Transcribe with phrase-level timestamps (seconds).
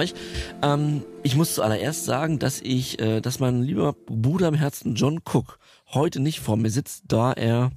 [0.00, 0.14] euch.
[0.62, 5.20] Ähm, ich muss zuallererst sagen, dass ich, äh, dass mein lieber Bruder im Herzen John
[5.24, 5.58] Cook
[5.88, 7.70] heute nicht vor mir sitzt, da er,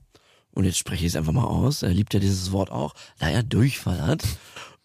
[0.53, 3.29] und jetzt spreche ich es einfach mal aus, er liebt ja dieses Wort auch, da
[3.29, 4.23] er Durchfall hat.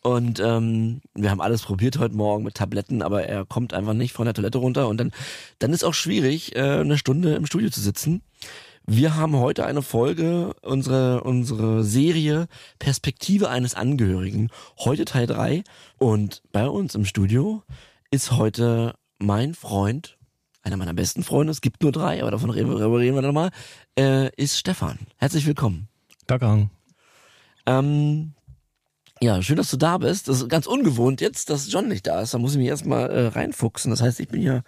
[0.02, 4.12] Und ähm, wir haben alles probiert heute Morgen mit Tabletten, aber er kommt einfach nicht
[4.12, 4.88] von der Toilette runter.
[4.88, 5.10] Und dann,
[5.58, 8.22] dann ist auch schwierig, äh, eine Stunde im Studio zu sitzen.
[8.90, 14.48] Wir haben heute eine Folge, unsere, unsere Serie Perspektive eines Angehörigen.
[14.78, 15.62] Heute Teil drei
[15.98, 17.62] Und bei uns im Studio
[18.10, 20.16] ist heute mein Freund,
[20.62, 23.50] einer meiner besten Freunde, es gibt nur drei, aber davon reden wir, reden wir nochmal,
[23.98, 24.98] äh, ist Stefan.
[25.18, 25.88] Herzlich willkommen.
[26.26, 26.70] Danke.
[27.66, 28.32] Ähm,
[29.20, 30.28] ja, schön, dass du da bist.
[30.28, 32.32] Das ist ganz ungewohnt jetzt, dass John nicht da ist.
[32.32, 33.90] Da muss ich mich erstmal äh, reinfuchsen.
[33.90, 34.62] Das heißt, ich bin ja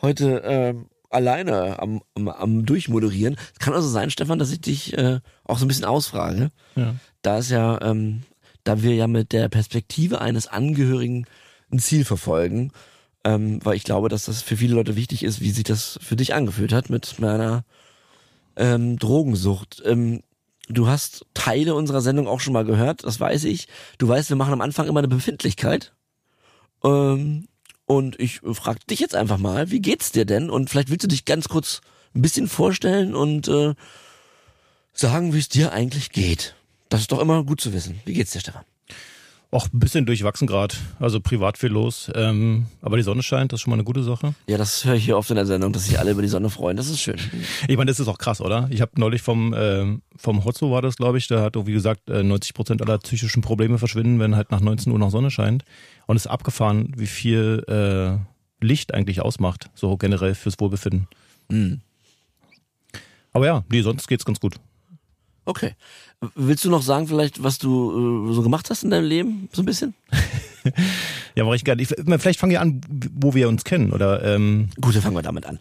[0.00, 0.74] heute äh,
[1.10, 3.36] alleine am, am, am Durchmoderieren.
[3.52, 6.50] Es kann also sein, Stefan, dass ich dich äh, auch so ein bisschen ausfrage.
[6.76, 6.94] Ja.
[7.22, 8.22] Da ist ja, ähm,
[8.64, 11.26] da wir ja mit der Perspektive eines Angehörigen
[11.72, 12.72] ein Ziel verfolgen,
[13.24, 16.16] ähm, weil ich glaube, dass das für viele Leute wichtig ist, wie sich das für
[16.16, 17.64] dich angefühlt hat mit meiner
[18.56, 19.82] ähm, Drogensucht.
[19.84, 20.22] Ähm,
[20.68, 23.68] du hast Teile unserer Sendung auch schon mal gehört, das weiß ich.
[23.98, 25.92] Du weißt, wir machen am Anfang immer eine Befindlichkeit.
[26.82, 27.46] Ähm,
[27.90, 30.48] und ich frage dich jetzt einfach mal, wie geht's dir denn?
[30.48, 31.80] Und vielleicht willst du dich ganz kurz
[32.14, 33.74] ein bisschen vorstellen und äh,
[34.92, 36.54] sagen, wie es dir eigentlich geht.
[36.88, 38.00] Das ist doch immer gut zu wissen.
[38.04, 38.64] Wie geht's dir, Stefan?
[39.52, 40.76] Auch ein bisschen durchwachsen gerade.
[41.00, 42.08] Also privat viel los.
[42.14, 44.34] Ähm, aber die Sonne scheint, das ist schon mal eine gute Sache.
[44.46, 46.50] Ja, das höre ich hier oft in der Sendung, dass sich alle über die Sonne
[46.50, 46.76] freuen.
[46.76, 47.16] Das ist schön.
[47.66, 48.68] Ich meine, das ist auch krass, oder?
[48.70, 52.08] Ich habe neulich vom, äh, vom Hotzo war das, glaube ich, der hat, wie gesagt,
[52.08, 55.64] 90 äh, Prozent aller psychischen Probleme verschwinden, wenn halt nach 19 Uhr noch Sonne scheint.
[56.06, 61.08] Und es ist abgefahren, wie viel äh, Licht eigentlich ausmacht, so generell fürs Wohlbefinden.
[61.48, 61.80] Mhm.
[63.32, 64.56] Aber ja, nee, sonst geht's ganz gut.
[65.44, 65.74] Okay.
[66.34, 69.48] Willst du noch sagen, vielleicht, was du äh, so gemacht hast in deinem Leben?
[69.52, 69.94] So ein bisschen?
[71.34, 71.84] ja, mache ich gerne.
[71.84, 72.82] Vielleicht fangen wir an,
[73.14, 74.22] wo wir uns kennen, oder?
[74.22, 75.58] Ähm Gut, dann fangen wir damit an.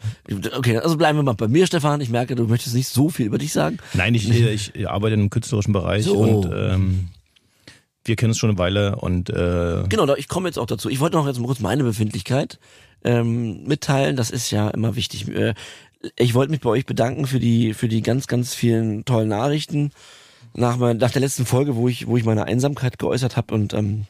[0.58, 2.02] Okay, also bleiben wir mal bei mir, Stefan.
[2.02, 3.78] Ich merke, du möchtest nicht so viel über dich sagen.
[3.94, 4.30] Nein, ich,
[4.76, 6.18] ich arbeite einem künstlerischen Bereich so.
[6.18, 7.10] und ähm,
[8.04, 10.90] wir kennen uns schon eine Weile und äh Genau, ich komme jetzt auch dazu.
[10.90, 12.60] Ich wollte noch jetzt mal kurz meine Befindlichkeit
[13.04, 14.16] ähm, mitteilen.
[14.16, 15.28] Das ist ja immer wichtig.
[15.30, 15.54] Äh,
[16.16, 19.92] ich wollte mich bei euch bedanken für die für die ganz ganz vielen tollen Nachrichten
[20.54, 23.74] nach, mein, nach der letzten Folge, wo ich wo ich meine Einsamkeit geäußert habe und
[23.74, 24.06] ähm,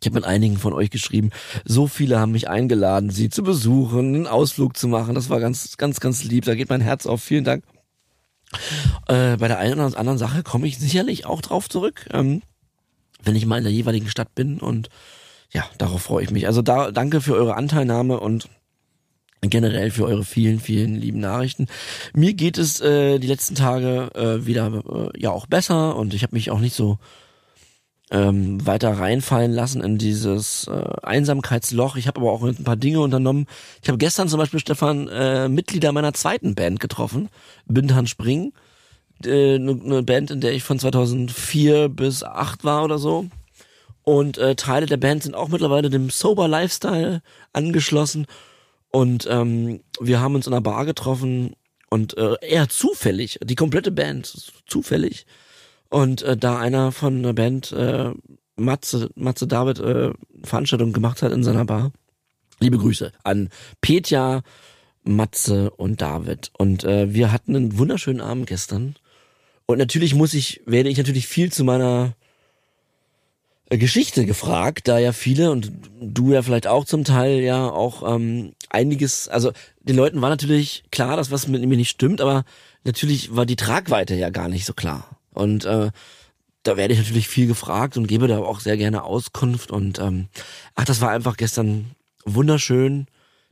[0.00, 1.30] ich habe mit einigen von euch geschrieben.
[1.64, 5.14] So viele haben mich eingeladen, sie zu besuchen, einen Ausflug zu machen.
[5.14, 6.44] Das war ganz ganz ganz lieb.
[6.44, 7.22] Da geht mein Herz auf.
[7.22, 7.64] Vielen Dank.
[9.08, 12.42] Äh, bei der einen oder anderen Sache komme ich sicherlich auch drauf zurück, ähm,
[13.22, 14.90] wenn ich mal in der jeweiligen Stadt bin und
[15.50, 16.46] ja, darauf freue ich mich.
[16.46, 18.48] Also da danke für eure Anteilnahme und
[19.48, 21.66] generell für eure vielen, vielen lieben Nachrichten.
[22.14, 26.22] Mir geht es äh, die letzten Tage äh, wieder äh, ja auch besser und ich
[26.22, 26.98] habe mich auch nicht so
[28.10, 31.96] ähm, weiter reinfallen lassen in dieses äh, Einsamkeitsloch.
[31.96, 33.46] Ich habe aber auch ein paar Dinge unternommen.
[33.82, 37.28] Ich habe gestern zum Beispiel, Stefan, äh, Mitglieder meiner zweiten Band getroffen,
[37.66, 38.52] Bindhan Spring.
[39.24, 43.26] Äh, eine ne Band, in der ich von 2004 bis 8 war oder so.
[44.02, 47.22] Und äh, Teile der Band sind auch mittlerweile dem Sober Lifestyle
[47.54, 48.26] angeschlossen.
[48.94, 51.56] Und ähm, wir haben uns in einer Bar getroffen
[51.90, 55.26] und äh, eher zufällig, die komplette Band, zufällig.
[55.88, 58.12] Und äh, da einer von der Band, äh,
[58.54, 60.12] Matze, Matze David, äh,
[60.44, 61.90] Veranstaltung gemacht hat in seiner Bar.
[62.60, 63.48] Liebe Grüße an
[63.80, 64.44] Petja,
[65.02, 66.52] Matze und David.
[66.56, 68.94] Und äh, wir hatten einen wunderschönen Abend gestern.
[69.66, 72.14] Und natürlich muss ich, werde ich natürlich viel zu meiner
[73.78, 78.52] Geschichte gefragt, da ja viele und du ja vielleicht auch zum Teil ja auch ähm,
[78.70, 82.44] einiges, also den Leuten war natürlich klar, dass was mit mir nicht stimmt, aber
[82.84, 85.18] natürlich war die Tragweite ja gar nicht so klar.
[85.32, 85.90] Und äh,
[86.62, 90.28] da werde ich natürlich viel gefragt und gebe da auch sehr gerne Auskunft und ähm,
[90.74, 91.90] ach, das war einfach gestern
[92.24, 93.06] wunderschön,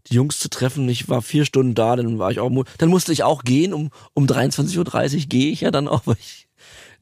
[0.09, 0.89] die Jungs zu treffen.
[0.89, 3.91] Ich war vier Stunden da, dann war ich auch, dann musste ich auch gehen, um
[4.15, 6.49] um 23.30 Uhr gehe ich ja dann auch, weil ich,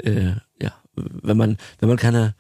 [0.03, 2.35] äh, ja, wenn man, wenn man keine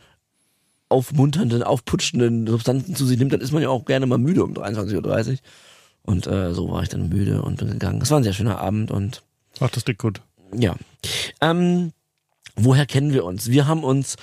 [0.91, 4.53] aufmunternden, aufputschenden Substanzen zu sich nimmt, dann ist man ja auch gerne mal müde um
[4.53, 5.39] 23.30 Uhr.
[6.03, 8.01] Und äh, so war ich dann müde und bin gegangen.
[8.03, 9.23] Es war ein sehr schöner Abend und.
[9.61, 10.21] Ach, das klingt gut.
[10.55, 10.75] Ja.
[11.41, 11.93] Ähm,
[12.57, 13.51] woher kennen wir uns?
[13.51, 14.17] Wir haben uns,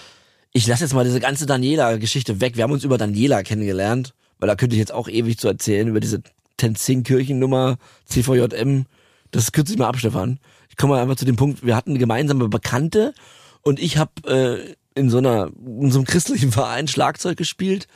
[0.51, 2.57] ich lasse jetzt mal diese ganze Daniela-Geschichte weg.
[2.57, 5.87] Wir haben uns über Daniela kennengelernt, weil da könnte ich jetzt auch ewig zu erzählen
[5.87, 6.21] über diese
[6.57, 8.85] Tenzing-Kirchennummer, CVJM.
[9.31, 10.39] Das kürze ich mal ab, Stefan.
[10.69, 13.13] Ich komme mal einfach zu dem Punkt, wir hatten eine gemeinsame Bekannte
[13.61, 17.87] und ich habe äh, in so einer in so einem christlichen Verein Schlagzeug gespielt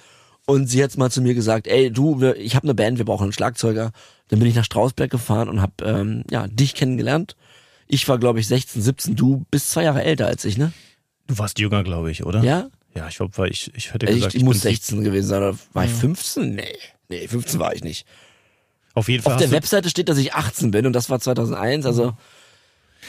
[0.46, 3.06] und sie hat mal zu mir gesagt, ey du, wir, ich habe eine Band, wir
[3.06, 3.92] brauchen einen Schlagzeuger.
[4.30, 7.36] Dann bin ich nach Strausberg gefahren und habe ähm, ja dich kennengelernt.
[7.88, 10.72] Ich war glaube ich 16, 17, du bist zwei Jahre älter als ich, ne?
[11.28, 12.42] Du warst jünger, glaube ich, oder?
[12.44, 15.04] Ja, Ja, ich glaube, weil ich, ich hätte Also gesagt, ich, ich muss bin- 16
[15.04, 15.38] gewesen sein.
[15.44, 16.56] Oder war ich 15?
[16.56, 16.64] Nee.
[17.10, 18.06] Nee, 15 war ich nicht.
[18.94, 21.86] Auf jeden Fall Auf der Webseite steht, dass ich 18 bin und das war 2001.
[21.86, 22.14] Also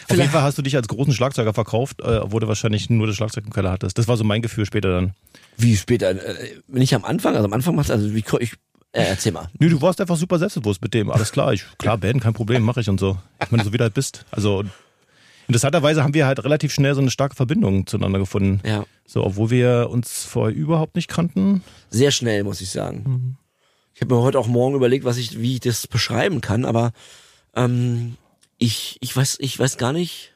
[0.09, 3.07] auf jeden Fall hast du dich als großen Schlagzeuger verkauft, äh, obwohl du wahrscheinlich nur
[3.07, 3.99] das Schlagzeug im Keller hattest.
[3.99, 5.13] Das war so mein Gefühl später dann.
[5.57, 6.11] wie später?
[6.11, 7.35] Äh, nicht am Anfang.
[7.35, 8.53] Also am Anfang macht also wie ich.
[8.93, 9.49] Äh, erzähl mal.
[9.59, 11.11] Nö, du warst einfach super selbstbewusst mit dem.
[11.11, 13.17] Alles klar, ich, klar, Band, kein Problem, mache ich und so.
[13.43, 14.27] Ich meine, so wie du halt bist.
[14.31, 14.65] Also,
[15.49, 18.61] interessanterweise haben wir halt relativ schnell so eine starke Verbindung zueinander gefunden.
[18.67, 18.85] Ja.
[19.07, 21.63] So, obwohl wir uns vorher überhaupt nicht kannten.
[21.89, 23.39] Sehr schnell, muss ich sagen.
[23.95, 26.93] Ich habe mir heute auch morgen überlegt, was ich, wie ich das beschreiben kann, aber
[27.55, 28.17] ähm,
[28.63, 30.35] ich, ich weiß, ich weiß gar nicht.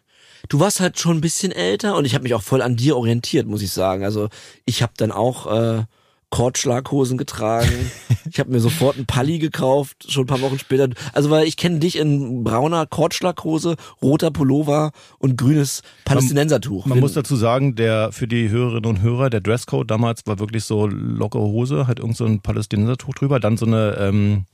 [0.49, 2.97] Du warst halt schon ein bisschen älter und ich habe mich auch voll an dir
[2.97, 4.05] orientiert, muss ich sagen.
[4.05, 4.29] Also
[4.65, 5.85] ich habe dann auch äh,
[6.31, 7.91] Kordschlaghosen getragen.
[8.31, 10.89] ich habe mir sofort einen Palli gekauft, schon ein paar Wochen später.
[11.13, 16.87] Also weil ich kenne dich in brauner Kordschlaghose, roter Pullover und grünes Palästinensertuch.
[16.87, 20.65] Man muss dazu sagen, der für die Hörerinnen und Hörer, der Dresscode damals war wirklich
[20.65, 24.47] so lockere Hose, hat irgend so ein Palästinensertuch drüber, dann so eine ähm,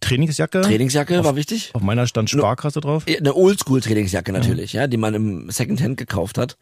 [0.00, 0.62] Trainingsjacke.
[0.62, 1.70] Trainingsjacke war wichtig.
[1.74, 3.04] Auf meiner stand Sparkasse drauf.
[3.08, 4.86] Ja, Eine Oldschool-Trainingsjacke natürlich, ja.
[4.86, 6.56] die man im Secondhand gekauft hat.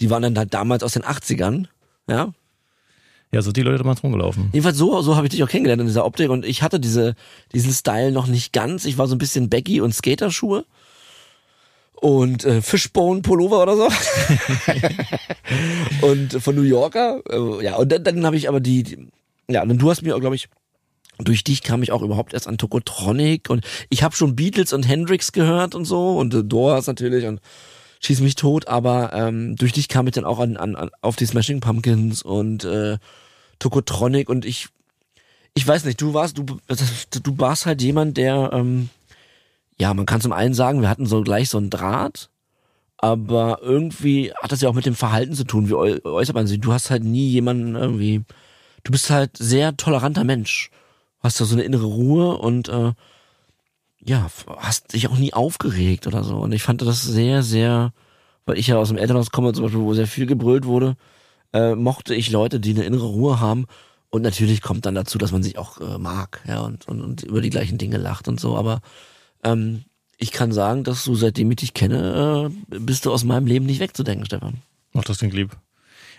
[0.00, 1.66] Die waren dann halt damals aus den 80ern,
[2.08, 2.32] ja.
[3.32, 4.48] Ja, so die Leute damals rumgelaufen.
[4.52, 7.14] Jedenfalls so, so habe ich dich auch kennengelernt in dieser Optik und ich hatte diese,
[7.52, 8.84] diesen Style noch nicht ganz.
[8.84, 10.64] Ich war so ein bisschen Baggy und Skaterschuhe
[11.94, 13.88] und äh, Fishbone Pullover oder so.
[16.06, 19.08] und von New Yorker, äh, ja, und dann, dann habe ich aber die, die
[19.48, 20.48] ja, und du hast mir, glaube ich,
[21.22, 24.86] durch dich kam ich auch überhaupt erst an Tokotronic und ich habe schon Beatles und
[24.86, 27.40] Hendrix gehört und so und äh, Doors natürlich und
[28.00, 31.16] schieß mich tot, aber ähm, durch dich kam ich dann auch an, an, an auf
[31.16, 32.98] die Smashing Pumpkins und äh,
[33.58, 34.68] Tokotronic und ich
[35.54, 38.88] ich weiß nicht, du warst du du warst halt jemand, der ähm,
[39.78, 42.28] ja, man kann zum einen sagen, wir hatten so gleich so einen Draht,
[42.98, 46.46] aber irgendwie hat das ja auch mit dem Verhalten zu tun, wie äu- äußert man
[46.46, 46.60] sich.
[46.60, 48.22] Du hast halt nie jemanden irgendwie,
[48.84, 50.70] du bist halt sehr toleranter Mensch,
[51.20, 52.92] hast da so eine innere Ruhe und äh,
[54.02, 56.36] ja, hast dich auch nie aufgeregt oder so.
[56.36, 57.92] Und ich fand das sehr, sehr,
[58.46, 60.96] weil ich ja aus dem Elternhaus komme, zum Beispiel, wo sehr viel gebrüllt wurde,
[61.52, 63.66] äh, mochte ich Leute, die eine innere Ruhe haben.
[64.08, 67.22] Und natürlich kommt dann dazu, dass man sich auch äh, mag, ja, und, und, und
[67.22, 68.56] über die gleichen Dinge lacht und so.
[68.56, 68.80] Aber
[69.44, 69.84] ähm,
[70.18, 73.66] ich kann sagen, dass du, seitdem ich dich kenne, äh, bist du aus meinem Leben
[73.66, 74.62] nicht wegzudenken, Stefan.
[74.94, 75.56] Ach, das klingt lieb.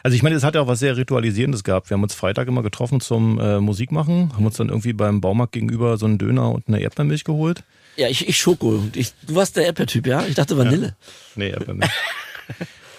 [0.03, 1.89] Also ich meine, es hat ja auch was sehr Ritualisierendes gehabt.
[1.89, 5.53] Wir haben uns Freitag immer getroffen zum äh, Musikmachen, haben uns dann irgendwie beim Baumarkt
[5.53, 7.63] gegenüber so einen Döner und eine Erdbeermilch geholt.
[7.97, 8.83] Ja, ich, ich Schoko.
[8.95, 10.25] Ich, du warst der Erdbeertyp, ja?
[10.25, 10.95] Ich dachte Vanille.
[11.35, 11.91] Nee, Erdbeermilch.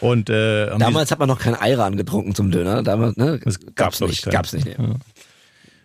[0.01, 2.83] und äh, Damals hat man noch kein Ayran getrunken zum Döner.
[2.83, 3.41] Damals, ne?
[3.43, 4.23] Das gab's, ich, nicht.
[4.25, 4.33] keinen.
[4.33, 4.75] Gab's nicht, ne?
[4.79, 4.85] die,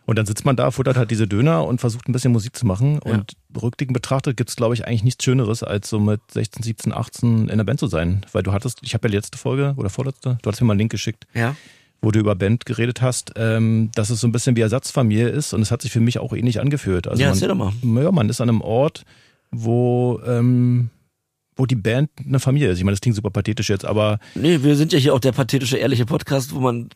[0.08, 2.66] und dann sitzt man da, futtert halt diese Döner und versucht ein bisschen Musik zu
[2.66, 2.98] machen.
[3.00, 7.50] Und rückblickend betrachtet gibt's glaube ich, eigentlich nichts Schöneres, als so mit 16, 17, 18
[7.50, 8.26] in der Band zu sein.
[8.32, 10.80] Weil du hattest, ich habe ja letzte Folge oder vorletzte, du hattest mir mal einen
[10.80, 11.28] Link geschickt.
[11.36, 11.56] Ja.
[12.02, 15.54] wo du über Band geredet hast, ähm, dass es so ein bisschen wie Ersatzfamilie ist
[15.54, 17.08] und es hat sich für mich auch ähnlich angefühlt.
[17.08, 17.74] Also Ja, man, erzähl doch mal.
[18.04, 19.04] Ja, man ist an einem Ort,
[19.52, 20.90] wo, ähm,
[21.56, 22.78] wo die Band eine Familie ist.
[22.78, 25.32] Ich meine, das klingt super pathetisch jetzt, aber Nee, wir sind ja hier auch der
[25.32, 26.90] pathetische, ehrliche Podcast, wo man.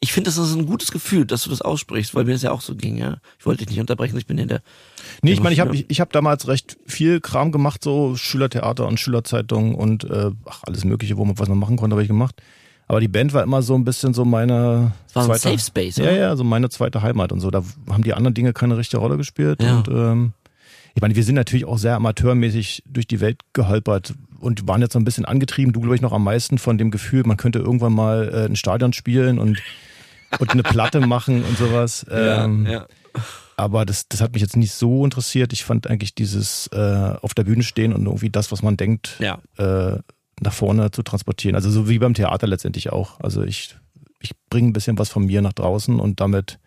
[0.00, 2.50] Ich finde, das ist ein gutes Gefühl, dass du das aussprichst, weil mir das ja
[2.52, 3.18] auch so ging, ja.
[3.38, 4.62] Ich wollte dich nicht unterbrechen, ich bin hier der.
[5.22, 5.80] nee, ich meine, ich habe Ja.
[5.80, 10.62] ich, ich hab damals recht viel Kram gemacht, so Schülertheater und Schülerzeitung und äh, ach,
[10.66, 12.40] alles Mögliche, wo man was man machen konnte, habe ich gemacht.
[12.86, 15.58] Aber die Band war immer so ein bisschen so meine Es war ein zweite, Safe
[15.58, 16.16] Space, Ja, oder?
[16.16, 17.50] ja, so meine zweite Heimat und so.
[17.50, 19.62] Da haben die anderen Dinge keine richtige Rolle gespielt.
[19.62, 19.78] Ja.
[19.78, 20.32] Und ähm,
[20.94, 24.12] ich meine, wir sind natürlich auch sehr amateurmäßig durch die Welt geholpert
[24.44, 26.90] und waren jetzt so ein bisschen angetrieben, du glaube ich noch am meisten von dem
[26.90, 29.58] Gefühl, man könnte irgendwann mal äh, ein Stadion spielen und,
[30.38, 32.06] und eine Platte machen und sowas.
[32.10, 32.86] Ähm, ja.
[33.56, 35.52] Aber das, das hat mich jetzt nicht so interessiert.
[35.52, 39.16] Ich fand eigentlich dieses äh, auf der Bühne stehen und irgendwie das, was man denkt,
[39.20, 39.38] Ja.
[39.56, 39.98] äh,
[40.40, 41.54] nach vorne zu transportieren.
[41.54, 43.20] Also so wie beim Theater letztendlich auch.
[43.20, 43.76] Also ich,
[44.20, 46.58] ich bringe ein bisschen was von mir nach draußen und damit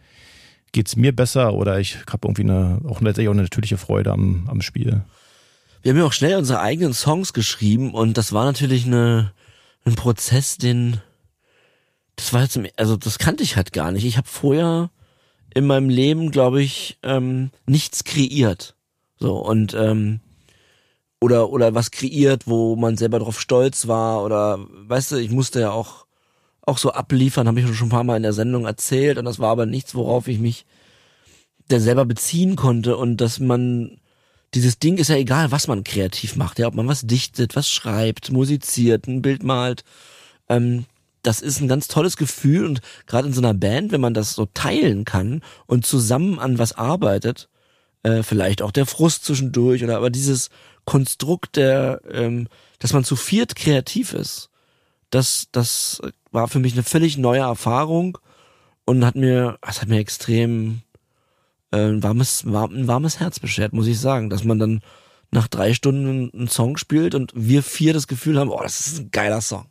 [0.72, 4.48] geht's mir besser oder ich habe irgendwie eine, auch letztendlich auch eine natürliche Freude am,
[4.50, 5.02] am Spiel.
[5.88, 9.32] Wir haben ja auch schnell unsere eigenen Songs geschrieben und das war natürlich eine,
[9.86, 11.00] ein Prozess, den
[12.18, 14.04] das war jetzt, also das kannte ich halt gar nicht.
[14.04, 14.90] Ich habe vorher
[15.54, 18.76] in meinem Leben, glaube ich, ähm, nichts kreiert.
[19.18, 20.20] So und ähm,
[21.22, 25.62] oder oder was kreiert, wo man selber drauf stolz war oder weißt du, ich musste
[25.62, 26.06] ja auch
[26.64, 29.40] auch so abliefern, habe ich schon ein paar Mal in der Sendung erzählt und das
[29.40, 30.66] war aber nichts, worauf ich mich
[31.70, 34.02] der selber beziehen konnte und dass man
[34.54, 37.70] dieses Ding ist ja egal, was man kreativ macht, ja, ob man was dichtet, was
[37.70, 39.84] schreibt, musiziert, ein Bild malt.
[40.50, 40.86] Ähm,
[41.24, 44.34] das ist ein ganz tolles Gefühl und gerade in so einer Band, wenn man das
[44.34, 47.50] so teilen kann und zusammen an was arbeitet,
[48.04, 50.50] äh, vielleicht auch der Frust zwischendurch oder aber dieses
[50.86, 52.48] Konstrukt der, ähm,
[52.80, 54.50] dass man zu viert kreativ ist,
[55.10, 56.02] das, das
[56.32, 58.18] war für mich eine völlig neue Erfahrung
[58.86, 60.82] und hat mir, es hat mir extrem
[61.72, 64.82] ein warmes, warm, ein warmes Herz beschert, muss ich sagen, dass man dann
[65.32, 69.00] nach drei Stunden einen Song spielt und wir vier das Gefühl haben, oh, das ist
[69.00, 69.66] ein geiler Song.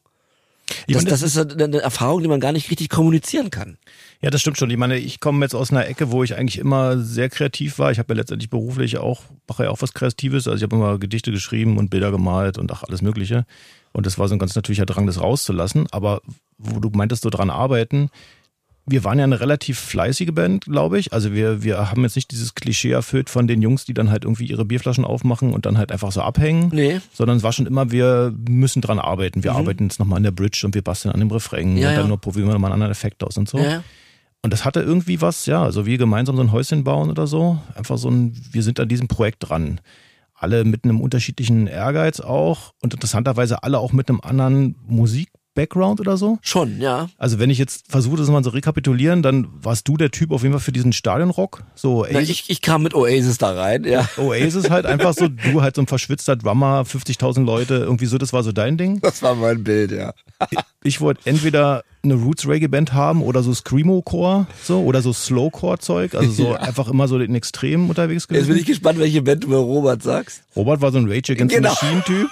[0.88, 3.78] Das, das ist eine Erfahrung, die man gar nicht richtig kommunizieren kann.
[4.20, 4.68] Ja, das stimmt schon.
[4.70, 7.92] Ich meine, ich komme jetzt aus einer Ecke, wo ich eigentlich immer sehr kreativ war.
[7.92, 10.48] Ich habe ja letztendlich beruflich auch, mache ja auch was Kreatives.
[10.48, 13.46] Also ich habe immer Gedichte geschrieben und Bilder gemalt und ach, alles Mögliche.
[13.92, 15.86] Und das war so ein ganz natürlicher Drang, das rauszulassen.
[15.92, 16.20] Aber
[16.58, 18.10] wo du meintest, so dran arbeiten,
[18.88, 21.12] wir waren ja eine relativ fleißige Band, glaube ich.
[21.12, 24.24] Also wir, wir haben jetzt nicht dieses Klischee erfüllt von den Jungs, die dann halt
[24.24, 26.70] irgendwie ihre Bierflaschen aufmachen und dann halt einfach so abhängen.
[26.72, 27.00] Nee.
[27.12, 29.42] Sondern es war schon immer, wir müssen dran arbeiten.
[29.42, 29.56] Wir mhm.
[29.56, 32.04] arbeiten jetzt nochmal an der Bridge und wir basteln an dem Refrain ja, und dann
[32.04, 32.08] ja.
[32.08, 33.58] nur probieren wir nochmal einen anderen Effekt aus und so.
[33.58, 33.82] Ja.
[34.42, 37.58] Und das hatte irgendwie was, ja, also wir gemeinsam so ein Häuschen bauen oder so.
[37.74, 39.80] Einfach so ein, wir sind an diesem Projekt dran.
[40.32, 46.00] Alle mit einem unterschiedlichen Ehrgeiz auch und interessanterweise alle auch mit einem anderen Musik Background
[46.00, 46.38] oder so?
[46.42, 47.08] Schon, ja.
[47.18, 50.42] Also wenn ich jetzt versuche, das mal so rekapitulieren, dann warst du der Typ auf
[50.42, 51.64] jeden Fall für diesen Stadionrock.
[51.74, 54.08] So Na, ich, ich kam mit Oasis da rein, ja.
[54.16, 58.32] Oasis halt einfach so, du halt so ein verschwitzter Drummer, 50.000 Leute, irgendwie so, das
[58.32, 59.00] war so dein Ding.
[59.00, 60.12] Das war mein Bild, ja.
[60.50, 65.02] ich, ich wollte entweder eine Roots Reggae Band haben oder so Screamo Core so oder
[65.02, 66.56] so Slowcore Zeug, also so ja.
[66.56, 68.44] einfach immer so in Extremen unterwegs gewesen.
[68.44, 70.42] Jetzt bin ich gespannt, welche Band du über Robert sagst.
[70.54, 71.70] Robert war so ein Rage Against genau.
[71.70, 72.30] Machine Typ.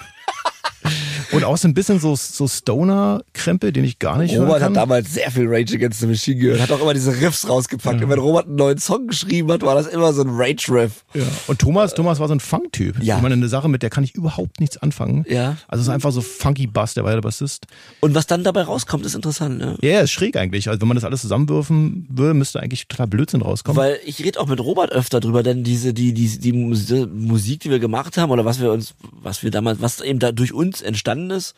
[1.33, 5.13] Und auch so ein bisschen so, so Stoner-Krempel, den ich gar nicht Robert hat damals
[5.15, 7.97] sehr viel Rage Against the Machine gehört, hat auch immer diese Riffs rausgepackt.
[7.97, 8.05] Ja.
[8.05, 11.05] Und wenn Robert einen neuen Song geschrieben hat, war das immer so ein Rage-Riff.
[11.15, 11.23] Ja.
[11.47, 13.03] Und Thomas, Thomas war so ein Funk-Typ.
[13.03, 13.17] Ja.
[13.17, 15.25] Ich meine, eine Sache, mit der kann ich überhaupt nichts anfangen.
[15.29, 15.57] Ja.
[15.69, 17.67] Also es ist einfach so funky Bass, der war ja der Bassist.
[18.01, 19.77] Und was dann dabei rauskommt, ist interessant, ne?
[19.81, 20.69] Ja, ist schräg eigentlich.
[20.69, 23.77] Also wenn man das alles zusammenwürfen würde, müsste eigentlich total Blödsinn rauskommen.
[23.77, 27.71] Weil ich rede auch mit Robert öfter drüber, denn diese, die, die, die Musik, die
[27.71, 30.83] wir gemacht haben, oder was wir uns, was wir damals, was eben da durch uns
[31.15, 31.55] entstanden ist,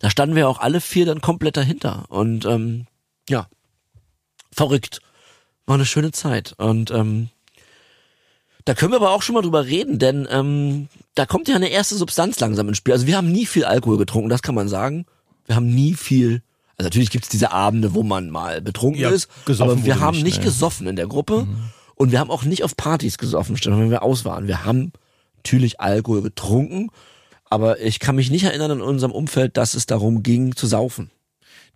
[0.00, 2.04] da standen wir auch alle vier dann komplett dahinter.
[2.08, 2.86] Und ähm,
[3.28, 3.48] ja,
[4.52, 5.00] verrückt.
[5.66, 6.54] War eine schöne Zeit.
[6.58, 7.30] Und ähm,
[8.66, 11.68] da können wir aber auch schon mal drüber reden, denn ähm, da kommt ja eine
[11.68, 12.92] erste Substanz langsam ins Spiel.
[12.92, 15.06] Also wir haben nie viel Alkohol getrunken, das kann man sagen.
[15.46, 16.42] Wir haben nie viel.
[16.76, 20.24] Also natürlich gibt's diese Abende, wo man mal betrunken ja, ist, aber wir haben nicht,
[20.24, 20.44] nicht ne?
[20.44, 21.70] gesoffen in der Gruppe mhm.
[21.94, 24.48] und wir haben auch nicht auf Partys gesoffen, wenn wir aus waren.
[24.48, 24.92] Wir haben
[25.36, 26.90] natürlich Alkohol getrunken
[27.50, 31.10] aber ich kann mich nicht erinnern in unserem Umfeld, dass es darum ging zu saufen.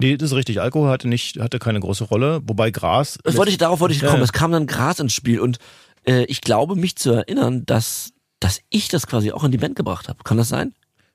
[0.00, 0.60] Nee, das ist richtig.
[0.60, 3.18] Alkohol hatte nicht, hatte keine große Rolle, wobei Gras.
[3.24, 4.18] Das wollte ich, darauf wollte ich kommen.
[4.18, 4.24] Ja.
[4.24, 5.58] Es kam dann Gras ins Spiel und
[6.06, 9.74] äh, ich glaube, mich zu erinnern, dass, dass ich das quasi auch in die Band
[9.74, 10.22] gebracht habe.
[10.22, 10.72] Kann das sein?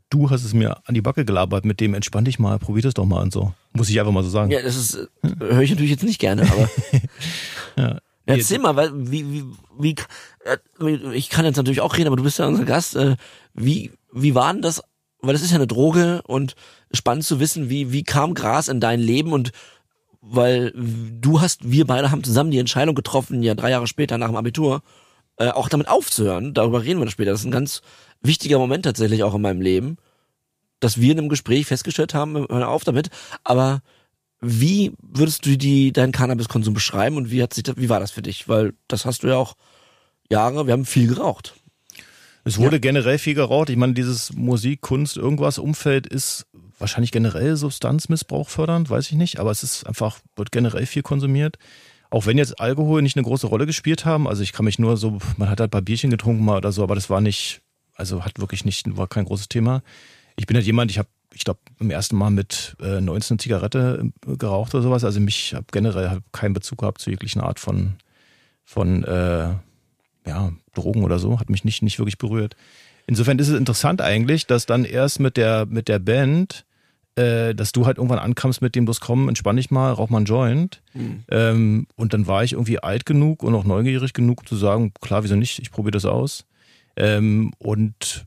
[0.10, 2.94] Du hast es mir an die Backe gelabert, mit dem entspann dich mal, probier das
[2.94, 3.54] doch mal und so.
[3.72, 4.52] Muss ich einfach mal so sagen.
[4.52, 5.40] Ja, das ist, hm?
[5.40, 6.70] höre ich natürlich jetzt nicht gerne, aber.
[7.78, 8.00] ja.
[8.25, 9.44] Erzähl mal, weil, wie, wie,
[9.77, 9.96] wie,
[10.46, 12.96] äh, ich kann jetzt natürlich auch reden, aber du bist ja unser Gast.
[12.96, 13.18] Äh,
[13.53, 14.82] wie, wie war denn das?
[15.22, 16.56] Weil das ist ja eine Droge und
[16.92, 19.51] spannend zu wissen, wie, wie kam Gras in dein Leben und
[20.22, 24.27] weil du hast, wir beide haben zusammen die Entscheidung getroffen, ja drei Jahre später nach
[24.27, 24.82] dem Abitur,
[25.38, 26.53] äh, auch damit aufzuhören.
[26.53, 27.32] Darüber reden wir später.
[27.32, 27.82] Das ist ein ganz
[28.22, 29.98] wichtiger Moment tatsächlich auch in meinem Leben,
[30.80, 33.10] dass wir in einem Gespräch festgestellt haben, hör auf damit.
[33.44, 33.82] Aber
[34.44, 38.12] wie würdest du die, deinen Cannabiskonsum beschreiben und wie hat sich das, wie war das
[38.12, 38.50] für dich?
[38.50, 39.56] Weil das hast du ja auch
[40.30, 41.56] Jahre, wir haben viel geraucht.
[42.44, 42.82] Es wurde ja.
[42.82, 43.70] generell viel geraucht.
[43.70, 46.46] Ich meine, dieses Musik, Kunst, irgendwas Umfeld ist
[46.78, 51.58] wahrscheinlich generell Substanzmissbrauch fördernd, weiß ich nicht, aber es ist einfach, wird generell viel konsumiert.
[52.10, 54.98] Auch wenn jetzt Alkohol nicht eine große Rolle gespielt haben, also ich kann mich nur
[54.98, 57.62] so, man hat halt ein paar Bierchen getrunken mal oder so, aber das war nicht,
[57.96, 59.82] also hat wirklich nicht, war kein großes Thema.
[60.36, 64.12] Ich bin halt jemand, ich habe, ich glaube, im ersten Mal mit äh, 19 Zigarette
[64.28, 65.04] äh, geraucht oder sowas.
[65.04, 67.94] Also mich habe generell hab keinen Bezug gehabt zu jeglichen Art von,
[68.63, 69.54] von äh,
[70.25, 72.56] ja, Drogen oder so, hat mich nicht, nicht wirklich berührt.
[73.06, 76.66] Insofern ist es interessant eigentlich, dass dann erst mit der, mit der Band,
[77.16, 80.18] äh, dass du halt irgendwann ankamst mit dem, bloß komm, entspann dich mal, rauch mal
[80.18, 80.82] einen Joint.
[80.94, 81.24] Mhm.
[81.30, 85.24] Ähm, und dann war ich irgendwie alt genug und auch neugierig genug, zu sagen, klar,
[85.24, 86.46] wieso nicht, ich probiere das aus.
[86.96, 88.25] Ähm, und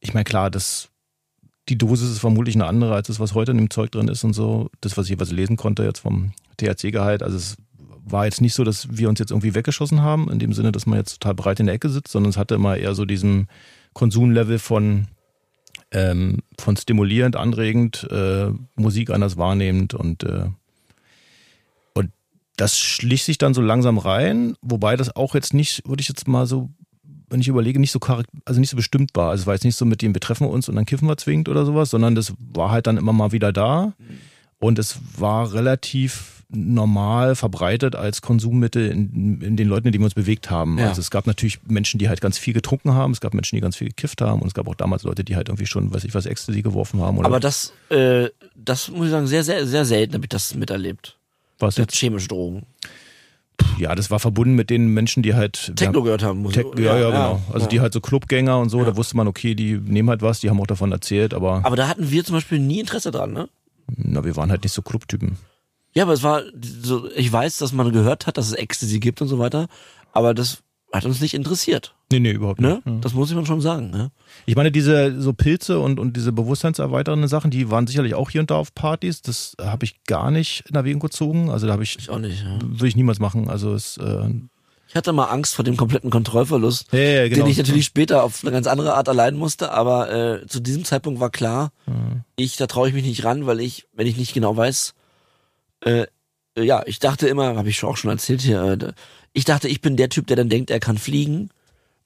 [0.00, 0.88] ich meine, klar, das,
[1.68, 4.22] die Dosis ist vermutlich eine andere als das, was heute in dem Zeug drin ist
[4.24, 4.70] und so.
[4.80, 7.56] Das, was ich jeweils lesen konnte jetzt vom THC-Gehalt, also es
[8.08, 10.86] war jetzt nicht so, dass wir uns jetzt irgendwie weggeschossen haben, in dem Sinne, dass
[10.86, 13.48] man jetzt total breit in der Ecke sitzt, sondern es hatte immer eher so diesen
[13.94, 15.08] Konsumlevel von,
[15.90, 20.46] ähm, von stimulierend, anregend, äh, Musik anders wahrnehmend und, äh,
[21.94, 22.12] und
[22.56, 26.28] das schlich sich dann so langsam rein, wobei das auch jetzt nicht, würde ich jetzt
[26.28, 26.70] mal so,
[27.28, 28.00] wenn ich überlege, nicht so
[28.44, 29.30] also nicht so bestimmt war.
[29.30, 31.16] Also es war jetzt nicht so mit dem betreffen wir uns und dann kiffen wir
[31.16, 33.94] zwingend oder sowas, sondern das war halt dann immer mal wieder da.
[34.58, 40.06] Und es war relativ normal verbreitet als Konsummittel in, in den Leuten, in denen wir
[40.06, 40.78] uns bewegt haben.
[40.78, 40.88] Ja.
[40.88, 43.60] Also es gab natürlich Menschen, die halt ganz viel getrunken haben, es gab Menschen, die
[43.60, 46.04] ganz viel gekifft haben und es gab auch damals Leute, die halt irgendwie schon, weiß
[46.04, 49.66] ich was, Ecstasy geworfen haben oder Aber das, äh, das muss ich sagen, sehr, sehr,
[49.66, 51.18] sehr selten habe ich das miterlebt.
[51.58, 51.96] was jetzt.
[51.96, 52.64] chemische Drogen.
[53.78, 56.40] Ja, das war verbunden mit den Menschen, die halt Techno gehört haben.
[56.40, 57.42] Muss Tech, ja, ja, genau.
[57.52, 57.68] Also ja.
[57.68, 58.84] die halt so Clubgänger und so, Ja.
[58.86, 61.76] da wusste man, okay, die nehmen halt was, die haben auch davon erzählt, aber, Aber
[61.76, 63.48] da hatten wir zum Beispiel nie Interesse dran, ne?
[63.96, 65.36] na, wir waren halt nicht so Clubtypen.
[65.94, 66.42] Ja, aber es war
[66.82, 69.68] so, ich weiß, dass man gehört hat, dass es Ecstasy gibt und so weiter,
[70.12, 70.58] aber das
[70.96, 72.74] hat uns nicht interessiert, Nee, nee, überhaupt ne?
[72.74, 72.86] nicht.
[72.86, 72.98] Ja.
[73.00, 74.10] Das muss ich man schon sagen, ne?
[74.46, 78.40] Ich meine, diese so Pilze und, und diese bewusstseinserweiternden Sachen, die waren sicherlich auch hier
[78.40, 79.22] und da auf Partys.
[79.22, 81.50] Das habe ich gar nicht in Erwägung gezogen.
[81.50, 82.58] Also da habe ich, Ich auch nicht, ja.
[82.62, 83.48] würde ich niemals machen.
[83.50, 84.30] Also es, äh,
[84.88, 87.42] Ich hatte mal Angst vor dem kompletten Kontrollverlust, ja, ja, genau.
[87.44, 90.84] den ich natürlich später auf eine ganz andere Art erleiden musste, aber äh, zu diesem
[90.84, 91.72] Zeitpunkt war klar,
[92.36, 94.94] ich, da traue ich mich nicht ran, weil ich, wenn ich nicht genau weiß,
[95.80, 96.06] äh,
[96.64, 98.92] ja, ich dachte immer, habe ich schon auch schon erzählt hier, äh,
[99.32, 101.50] ich dachte, ich bin der Typ, der dann denkt, er kann fliegen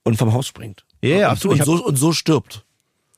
[0.02, 0.84] und vom Haus springt.
[1.02, 1.58] Ja, und, absolut.
[1.60, 2.64] Und so, und so stirbt.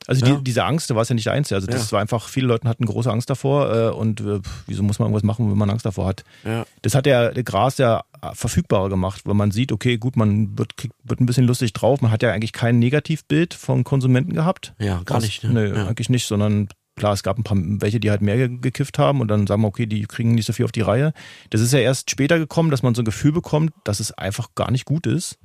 [0.05, 0.35] Also Ja.
[0.35, 1.55] die, diese Angst, da war es ja nicht der Einzige.
[1.55, 1.91] Also das Ja.
[1.93, 5.23] war einfach, viele Leute hatten große Angst davor äh, und äh, wieso muss man irgendwas
[5.23, 6.25] machen, wenn man Angst davor hat?
[6.43, 6.65] Ja.
[6.81, 10.75] Das hat der, der Gras ja verfügbarer gemacht, weil man sieht, okay, gut, man wird,
[10.77, 12.01] kriegt, wird ein bisschen lustig drauf.
[12.01, 14.73] Man hat ja eigentlich kein Negativbild von Konsumenten gehabt.
[14.77, 15.43] Ja, gar Was- nicht.
[15.45, 15.49] Ne?
[15.69, 15.87] Nee, ja.
[15.87, 19.21] eigentlich nicht, sondern klar, es gab ein paar welche, die halt mehr ge- gekifft haben
[19.21, 21.13] und dann sagen wir, okay, die kriegen nicht so viel auf die Reihe.
[21.49, 24.49] Das ist ja erst später gekommen, dass man so ein Gefühl bekommt, dass es einfach
[24.55, 25.37] gar nicht gut ist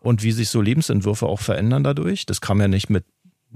[0.00, 2.26] und wie sich so Lebensentwürfe auch verändern dadurch.
[2.26, 3.04] Das kam ja nicht mit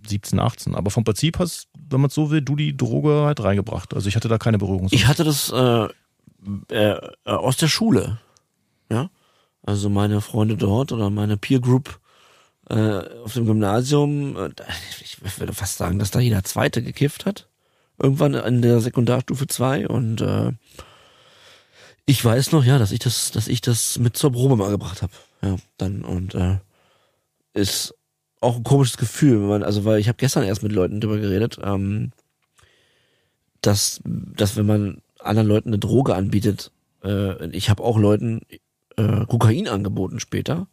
[0.06, 0.74] 17, 18.
[0.74, 3.92] Aber vom Prinzip hast, wenn man es so will, du die Droge halt reingebracht.
[3.94, 4.88] Also ich hatte da keine Berührung.
[4.90, 5.84] Ich hatte das äh,
[6.70, 8.18] äh, äh, aus der Schule.
[8.90, 9.10] Ja.
[9.62, 12.00] Also meine Freunde dort oder meine Peer Group
[12.66, 14.50] auf dem Gymnasium, äh,
[15.00, 17.48] ich würde fast sagen, dass da jeder Zweite gekifft hat.
[17.98, 20.52] Irgendwann in der Sekundarstufe 2 und äh,
[22.06, 25.02] ich weiß noch, ja, dass ich das, dass ich das mit zur Probe mal gebracht
[25.02, 25.12] habe.
[25.42, 26.58] Ja, dann und äh,
[27.52, 27.94] ist
[28.40, 31.18] auch ein komisches Gefühl, wenn man, also weil ich habe gestern erst mit Leuten drüber
[31.18, 32.12] geredet, ähm,
[33.60, 36.72] dass, dass wenn man anderen Leuten eine Droge anbietet,
[37.04, 38.40] äh, ich habe auch Leuten
[38.96, 40.66] äh, Kokain angeboten später.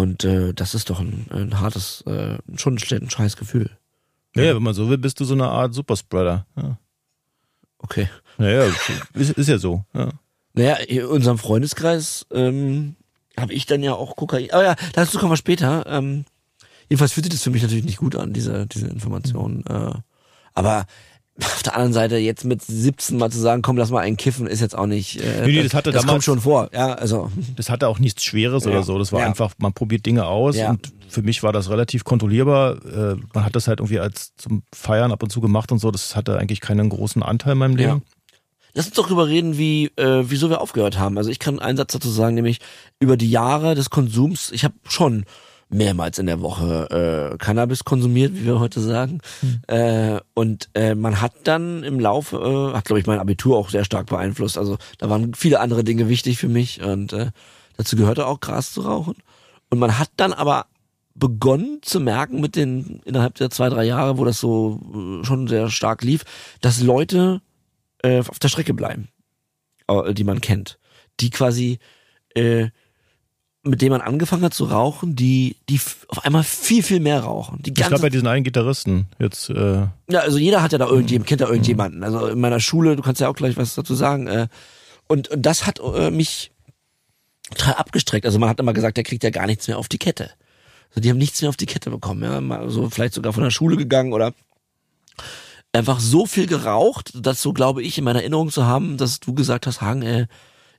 [0.00, 3.68] Und äh, das ist doch ein, ein hartes, äh, schon ein, scheiß Gefühl.
[4.34, 6.46] Ja, wenn man so will, bist du so eine Art Superspreader.
[6.56, 6.78] Ja,
[7.82, 8.08] Okay.
[8.38, 8.64] naja,
[9.12, 9.84] ist, ist ja so.
[9.92, 10.08] Ja.
[10.54, 12.96] Naja, in unserem Freundeskreis ähm,
[13.38, 14.50] habe ich dann ja auch Kokain.
[14.52, 15.84] Aber ja, dazu kommen wir später.
[15.86, 16.24] Ähm,
[16.88, 19.66] jedenfalls fühlt sich das für mich natürlich nicht gut an, diese, diese Information.
[19.66, 19.92] Äh,
[20.54, 20.86] aber
[21.44, 24.46] auf der anderen Seite, jetzt mit 17 mal zu sagen, komm, lass mal einen kiffen,
[24.46, 25.20] ist jetzt auch nicht.
[25.20, 26.70] Äh, Nee, nee, das hatte das damals- kommt schon vor.
[26.72, 27.30] Ja, also.
[27.56, 28.70] Das hatte auch nichts Schweres Ja.
[28.70, 28.98] oder so.
[28.98, 29.26] Das war Ja.
[29.26, 30.70] einfach, man probiert Dinge aus Ja.
[30.70, 32.76] und für mich war das relativ kontrollierbar.
[32.84, 35.90] Äh, man hat das halt irgendwie als zum Feiern ab und zu gemacht und so.
[35.90, 38.02] Das hatte eigentlich keinen großen Anteil in meinem Leben.
[38.72, 41.18] Lass uns doch drüber reden, wie, äh, wieso wir aufgehört haben.
[41.18, 42.58] Also ich kann einen Satz dazu sagen, nämlich
[43.00, 44.52] über die Jahre des Konsums.
[44.52, 45.24] Ich habe schon
[45.70, 49.20] mehrmals in der Woche äh, Cannabis konsumiert, wie wir heute sagen.
[49.68, 53.70] Äh, und äh, man hat dann im Laufe, äh, hat glaube ich mein Abitur auch
[53.70, 54.58] sehr stark beeinflusst.
[54.58, 57.30] Also da waren viele andere Dinge wichtig für mich und äh,
[57.76, 59.14] dazu gehörte auch Gras zu rauchen.
[59.70, 60.66] Und man hat dann aber
[61.14, 64.80] begonnen zu merken mit den innerhalb der zwei drei Jahre, wo das so
[65.22, 66.24] äh, schon sehr stark lief,
[66.60, 67.42] dass Leute
[68.02, 69.08] äh, auf der Strecke bleiben,
[69.88, 70.78] äh, die man kennt,
[71.20, 71.78] die quasi
[72.34, 72.68] äh,
[73.62, 77.62] mit denen man angefangen hat zu rauchen, die die auf einmal viel viel mehr rauchen.
[77.62, 79.50] Die Ich glaube bei diesen einen Gitarristen jetzt.
[79.50, 82.02] Äh, ja, also jeder hat ja da irgendjemand, kennt da irgendjemanden.
[82.02, 84.26] Also in meiner Schule, du kannst ja auch gleich was dazu sagen.
[84.28, 84.48] Äh,
[85.08, 86.52] und, und das hat äh, mich
[87.50, 88.24] total abgestreckt.
[88.24, 90.30] Also man hat immer gesagt, der kriegt ja gar nichts mehr auf die Kette.
[90.90, 92.40] Also die haben nichts mehr auf die Kette bekommen, ja.
[92.40, 94.32] Mal so vielleicht sogar von der Schule gegangen oder
[95.72, 99.34] einfach so viel geraucht, dass so glaube ich in meiner Erinnerung zu haben, dass du
[99.34, 100.26] gesagt hast, Hang, äh,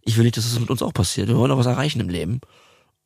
[0.04, 1.28] ich will nicht, dass es das mit uns auch passiert.
[1.28, 2.42] Wir wollen auch was erreichen im Leben.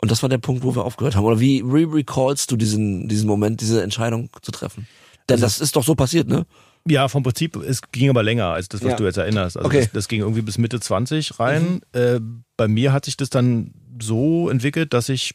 [0.01, 1.23] Und das war der Punkt, wo wir aufgehört haben.
[1.25, 4.87] Oder wie re recallst du diesen, diesen Moment, diese Entscheidung zu treffen?
[5.29, 6.45] Denn das ist doch so passiert, ne?
[6.87, 8.95] ja, vom Prinzip, es ging aber länger als das, was Ja.
[8.97, 9.57] du jetzt erinnerst.
[9.57, 9.79] Also Okay.
[9.79, 11.81] das, das ging irgendwie bis Mitte 20 rein.
[11.93, 12.19] Äh,
[12.57, 15.33] bei mir hat sich das dann so entwickelt, dass ich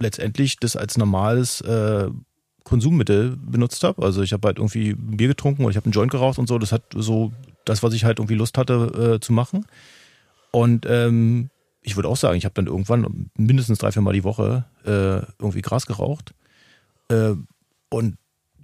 [0.00, 2.08] letztendlich das als normales äh,
[2.64, 4.02] Konsummittel benutzt habe.
[4.04, 6.58] Also ich habe halt irgendwie Bier getrunken oder ich habe einen Joint geraucht und so.
[6.58, 7.32] Das hat so
[7.64, 9.66] das, was ich halt irgendwie Lust hatte äh, zu machen.
[10.50, 11.50] Und ähm,
[11.82, 15.24] ich würde auch sagen, ich habe dann irgendwann mindestens drei, vier Mal die Woche äh,
[15.38, 16.34] irgendwie Gras geraucht.
[17.08, 17.34] Äh,
[17.90, 18.18] und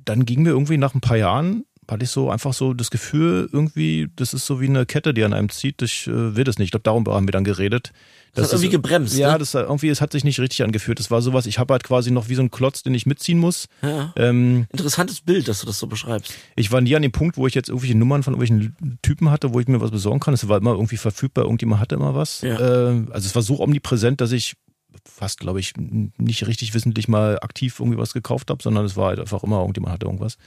[0.04, 3.48] dann ging mir irgendwie nach ein paar Jahren hatte ich so einfach so das Gefühl,
[3.52, 5.82] irgendwie, das ist so wie eine Kette, die an einem zieht.
[5.82, 6.66] Ich äh, will das nicht.
[6.66, 7.92] Ich glaube, darum haben wir dann geredet.
[8.34, 9.16] Das, hat irgendwie gebremst.
[9.16, 9.38] Ja, ne?
[9.38, 10.98] das irgendwie, es hat sich nicht richtig angefühlt.
[10.98, 13.38] Das war sowas, ich habe halt quasi noch wie so ein Klotz, den ich mitziehen
[13.38, 13.66] muss.
[13.80, 14.12] Ja.
[14.16, 16.34] Ähm, Interessantes Bild, dass du das so beschreibst.
[16.56, 19.54] ich war nie an dem Punkt, wo ich jetzt irgendwelche Nummern von irgendwelchen Typen hatte,
[19.54, 20.34] wo ich mir was besorgen kann.
[20.34, 22.40] Es war immer irgendwie verfügbar, irgendjemand hatte immer was.
[22.40, 22.58] Ja.
[22.58, 24.56] Äh, also es war so omnipräsent, dass ich
[25.04, 29.08] fast, glaube ich, nicht richtig wissentlich mal aktiv irgendwie was gekauft habe, sondern es war
[29.08, 30.38] halt einfach immer, irgendjemand hatte irgendwas.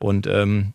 [0.00, 0.72] Und ähm,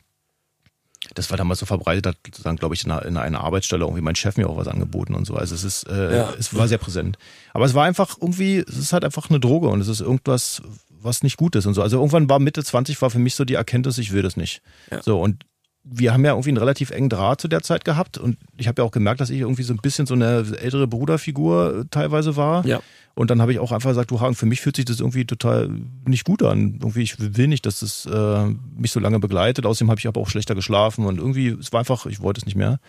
[1.14, 4.02] das war damals so verbreitet, hat dann, glaube ich, in einer, in einer Arbeitsstelle irgendwie
[4.02, 5.36] mein Chef mir auch was angeboten und so.
[5.36, 6.34] Also es ist, äh, Ja.
[6.40, 7.18] es war sehr präsent.
[7.54, 10.62] Aber es war einfach irgendwie, es ist halt einfach eine Droge und es ist irgendwas,
[10.90, 11.84] was nicht gut ist und so.
[11.84, 14.62] Also irgendwann war Mitte 20 war für mich so die Erkenntnis, ich will das nicht.
[14.90, 15.02] Ja.
[15.04, 15.44] So und
[15.86, 18.82] wir haben ja irgendwie einen relativ engen Draht zu der Zeit gehabt und ich habe
[18.82, 22.36] ja auch gemerkt, dass ich irgendwie so ein bisschen so eine ältere Bruderfigur äh, teilweise
[22.36, 22.66] war.
[22.66, 22.82] Ja.
[23.14, 25.26] Und dann habe ich auch einfach gesagt, du Hagen, für mich fühlt sich das irgendwie
[25.26, 25.70] total
[26.06, 26.80] nicht gut an.
[26.82, 28.46] Irgendwie, ich will nicht, dass das äh,
[28.76, 29.66] mich so lange begleitet.
[29.66, 32.46] Außerdem habe ich aber auch schlechter geschlafen und irgendwie, es war einfach, ich wollte es
[32.46, 32.80] nicht mehr.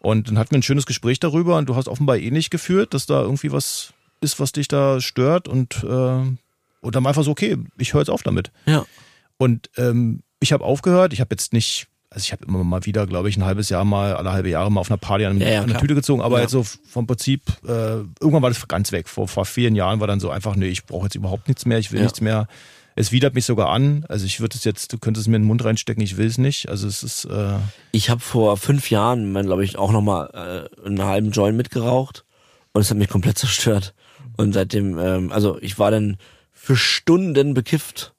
[0.00, 3.06] Und dann hatten wir ein schönes Gespräch darüber und du hast offenbar ähnlich geführt, dass
[3.06, 7.30] da irgendwie was ist, was dich da stört und, äh, und dann war einfach so,
[7.30, 8.50] okay, ich höre jetzt auf damit.
[8.66, 8.86] Ja.
[9.36, 13.06] Und ähm, ich habe aufgehört, ich habe jetzt nicht, also ich habe immer mal wieder,
[13.06, 15.48] glaube ich, ein halbes Jahr mal, alle halbe Jahre mal auf einer Party an, Ja,
[15.48, 15.80] ja, eine klar.
[15.80, 16.42] Tüte gezogen, aber Ja.
[16.42, 17.70] jetzt so vom Prinzip, äh,
[18.20, 19.08] irgendwann war das ganz weg.
[19.08, 21.78] Vor, vor vielen Jahren war dann so einfach, nee, ich brauche jetzt überhaupt nichts mehr,
[21.78, 22.48] ich will nichts mehr.
[22.96, 24.04] Es widert mich sogar an.
[24.08, 26.26] Also ich würde es jetzt, du könntest es mir in den Mund reinstecken, ich will
[26.26, 26.68] es nicht.
[26.68, 27.54] Also es ist, äh,
[27.92, 32.24] Ich habe vor fünf Jahren, glaube ich, auch nochmal äh, einen halben Joint mitgeraucht
[32.72, 33.94] und es hat mich komplett zerstört.
[34.36, 36.16] Und seitdem, ähm, also ich war dann
[36.52, 38.12] für Stunden bekifft.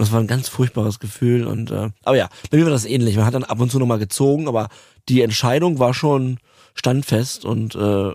[0.00, 1.46] Und das war ein ganz furchtbares Gefühl.
[1.46, 3.16] Und äh, aber ja, bei mir war das ähnlich.
[3.16, 4.70] Man hat dann ab und zu nochmal gezogen, aber
[5.10, 6.38] die Entscheidung war schon
[6.74, 8.12] standfest und äh,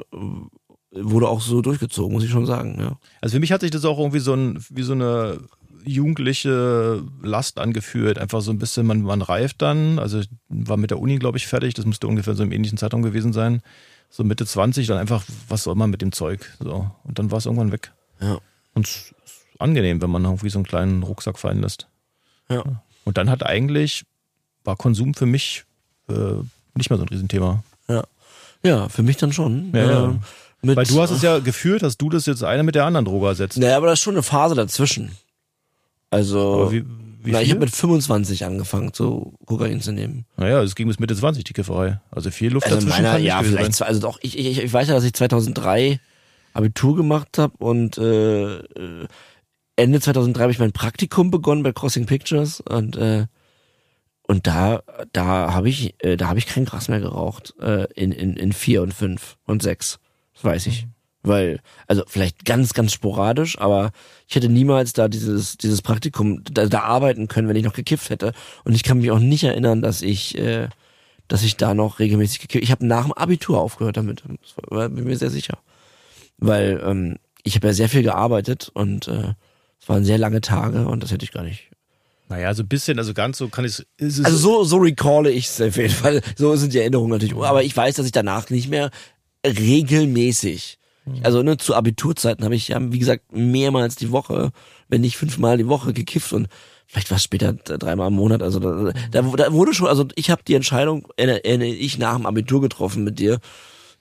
[0.94, 2.78] wurde auch so durchgezogen, muss ich schon sagen.
[2.80, 2.98] Ja.
[3.22, 5.42] Also für mich hat sich das auch irgendwie so ein, wie so eine
[5.86, 8.18] jugendliche Last angefühlt.
[8.18, 10.00] Einfach so ein bisschen, man, man reift dann.
[10.00, 11.76] Also ich war mit der Uni, glaube ich, fertig.
[11.76, 13.62] Das müsste ungefähr so im ähnlichen Zeitraum gewesen sein.
[14.10, 16.52] So Mitte 20, dann einfach, was soll man mit dem Zeug?
[16.60, 16.90] So.
[17.04, 17.92] Und dann war es irgendwann weg.
[18.20, 18.40] Ja.
[18.74, 19.14] Und
[19.60, 21.88] angenehm, wenn man irgendwie so einen kleinen Rucksack fallen lässt.
[22.50, 22.64] Ja.
[23.04, 24.04] Und dann hat eigentlich,
[24.64, 25.64] war Konsum für mich
[26.10, 26.14] äh,
[26.76, 27.64] nicht mehr so ein Riesenthema.
[28.66, 29.72] Ja, für mich dann schon.
[29.74, 30.04] Ja, ja.
[30.06, 30.20] Ähm,
[30.62, 33.06] mit, Weil du hast es ja gefühlt, dass du das jetzt eine mit der anderen
[33.06, 33.58] Droge ersetzt.
[33.58, 35.12] Naja, aber da ist schon eine Phase dazwischen.
[36.10, 36.84] Also, wie,
[37.22, 40.26] wie na, ich habe mit 25 angefangen, so Kokain zu nehmen.
[40.38, 42.00] Naja, es ging bis Mitte 20, die Kifferei.
[42.10, 43.74] Also viel Luft Also dazwischen meiner, ja, vielleicht, sein.
[43.74, 46.00] zwei, also doch, ich, ich, ich weiß ja, dass ich 2003
[46.54, 49.08] Abitur gemacht habe und äh, äh,
[49.76, 53.28] Ende 2003 habe ich mein Praktikum begonnen bei Crossing Pictures und äh,
[54.28, 54.82] und da
[55.14, 58.54] da habe ich äh, da habe ich kein Gras mehr geraucht äh, in in in
[58.54, 60.00] vier und fünf und sechs,
[60.34, 60.88] das weiß ich,
[61.24, 63.92] weil also vielleicht ganz ganz sporadisch, aber
[64.28, 68.10] ich hätte niemals da dieses dieses Praktikum da, da arbeiten können, wenn ich noch gekifft
[68.10, 68.34] hätte.
[68.64, 70.70] Und ich kann mich auch nicht erinnern, dass ich äh,
[71.28, 72.64] dass ich da noch regelmäßig gekifft.
[72.64, 75.58] Ich habe nach dem Abitur aufgehört damit, das war, bin mir sehr sicher,
[76.38, 79.34] weil ähm, ich habe ja sehr viel gearbeitet und äh,
[79.86, 81.70] es waren sehr lange Tage und das hätte ich gar nicht.
[82.28, 84.26] Naja, so ein bisschen, also ganz so kann ich es.
[84.26, 86.22] Also so so recalle ich es auf jeden Fall.
[86.36, 87.36] So sind die Erinnerungen natürlich.
[87.36, 88.90] Aber ich weiß, dass ich danach nicht mehr
[89.46, 90.80] regelmäßig.
[91.22, 94.50] Also ne, zu Abiturzeiten habe ich ja, wie gesagt, mehrmals die Woche,
[94.90, 96.48] wenn nicht fünfmal die Woche gekifft und
[96.88, 98.42] vielleicht war es später dreimal im Monat.
[98.42, 102.16] Also da, da, da wurde schon, also ich habe die Entscheidung, erinnere erinnere ich nach
[102.16, 103.40] dem Abitur getroffen mit dir.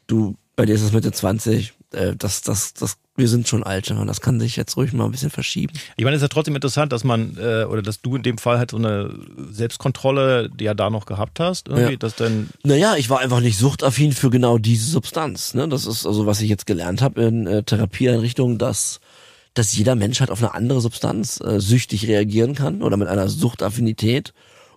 [0.07, 1.75] Du, bei dir ist es Mitte 20.
[1.93, 5.05] Äh, das, das, das, wir sind schon alte und das kann sich jetzt ruhig mal
[5.05, 5.73] ein bisschen verschieben.
[5.97, 8.39] Ich meine, es ist ja trotzdem interessant, dass man, äh, oder dass du in dem
[8.39, 9.15] Fall halt so eine
[9.51, 11.97] Selbstkontrolle, die ja da noch gehabt hast, irgendwie, Ja.
[11.99, 15.55] dass dann, Naja, ich war einfach nicht suchtaffin für genau diese Substanz.
[15.55, 15.69] Ne?
[15.69, 19.01] Das ist also, was ich jetzt gelernt habe in äh, Therapieeinrichtungen, dass,
[19.55, 23.29] dass jeder Mensch halt auf eine andere Substanz äh, süchtig reagieren kann oder mit einer
[23.29, 24.33] Suchtaffinität.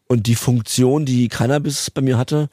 [0.08, 2.50] Und die Funktion, die Cannabis bei mir hatte,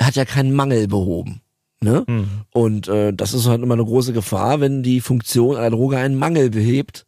[0.00, 1.40] hat ja keinen Mangel behoben.
[1.86, 2.04] Ne?
[2.08, 5.98] hm, Und äh, das ist halt immer eine große Gefahr, wenn die Funktion einer Droge
[5.98, 7.06] einen Mangel behebt,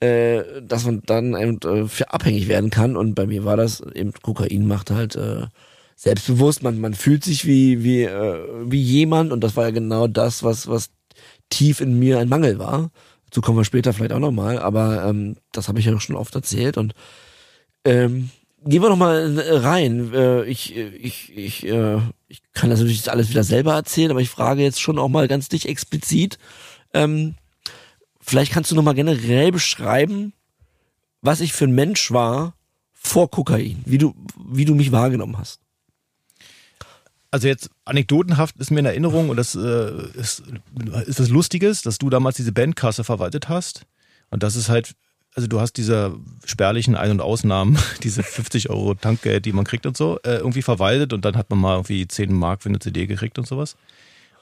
[0.00, 2.96] äh, dass man dann eben, äh, für abhängig werden kann.
[2.96, 5.48] Und bei mir war das eben Kokain macht halt äh,
[5.96, 6.62] selbstbewusst.
[6.62, 10.42] Man man fühlt sich wie wie äh, wie jemand und das war ja genau das,
[10.42, 10.88] was was
[11.50, 12.90] tief in mir ein Mangel war.
[13.26, 16.34] Dazu kommen wir später vielleicht auch nochmal, aber ähm, das habe ich ja schon oft
[16.34, 16.94] erzählt und
[17.84, 18.30] ähm,
[18.64, 20.12] gehen wir noch mal äh, rein.
[20.14, 24.30] Äh, ich, ich, ich, äh, ich kann das natürlich alles wieder selber erzählen, aber ich
[24.30, 26.38] frage jetzt schon auch mal ganz dich explizit.
[26.92, 27.34] Ähm,
[28.20, 30.32] vielleicht kannst du noch mal generell beschreiben,
[31.22, 32.54] was ich für ein Mensch war
[32.92, 34.14] vor Kokain, wie du,
[34.48, 35.60] wie du mich wahrgenommen hast.
[37.30, 40.42] also jetzt anekdotenhaft ist mir in Erinnerung, und das äh, ist,
[41.06, 43.82] ist was Lustiges, dass du damals diese Bandkasse verwaltet hast.
[44.30, 44.94] Und das ist halt,
[45.36, 49.86] also du hast diese spärlichen Ein- und Ausnahmen, diese 50 Euro Tankgeld, die man kriegt
[49.86, 52.78] und so, äh, irgendwie verwaltet und dann hat man mal irgendwie 10 Mark für eine
[52.78, 53.76] CD gekriegt und sowas.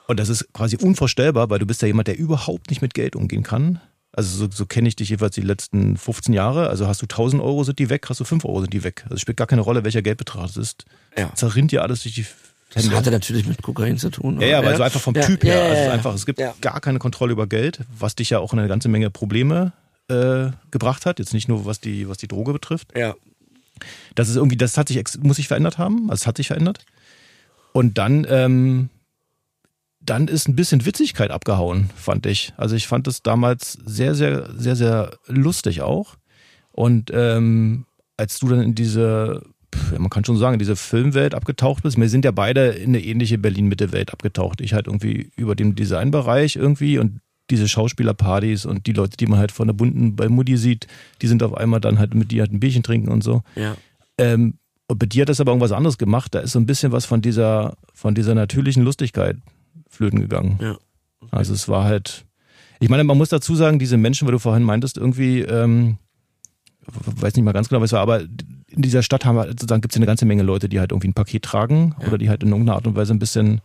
[0.07, 3.17] Und das ist quasi unvorstellbar, weil du bist ja jemand, der überhaupt nicht mit Geld
[3.17, 3.81] umgehen kann.
[4.13, 6.69] Also so, so kenne ich dich jeweils die letzten 15 Jahre.
[6.69, 9.01] Also hast du 1000 Euro, sind die weg, hast du 5 Euro, sind die weg.
[9.05, 10.85] Also es spielt gar keine Rolle, welcher Geldbetrag es ist.
[11.19, 11.35] Ja.
[11.35, 12.27] Zerrinnt dir alles durch die
[12.75, 14.41] Das hatte natürlich mit Kokain zu tun.
[14.41, 15.59] Ja, ja, aber also einfach vom Ja, Typ ja, her.
[15.59, 15.93] ja, also es, ist ja.
[15.95, 16.55] einfach, es gibt Ja.
[16.61, 19.73] gar keine Kontrolle über Geld, was dich ja auch in eine ganze Menge Probleme
[20.09, 21.19] äh, gebracht hat.
[21.19, 22.97] Jetzt nicht nur was die, was die Droge betrifft.
[22.97, 23.15] Ja.
[24.15, 26.11] Das ist irgendwie, das hat sich, muss sich verändert haben.
[26.11, 26.85] Also es hat sich verändert.
[27.73, 28.89] Und dann, ähm,
[30.01, 32.53] dann ist ein bisschen Witzigkeit abgehauen, fand ich.
[32.57, 36.17] Also ich fand das damals sehr, sehr, sehr, sehr lustig auch.
[36.71, 37.87] Und ähm,
[38.17, 39.43] als du dann in diese,
[39.97, 43.03] man kann schon sagen, in diese Filmwelt abgetaucht bist, wir sind ja beide in eine
[43.03, 44.61] ähnliche Berlin-Mitte-Welt abgetaucht.
[44.61, 49.39] Ich halt irgendwie über den Designbereich irgendwie und diese Schauspielerpartys und die Leute, die man
[49.39, 50.87] halt von der bunten bei Mutti sieht,
[51.23, 53.43] die sind auf einmal dann halt mit dir halt ein Bierchen trinken und so.
[53.57, 53.77] Ja.
[54.19, 54.55] Ähm,
[54.87, 56.35] und bei dir hat das aber irgendwas anderes gemacht.
[56.35, 59.37] Da ist so ein bisschen was von dieser, von dieser natürlichen Lustigkeit
[59.89, 60.59] flöten gegangen.
[60.61, 60.77] Ja.
[61.31, 62.25] Also es war halt,
[62.81, 65.99] ich meine, man muss dazu sagen, diese Menschen, weil du vorhin meintest, irgendwie, ähm,
[66.87, 69.81] weiß nicht mal ganz genau, was es war, aber in dieser Stadt haben wir sozusagen
[69.81, 72.09] gibt es eine ganze Menge Leute, die halt irgendwie ein Paket tragen Ja.
[72.09, 73.61] oder die halt in irgendeiner Art und Weise ein bisschen,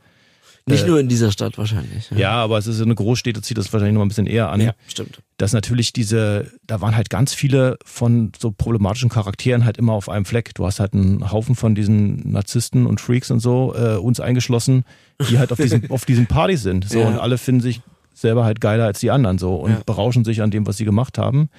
[0.65, 2.10] Nicht Äh, nur in dieser Stadt wahrscheinlich.
[2.15, 4.62] ja, aber es ist eine Großstädte, zieht das wahrscheinlich noch mal ein bisschen eher an.
[4.62, 5.19] ja stimmt.
[5.38, 10.10] dass natürlich diese, da waren halt ganz viele von so problematischen Charakteren halt immer auf
[10.10, 10.54] einem Fleck.
[10.56, 14.84] Du hast halt einen Haufen von diesen Narzissten und Freaks und so, äh, uns eingeschlossen,
[15.30, 16.89] die halt auf diesen, auf diesen Partys sind.
[16.89, 17.08] So, Ja.
[17.08, 17.82] und alle finden sich
[18.13, 19.82] selber halt geiler als die anderen so und Ja.
[19.86, 21.50] berauschen sich an dem, was sie gemacht haben.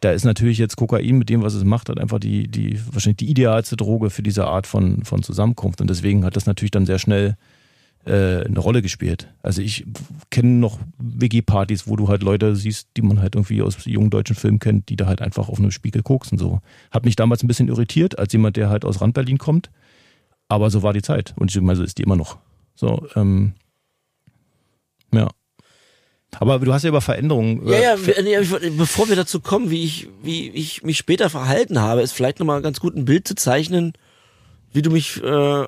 [0.00, 3.16] Da ist natürlich jetzt Kokain mit dem, was es macht, halt einfach die, die, wahrscheinlich
[3.16, 5.80] die idealste Droge für diese Art von, von Zusammenkunft.
[5.80, 7.36] Und deswegen hat das natürlich dann sehr schnell
[8.06, 9.28] äh, eine Rolle gespielt.
[9.42, 9.86] Also ich
[10.30, 14.36] kenne noch WG-Partys, wo du halt Leute siehst, die man halt irgendwie aus jungen deutschen
[14.36, 16.60] Filmen kennt, die da halt einfach auf einem Spiegel koksen so.
[16.90, 19.70] Hat mich damals ein bisschen irritiert, als jemand, der halt aus Rand-Berlin kommt.
[20.48, 21.34] Aber so war die Zeit.
[21.36, 22.38] Und ich meine, so ist die immer noch.
[22.74, 23.54] So, ähm,
[25.12, 25.28] ja.
[26.40, 27.66] Aber du hast ja über Veränderungen.
[27.68, 28.40] Ja, ja,
[28.76, 32.60] bevor wir dazu kommen, wie ich, wie ich mich später verhalten habe, ist vielleicht nochmal
[32.60, 33.92] ganz gut ein Bild zu zeichnen,
[34.72, 35.66] wie du mich, äh,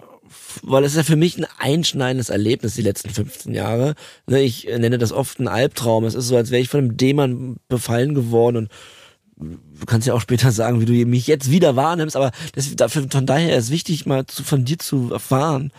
[0.63, 3.95] weil es ist ja für mich ein einschneidendes Erlebnis, die letzten 15 Jahre.
[4.27, 6.05] Ne, Ich äh, nenne das oft einen Albtraum.
[6.05, 8.71] Es ist so, als wäre ich von einem Dämon befallen geworden und
[9.37, 13.07] du kannst ja auch später sagen, wie du mich jetzt wieder wahrnimmst, aber das, dafür,
[13.11, 15.73] von daher ist wichtig, mal zu, von dir zu erfahren,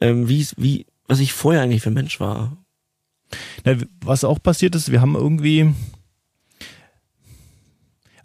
[0.00, 2.56] ähm, wie, wie, was ich vorher eigentlich für ein Mensch war.
[3.64, 5.72] Na, was auch passiert ist, wir haben irgendwie,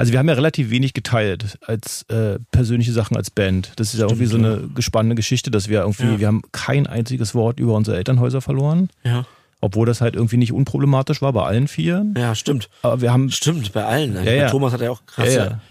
[0.02, 3.72] also wir haben ja relativ wenig geteilt als äh, persönliche Sachen als Band.
[3.78, 6.20] Das ist ja irgendwie so eine gespannte Geschichte, dass wir irgendwie, Ja.
[6.20, 9.26] wir haben kein einziges Wort über unsere Elternhäuser verloren, Ja.
[9.62, 12.06] obwohl das halt irgendwie nicht unproblematisch war bei allen vier.
[12.18, 12.70] Ja, stimmt.
[12.82, 14.16] Aber wir haben, Stimmt, bei allen.
[14.26, 14.50] Ja, ja.
[14.50, 15.34] Thomas hat er auch krass.
[15.34, 15.62] Ja, ja.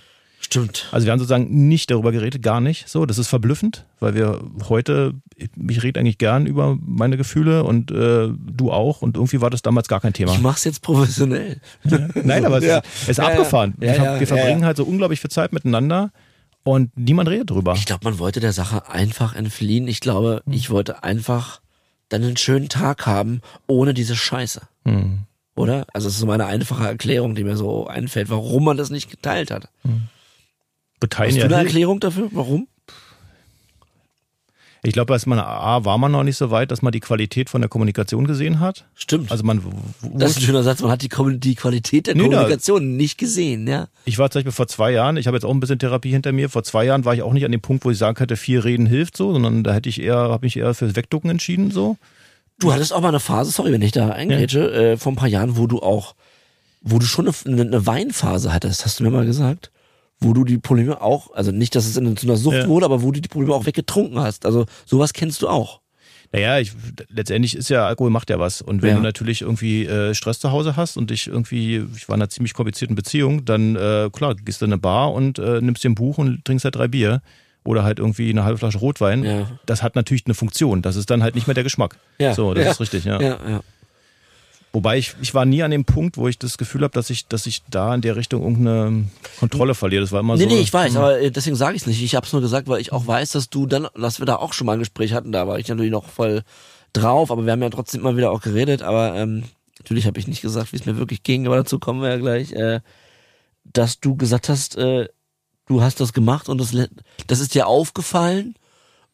[0.43, 0.89] Stimmt.
[0.91, 2.89] also wir haben sozusagen nicht darüber geredet, gar nicht.
[2.89, 7.91] So, das ist verblüffend, weil wir heute, ich, rede eigentlich gern über meine Gefühle und
[7.91, 10.33] äh, du auch und irgendwie war das damals gar kein Thema.
[10.33, 11.61] Ich mach's jetzt professionell.
[12.15, 12.79] Nein, aber es Ja.
[12.79, 13.31] ist, es ist Ja, ja.
[13.31, 13.75] abgefahren.
[13.77, 14.67] Ja, wir, ja, wir ja, verbringen ja.
[14.67, 16.11] halt so unglaublich viel Zeit miteinander
[16.65, 17.75] und niemand redet drüber.
[17.75, 19.87] Ich glaube, man wollte der Sache einfach entfliehen.
[19.89, 20.53] Ich glaube, Hm.
[20.55, 21.61] ich wollte einfach
[22.09, 24.63] dann einen schönen Tag haben, ohne diese Scheiße.
[24.85, 25.21] Hm.
[25.55, 25.87] Oder?
[25.93, 29.11] Also es ist so meine einfache Erklärung, die mir so einfällt, warum man das nicht
[29.11, 29.69] geteilt hat.
[31.01, 31.67] Beteilen Hast du ja eine.
[31.67, 32.29] Erklärung dafür?
[32.33, 32.69] Warum?
[34.83, 37.61] Ich glaube, man A war man noch nicht so weit, dass man die Qualität von
[37.61, 38.87] der Kommunikation gesehen hat.
[38.95, 39.31] Stimmt.
[39.31, 39.61] Also man
[40.15, 40.81] das ist ein schöner Satz.
[40.81, 43.89] Man hat die, die Qualität der Nee, na- Kommunikation nicht gesehen, ja.
[44.07, 46.33] ich war zum Beispiel vor zwei Jahren, ich habe jetzt auch ein bisschen Therapie hinter
[46.33, 46.49] mir.
[46.49, 48.59] Vor zwei Jahren war ich auch nicht an dem Punkt, wo ich sagen könnte, viel
[48.61, 51.99] Reden hilft so, sondern da hätte ich eher, habe mich eher fürs Wegducken entschieden so.
[52.59, 55.29] Du hattest auch mal eine Phase, sorry, wenn ich da eingrätsche, äh, vor ein paar
[55.29, 56.15] Jahren, wo du auch,
[56.81, 59.71] wo du schon eine, eine Weinphase hattest, hast du mir mal gesagt.
[60.23, 62.69] Wo du die Probleme auch, also nicht, dass es in, zu einer Sucht Ja.
[62.69, 64.45] wurde, aber wo du die Probleme auch weggetrunken hast.
[64.45, 65.81] Also sowas kennst du auch.
[66.33, 66.73] Naja, ich,
[67.09, 68.61] letztendlich ist ja, Alkohol macht ja was.
[68.63, 68.97] Und wenn Ja.
[68.97, 72.29] du natürlich irgendwie äh, Stress zu Hause hast und dich irgendwie, ich war in einer
[72.29, 75.91] ziemlich komplizierten Beziehung, dann äh, klar, gehst du in eine Bar und äh, nimmst dir
[75.91, 77.23] ein Buch und trinkst halt drei Bier.
[77.63, 79.23] Oder halt irgendwie eine halbe Flasche Rotwein.
[79.23, 79.47] Ja.
[79.67, 80.81] Das hat natürlich eine Funktion.
[80.81, 81.99] Das ist dann halt nicht mehr der Geschmack.
[82.19, 82.33] Ja.
[82.35, 82.71] So, das Ja.
[82.71, 83.21] ist richtig, ja.
[83.21, 83.61] Ja, ja.
[84.73, 87.27] Wobei ich, ich war nie an dem Punkt, wo ich das Gefühl habe, dass ich,
[87.27, 89.07] dass ich da in der Richtung irgendeine
[89.41, 90.03] Kontrolle verliere.
[90.03, 90.49] Das war immer Nee, so.
[90.51, 90.57] hm.
[90.57, 92.03] nee, ich weiß, aber äh, deswegen sage ich es nicht.
[92.03, 94.37] Ich habe es nur gesagt, weil ich auch weiß, dass du dann, dass wir da
[94.37, 96.43] auch schon mal ein Gespräch hatten, da war ich natürlich noch voll
[96.93, 99.45] drauf, aber wir haben ja trotzdem immer wieder auch geredet, aber ähm,
[99.81, 102.17] natürlich habe ich nicht gesagt, wie es mir wirklich ging, aber dazu kommen wir ja
[102.19, 102.81] gleich, äh,
[103.65, 105.09] dass du gesagt hast, äh,
[105.67, 106.73] du hast das gemacht und das,
[107.27, 108.55] das ist dir aufgefallen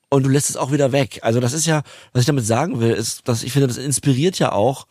[0.09, 1.21] und du lässt es auch wieder weg.
[1.23, 4.39] Also das ist ja, was ich damit sagen will, ist, dass ich finde, das inspiriert
[4.39, 4.87] ja auch,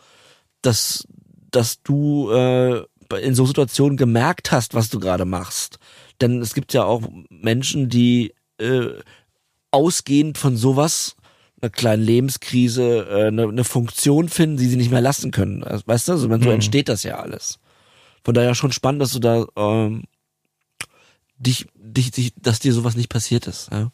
[0.66, 1.08] dass,
[1.52, 2.84] dass du äh,
[3.22, 5.80] in so Situationen gemerkt hast, was du gerade machst.
[6.22, 8.90] Denn es gibt ja auch Menschen, die äh,
[9.72, 11.16] ausgehend von sowas
[11.62, 15.64] einer kleinen Lebenskrise äh, eine, eine Funktion finden, die sie nicht mehr lassen können.
[15.64, 16.48] Also, weißt du, also, so Mhm.
[16.50, 17.60] entsteht das ja alles.
[18.24, 20.04] Von daher schon spannend, dass du da ähm,
[21.38, 23.70] dich, dich, dich, dass dir sowas nicht passiert ist.
[23.72, 23.92] Ja?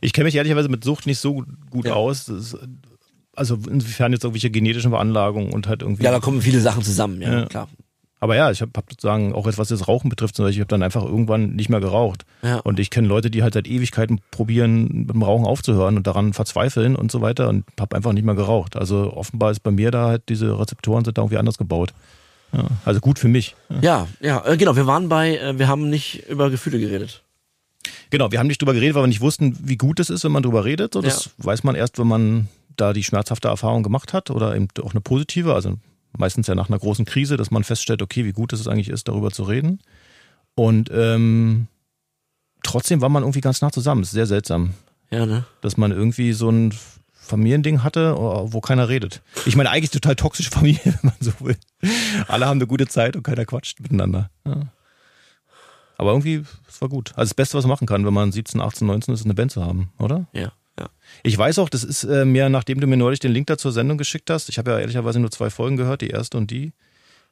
[0.00, 1.94] Ich kenne mich ehrlicherweise mit Sucht nicht so gut Ja.
[1.94, 2.26] aus.
[2.26, 2.56] Das
[3.36, 6.04] also inwiefern jetzt irgendwelche genetischen Veranlagungen und halt irgendwie.
[6.04, 7.46] ja, da kommen viele Sachen zusammen, ja, Ja.
[7.46, 7.68] klar.
[8.20, 10.60] Aber ja, ich habe hab sozusagen, auch jetzt was das Rauchen betrifft, zum Beispiel, ich
[10.60, 12.24] habe dann einfach irgendwann nicht mehr geraucht.
[12.42, 12.60] Ja.
[12.60, 16.32] Und ich kenne Leute, die halt seit Ewigkeiten probieren, mit dem Rauchen aufzuhören und daran
[16.32, 18.76] verzweifeln und so weiter und habe einfach nicht mehr geraucht.
[18.76, 21.92] Also offenbar ist bei mir da halt diese Rezeptoren sind da irgendwie anders gebaut.
[22.54, 23.56] Ja, also gut für mich.
[23.82, 24.74] Ja, ja, äh, genau.
[24.74, 27.22] Wir waren bei, äh, wir haben nicht über Gefühle geredet.
[28.08, 30.32] Genau, wir haben nicht drüber geredet, weil wir nicht wussten, wie gut es ist, wenn
[30.32, 30.94] man drüber redet.
[30.94, 34.68] So, das weiß man erst, wenn man da die schmerzhafte Erfahrung gemacht hat oder eben
[34.82, 35.78] auch eine positive, also
[36.16, 39.08] meistens ja nach einer großen Krise, dass man feststellt, okay, wie gut es eigentlich ist,
[39.08, 39.80] darüber zu reden.
[40.54, 41.66] Und ähm,
[42.62, 44.02] trotzdem war man irgendwie ganz nah zusammen.
[44.02, 44.74] Das ist sehr seltsam,
[45.10, 45.44] Ja, ne?
[45.60, 46.72] dass man irgendwie so ein
[47.12, 49.22] Familiending hatte, wo keiner redet.
[49.46, 51.56] Ich meine, eigentlich total toxische Familie, wenn man so will.
[52.28, 54.30] Alle haben eine gute Zeit und keiner quatscht miteinander.
[54.46, 54.68] Ja.
[55.96, 57.10] Aber irgendwie, es war gut.
[57.10, 59.52] Also das Beste, was man machen kann, wenn man 17, 18, 19 ist, eine Band
[59.52, 60.26] zu haben, oder?
[60.32, 60.88] Ja, ja.
[61.22, 63.72] Ich weiß auch, das ist äh, mir, nachdem du mir neulich den Link da zur
[63.72, 66.72] Sendung geschickt hast, ich habe ja ehrlicherweise nur zwei Folgen gehört, die erste und die,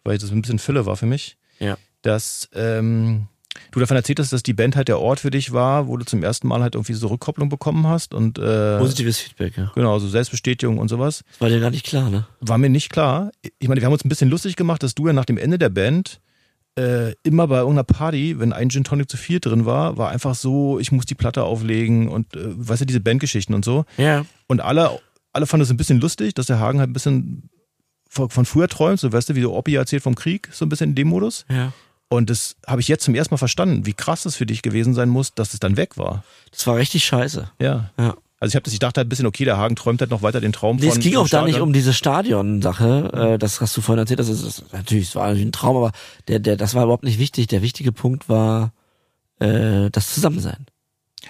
[0.04, 1.76] weil das ein bisschen Fülle war für mich, Ja.
[2.02, 3.26] dass ähm,
[3.70, 6.04] du davon erzählt hast, dass die Band halt der Ort für dich war, wo du
[6.04, 9.72] zum ersten Mal halt irgendwie so Rückkopplung bekommen hast und äh, Positives Feedback, ja.
[9.74, 11.22] genau, so Selbstbestätigung und sowas.
[11.32, 12.26] Das war dir gar nicht klar, ne?
[12.40, 13.30] War mir nicht klar.
[13.58, 15.58] Ich meine, wir haben uns ein bisschen lustig gemacht, dass du ja nach dem Ende
[15.58, 16.20] der Band
[16.78, 20.34] äh, immer bei irgendeiner Party, wenn ein Gin Tonic zu viel drin war, war einfach
[20.34, 23.84] so, ich muss die Platte auflegen und äh, weißt du, diese Bandgeschichten und so.
[23.96, 24.24] Ja.
[24.46, 24.98] Und alle,
[25.32, 27.50] alle fanden es ein bisschen lustig, dass der Hagen halt ein bisschen
[28.08, 30.68] von, von früher träumt, so weißt du, wie der Oppi erzählt vom Krieg, so ein
[30.68, 31.44] bisschen in dem Modus.
[31.50, 31.72] Ja.
[32.08, 34.92] Und das habe ich jetzt zum ersten Mal verstanden, wie krass es für dich gewesen
[34.92, 36.24] sein muss, dass es dann weg war.
[36.50, 37.50] Das war richtig scheiße.
[37.58, 37.90] Ja.
[37.98, 38.16] Ja.
[38.42, 40.22] Also ich habe das, ich dachte halt ein bisschen, okay, der Hagen träumt halt noch
[40.22, 40.98] weiter den Traum Nee, von.
[40.98, 41.68] es ging auch da nicht Stadion.
[41.68, 45.26] um diese Stadion-Sache, äh, das hast du vorhin erzählt, das ist, das, natürlich, es war
[45.28, 45.92] natürlich ein Traum, aber
[46.26, 47.46] der, der, das war überhaupt nicht wichtig.
[47.46, 48.72] Der wichtige Punkt war
[49.38, 50.66] äh, das Zusammensein.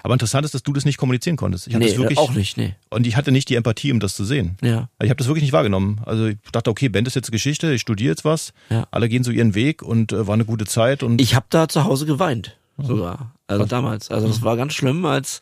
[0.01, 1.67] Aber interessant ist, dass du das nicht kommunizieren konntest.
[1.67, 2.73] Ich nee, das wirklich, auch nicht, nee.
[2.89, 4.57] Und ich hatte nicht die Empathie, um das zu sehen.
[4.63, 4.89] Ja.
[4.99, 6.01] Ich habe das wirklich nicht wahrgenommen.
[6.07, 8.87] Also ich dachte, okay, Band ist jetzt Geschichte, ich studiere jetzt was, Ja.
[8.89, 11.67] alle gehen so ihren Weg und äh, war eine gute Zeit und Ich habe da
[11.67, 13.35] zu Hause geweint, sogar.
[13.45, 14.09] Also damals.
[14.09, 15.41] Also das war ganz schlimm, als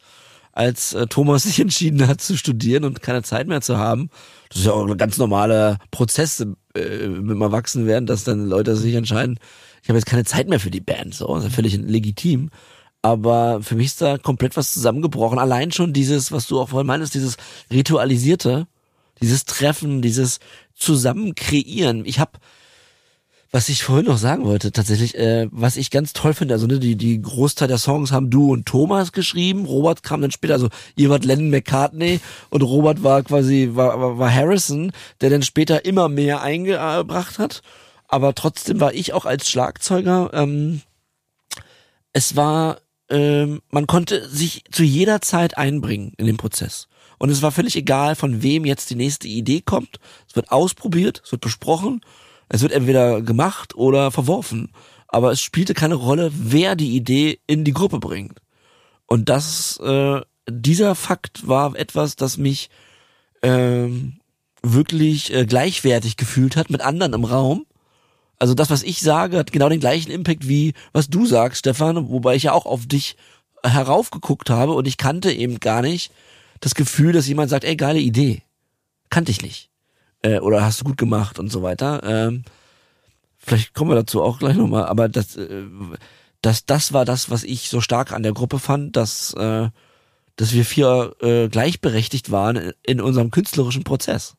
[0.51, 4.09] als äh, Thomas sich entschieden hat zu studieren und keine Zeit mehr zu haben.
[4.49, 8.95] Das ist ja auch ein ganz normaler Prozess äh, dem Erwachsenwerden, dass dann Leute sich
[8.95, 9.39] entscheiden,
[9.81, 11.15] ich habe jetzt keine Zeit mehr für die Band.
[11.15, 12.49] So, das ist ja völlig legitim.
[13.01, 15.39] Aber für mich ist da komplett was zusammengebrochen.
[15.39, 17.37] Allein schon dieses, was du auch vorhin meinst, dieses
[17.71, 18.67] ritualisierte,
[19.21, 20.39] dieses Treffen, dieses
[20.75, 22.03] Zusammen kreieren.
[22.05, 22.33] Ich habe
[23.51, 26.79] was ich vorhin noch sagen wollte, tatsächlich, äh, was ich ganz toll finde, also ne,
[26.79, 30.69] die, die Großteil der Songs haben du und Thomas geschrieben, Robert kam dann später, also
[30.95, 35.83] ihr wart Lennon McCartney und Robert war quasi, war, war, war Harrison, der dann später
[35.83, 37.61] immer mehr eingebracht hat,
[38.07, 40.81] aber trotzdem war ich auch als Schlagzeuger, ähm,
[42.13, 46.87] es war, ähm, man konnte sich zu jeder Zeit einbringen in den Prozess.
[47.19, 49.99] Und es war völlig egal, von wem jetzt die nächste Idee kommt.
[50.27, 52.01] Es wird ausprobiert, es wird besprochen,
[52.53, 54.73] es wird entweder gemacht oder verworfen.
[55.07, 58.39] Aber es spielte keine Rolle, wer die Idee in die Gruppe bringt.
[59.05, 62.69] Und das, äh, dieser Fakt war etwas, das mich
[63.41, 64.19] ähm,
[64.61, 67.65] wirklich äh, gleichwertig gefühlt hat mit anderen im Raum.
[68.37, 72.09] Also das, was ich sage, hat genau den gleichen Impact wie was du sagst, Stefan,
[72.09, 73.15] wobei ich ja auch auf dich
[73.63, 76.11] heraufgeguckt habe und ich kannte eben gar nicht
[76.59, 78.43] das Gefühl, dass jemand sagt, ey, geile Idee.
[79.09, 79.70] Kannte ich nicht.
[80.21, 82.01] Äh, oder hast du gut gemacht und so weiter.
[82.03, 82.43] Ähm,
[83.37, 85.63] vielleicht kommen wir dazu auch gleich nochmal, aber das, äh,
[86.41, 89.69] das, das war das, was ich so stark an der Gruppe fand, dass, äh,
[90.35, 94.35] dass wir vier äh, gleichberechtigt waren in unserem künstlerischen Prozess.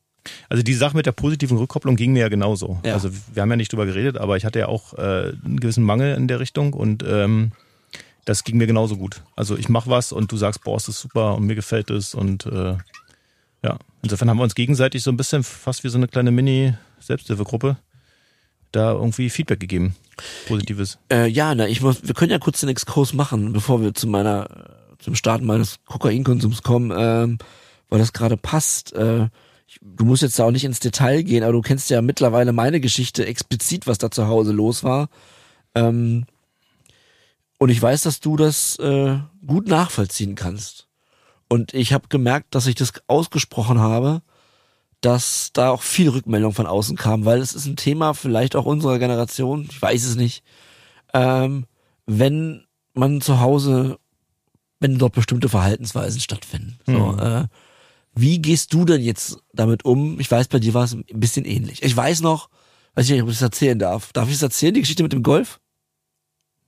[0.49, 2.79] Also die Sache mit der positiven Rückkopplung ging mir ja genauso.
[2.85, 2.95] Ja.
[2.95, 5.85] Also wir haben ja nicht drüber geredet, aber ich hatte ja auch äh, einen gewissen
[5.85, 7.53] Mangel in der Richtung und ähm,
[8.25, 9.23] das ging mir genauso gut.
[9.35, 12.15] Also ich mache was und du sagst, boah, es ist super und mir gefällt es
[12.15, 12.77] und äh,
[13.63, 17.77] ja, insofern haben wir uns gegenseitig so ein bisschen fast wie so eine kleine Mini-Selbsthilfegruppe
[18.73, 19.95] da irgendwie Feedback gegeben.
[20.49, 20.99] Positives.
[21.11, 24.07] Äh, ja, na, ich muss, wir können ja kurz den Exkurs machen, bevor wir zu
[24.07, 24.49] meiner,
[24.99, 27.39] zum Start meines Kokainkonsums kommen, ähm,
[27.89, 28.93] weil das gerade passt.
[28.95, 29.29] Äh,
[29.67, 32.53] ich, du musst jetzt da auch nicht ins Detail gehen, aber du kennst ja mittlerweile
[32.53, 35.09] meine Geschichte explizit, was da zu Hause los war.
[35.75, 36.25] Ähm,
[37.59, 40.89] und ich weiß, dass du das äh, gut nachvollziehen kannst.
[41.53, 44.23] Und ich habe gemerkt, dass ich das ausgesprochen habe,
[45.03, 48.65] dass da auch viel Rückmeldung von außen kam, weil es ist ein Thema vielleicht auch
[48.65, 50.43] unserer Generation, ich weiß es nicht,
[51.13, 51.67] ähm,
[52.07, 53.99] wenn man zu Hause,
[54.81, 56.79] wenn dort bestimmte Verhaltensweisen stattfinden.
[56.87, 57.19] So, Mhm.
[57.19, 57.45] äh,
[58.15, 60.19] wie gehst du denn jetzt damit um?
[60.21, 61.83] Ich weiß, bei dir war es ein bisschen ähnlich.
[61.83, 62.49] Ich weiß noch,
[62.95, 64.15] weiß ich nicht, ob ich das erzählen darf.
[64.15, 65.61] Darf ich das erzählen, die Geschichte mit dem Golf?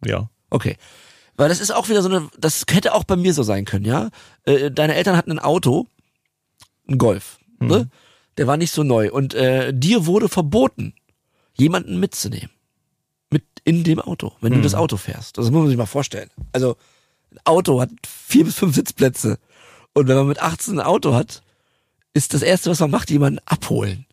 [0.04, 0.28] Ja.
[0.50, 0.76] Okay.
[1.36, 3.84] Weil das ist auch wieder so eine, das hätte auch bei mir so sein können,
[3.84, 4.10] ja.
[4.44, 5.86] Äh, deine Eltern hatten ein Auto,
[6.88, 7.88] ein Golf, ne?
[8.36, 10.94] Der war nicht so neu und äh, dir wurde verboten,
[11.54, 12.50] jemanden mitzunehmen.
[13.30, 15.38] Mit in dem Auto, wenn du das Auto fährst.
[15.38, 16.30] Das muss man sich mal vorstellen.
[16.52, 16.76] Also,
[17.30, 19.38] ein Auto hat vier bis fünf Sitzplätze.
[19.92, 21.42] Und wenn man mit 18 ein Auto hat,
[22.12, 24.06] ist das erste, was man macht, jemanden abholen.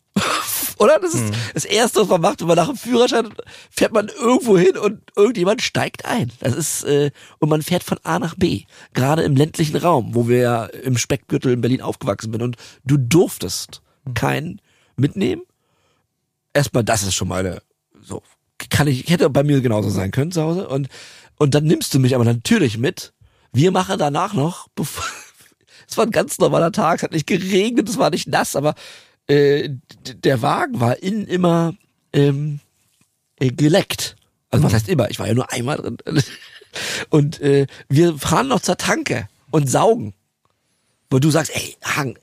[0.82, 0.98] Oder?
[0.98, 3.28] Das ist das erste, was man macht, wenn man nach dem Führerschein
[3.70, 6.32] fährt man irgendwo hin und irgendjemand steigt ein.
[6.40, 8.64] Das ist, äh, und man fährt von A nach B.
[8.92, 12.42] Gerade im ländlichen Raum, wo wir ja im Speckgürtel in Berlin aufgewachsen sind.
[12.42, 13.80] Und du durftest
[14.14, 14.60] keinen
[14.96, 15.42] mitnehmen.
[16.52, 17.62] Erstmal, das ist schon mal eine,
[18.02, 18.22] so,
[18.68, 20.68] kann ich, hätte bei mir genauso sein können zu Hause.
[20.68, 20.88] Und,
[21.38, 23.12] und dann nimmst du mich aber natürlich mit.
[23.52, 25.04] Wir machen danach noch, bevor,
[25.88, 28.74] es war ein ganz normaler Tag, es hat nicht geregnet, es war nicht nass, aber
[29.26, 29.70] äh,
[30.24, 31.74] der Wagen war innen immer
[32.12, 32.60] ähm,
[33.38, 34.16] äh, geleckt.
[34.50, 35.10] Also was heißt immer?
[35.10, 35.96] Ich war ja nur einmal drin.
[37.10, 40.14] Und äh, wir fahren noch zur Tanke und saugen.
[41.10, 42.18] Wo du sagst, ey, Hang,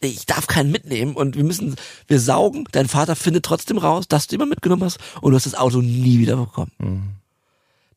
[0.00, 1.76] ich darf keinen mitnehmen und wir müssen,
[2.06, 2.64] wir saugen.
[2.72, 5.82] Dein Vater findet trotzdem raus, dass du immer mitgenommen hast und du hast das Auto
[5.82, 7.20] nie wieder bekommen.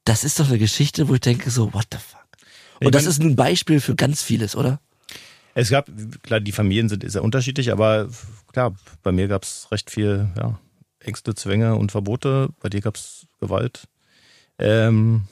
[0.04, 2.26] Das ist doch eine Geschichte, wo ich denke so, what the fuck?
[2.82, 4.82] Und Ich das ist ein Beispiel für ganz vieles, oder?
[5.56, 5.90] Es gab,
[6.24, 8.10] klar, die Familien sind sehr unterschiedlich, aber
[8.52, 10.60] klar, bei mir gab es recht viel ja,
[11.00, 12.50] Ängste, Zwänge und Verbote.
[12.60, 13.88] Bei dir gab es Gewalt.
[14.58, 15.24] Ähm,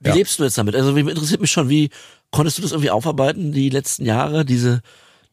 [0.00, 0.14] Wie Ja.
[0.14, 0.76] lebst du jetzt damit?
[0.76, 1.90] Also wie interessiert mich schon, wie
[2.30, 4.82] konntest du das irgendwie aufarbeiten, die letzten Jahre, diese,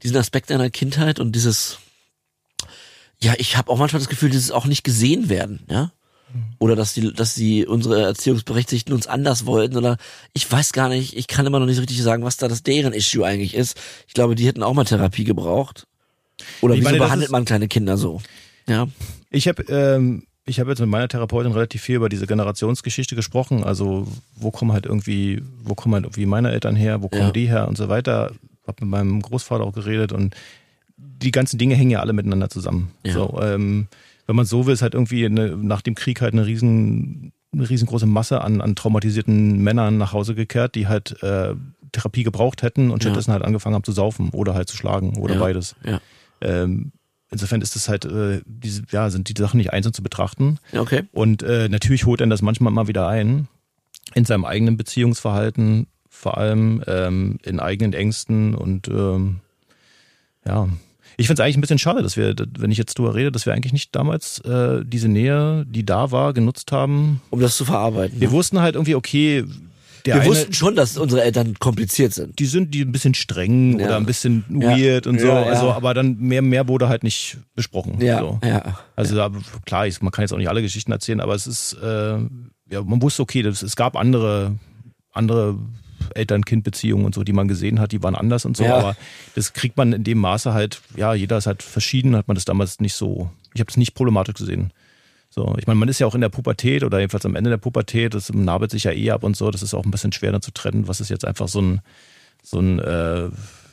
[0.03, 1.79] diesen Aspekt deiner Kindheit und dieses,
[3.19, 5.91] ja, ich habe auch manchmal das Gefühl, dieses auch nicht gesehen werden, ja?
[6.59, 9.97] Oder dass die, dass die unsere Erziehungsberechtigten uns anders wollten oder
[10.33, 12.63] ich weiß gar nicht, ich kann immer noch nicht so richtig sagen, was da das
[12.63, 13.77] deren Issue eigentlich ist.
[14.07, 15.87] Ich glaube, die hätten auch mal Therapie gebraucht.
[16.61, 18.21] Oder Ich wieso meine, behandelt man kleine Kinder so?
[18.67, 18.87] Ja.
[19.29, 23.63] Ich habe ähm, ich hab jetzt mit meiner Therapeutin relativ viel über diese Generationsgeschichte gesprochen.
[23.63, 27.31] Also wo kommen halt irgendwie, wo kommen halt irgendwie meine Eltern her, wo kommen Ja.
[27.31, 28.31] die her und so weiter.
[28.65, 30.35] Hab mit meinem Großvater auch geredet und
[30.97, 32.91] die ganzen Dinge hängen ja alle miteinander zusammen.
[33.03, 33.13] Ja.
[33.13, 33.87] So, ähm,
[34.31, 37.69] wenn man so will, ist halt irgendwie eine, nach dem Krieg halt eine riesen, eine
[37.69, 41.53] riesengroße Masse an, an traumatisierten Männern nach Hause gekehrt, die halt äh,
[41.91, 43.09] Therapie gebraucht hätten und Ja.
[43.09, 45.39] stattdessen halt angefangen haben zu saufen oder halt zu schlagen oder Ja.
[45.41, 45.75] beides.
[45.85, 45.99] Ja.
[46.39, 46.93] Ähm,
[47.29, 50.59] insofern ist es halt, äh, diese, ja, sind die Sachen nicht einzeln zu betrachten.
[50.71, 51.03] Ja, Okay.
[51.11, 53.49] Und äh, natürlich holt er das manchmal mal wieder ein
[54.15, 59.41] in seinem eigenen Beziehungsverhalten, vor allem ähm, in eigenen Ängsten und ähm,
[60.45, 60.69] ja.
[61.17, 63.45] Ich finde es eigentlich ein bisschen schade, dass wir, wenn ich jetzt drüber rede, dass
[63.45, 67.21] wir eigentlich nicht damals äh, diese Nähe, die da war, genutzt haben.
[67.29, 68.19] Um das zu verarbeiten.
[68.19, 68.33] Wir ne?
[68.33, 69.45] wussten halt irgendwie, okay,
[70.05, 72.39] der Wir eine, wussten schon, dass unsere Eltern kompliziert sind.
[72.39, 73.85] die sind die ein bisschen streng Ja.
[73.85, 74.75] oder ein bisschen Ja.
[74.75, 75.47] weird und so, Ja, ja.
[75.47, 78.01] also aber dann mehr mehr wurde halt nicht besprochen.
[78.01, 78.39] Ja, so.
[78.43, 78.79] ja.
[78.95, 79.29] Also da,
[79.65, 82.17] klar, ich, man kann jetzt auch nicht alle Geschichten erzählen, aber es ist, äh,
[82.71, 84.55] ja, man wusste, okay, das, es gab andere,
[85.11, 85.57] andere
[86.15, 88.77] Eltern-Kind-Beziehungen und so, die man gesehen hat, die waren anders und so, Ja.
[88.77, 88.95] aber
[89.35, 92.45] das kriegt man in dem Maße halt, ja, jeder ist halt verschieden, hat man das
[92.45, 94.71] damals nicht so, ich habe es nicht problematisch gesehen.
[95.33, 97.57] So, ich meine, man ist ja auch in der Pubertät oder jedenfalls am Ende der
[97.57, 100.33] Pubertät, das nabelt sich ja eh ab und so, das ist auch ein bisschen schwer
[100.33, 101.81] dann zu trennen, was ist jetzt einfach so ein,
[102.43, 103.29] so ein äh,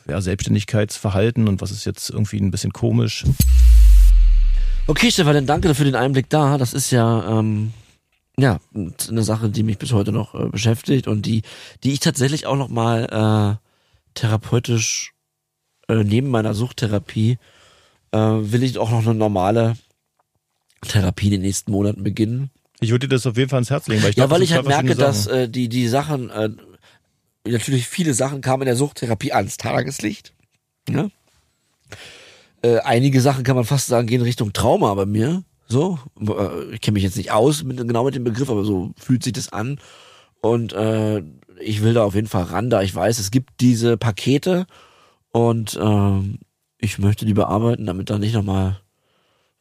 [0.07, 3.25] ja, Selbstständigkeitsverhalten und was ist jetzt irgendwie ein bisschen komisch.
[4.87, 6.57] Okay, Stefan, dann danke für den Einblick da.
[6.57, 7.73] Das ist ja, ähm,
[8.39, 11.41] ja, eine Sache, die mich bis heute noch äh, beschäftigt und die,
[11.83, 13.67] die ich tatsächlich auch noch mal äh,
[14.13, 15.13] therapeutisch
[15.87, 17.37] äh, neben meiner Suchttherapie
[18.11, 19.75] äh, will ich auch noch eine normale
[20.87, 22.51] Therapie in den nächsten Monaten beginnen.
[22.79, 24.43] Ich würde dir das auf jeden Fall ans Herz legen, weil ich ja, glaub, weil
[24.43, 26.49] ich halt merke, dass äh, die die Sachen äh,
[27.45, 30.33] natürlich viele Sachen kamen in der Suchttherapie ans Tageslicht.
[30.89, 31.09] Ja?
[32.61, 35.43] Äh, einige Sachen kann man fast sagen gehen Richtung Trauma bei mir.
[35.69, 38.91] So, äh, ich kenne mich jetzt nicht aus mit, genau mit dem Begriff, aber so
[38.97, 39.79] fühlt sich das an.
[40.41, 41.21] Und äh,
[41.61, 44.65] ich will da auf jeden Fall ran, da ich weiß, es gibt diese Pakete
[45.31, 46.39] und ähm,
[46.79, 48.79] ich möchte die bearbeiten, damit da nicht nochmal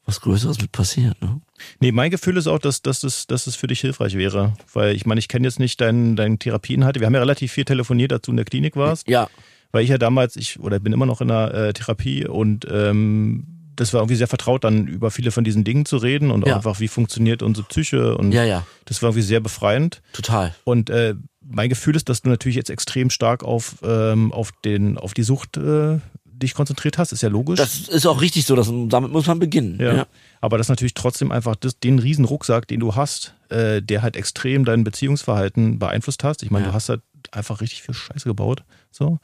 [0.04, 1.20] was Größeres mit passiert.
[1.20, 1.40] Ne?
[1.80, 4.54] Nee, mein Gefühl ist auch, dass, dass, das, dass es für dich hilfreich wäre.
[4.72, 7.00] Weil ich meine, ich kenne jetzt nicht deinen dein Therapieinhalte.
[7.00, 9.06] Wir haben ja relativ viel telefoniert, als du in der Klinik warst.
[9.06, 9.28] Ja,
[9.70, 13.57] Weil ich ja damals, ich oder bin immer noch in der äh, Therapie und ähm,
[13.79, 16.49] das war irgendwie sehr vertraut, dann über viele von diesen Dingen zu reden und auch
[16.49, 16.57] Ja.
[16.57, 18.16] einfach, wie funktioniert unsere Psyche.
[18.18, 20.03] Und ja, ja, das war irgendwie sehr befreiend.
[20.12, 20.55] total.
[20.64, 21.14] Und äh,
[21.51, 25.22] mein Gefühl ist, dass du natürlich jetzt extrem stark auf, ähm, auf, den, auf die
[25.22, 27.57] Sucht äh, dich konzentriert hast, ist ja logisch.
[27.59, 29.79] Das ist auch richtig so, dass, damit muss man beginnen.
[29.81, 29.95] Ja.
[29.97, 30.07] Ja.
[30.41, 34.14] Aber das natürlich trotzdem einfach das, den riesen Rucksack, den du hast, äh, der halt
[34.16, 36.43] extrem dein Beziehungsverhalten beeinflusst hast.
[36.43, 36.70] Ich meine, Ja.
[36.70, 37.01] du hast halt
[37.33, 38.62] einfach richtig viel Scheiße gebaut.
[38.91, 39.18] So,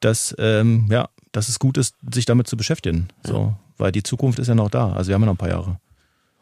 [0.00, 3.08] dass ähm, ja, dass es gut ist, sich damit zu beschäftigen.
[3.26, 4.92] So, weil die Zukunft ist ja noch da.
[4.92, 5.78] Also wir haben ja noch ein paar Jahre.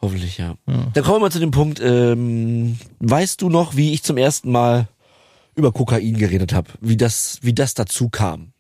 [0.01, 0.55] Hoffentlich, ja.
[0.67, 0.87] Ja.
[0.93, 4.53] Dann kommen wir mal zu dem Punkt, ähm, weißt du noch, wie ich zum ersten
[4.53, 4.89] Mal
[5.55, 6.69] über Kokain geredet habe?
[6.81, 8.53] Wie das, wie das dazu kam?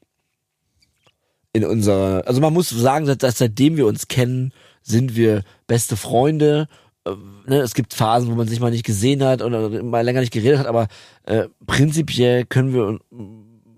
[1.52, 4.52] In unserer, also man muss sagen, dass, dass seitdem wir uns kennen,
[4.82, 6.68] sind wir beste Freunde.
[7.04, 7.10] Äh,
[7.46, 10.32] ne, es gibt Phasen, wo man sich mal nicht gesehen hat oder mal länger nicht
[10.32, 10.88] geredet hat, aber
[11.24, 13.00] äh, prinzipiell können wir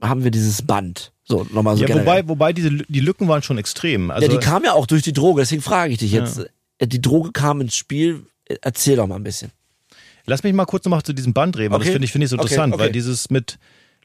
[0.00, 1.12] haben wir dieses Band.
[1.24, 2.06] So, nochmal so ja, generell.
[2.06, 4.10] wobei, wobei diese, die Lücken waren schon extrem.
[4.10, 6.46] Also, ja, die kam ja auch durch die Droge, deswegen frage ich dich jetzt.
[6.78, 9.50] Äh, Die Droge kam ins Spiel, Äh, erzähl doch mal ein bisschen.
[10.26, 11.86] Lass mich mal kurz nochmal zu diesem Band reden, weil Okay.
[11.88, 12.82] das finde ich, finde ich so Okay, interessant, okay.
[12.84, 13.58] weil dieses mit,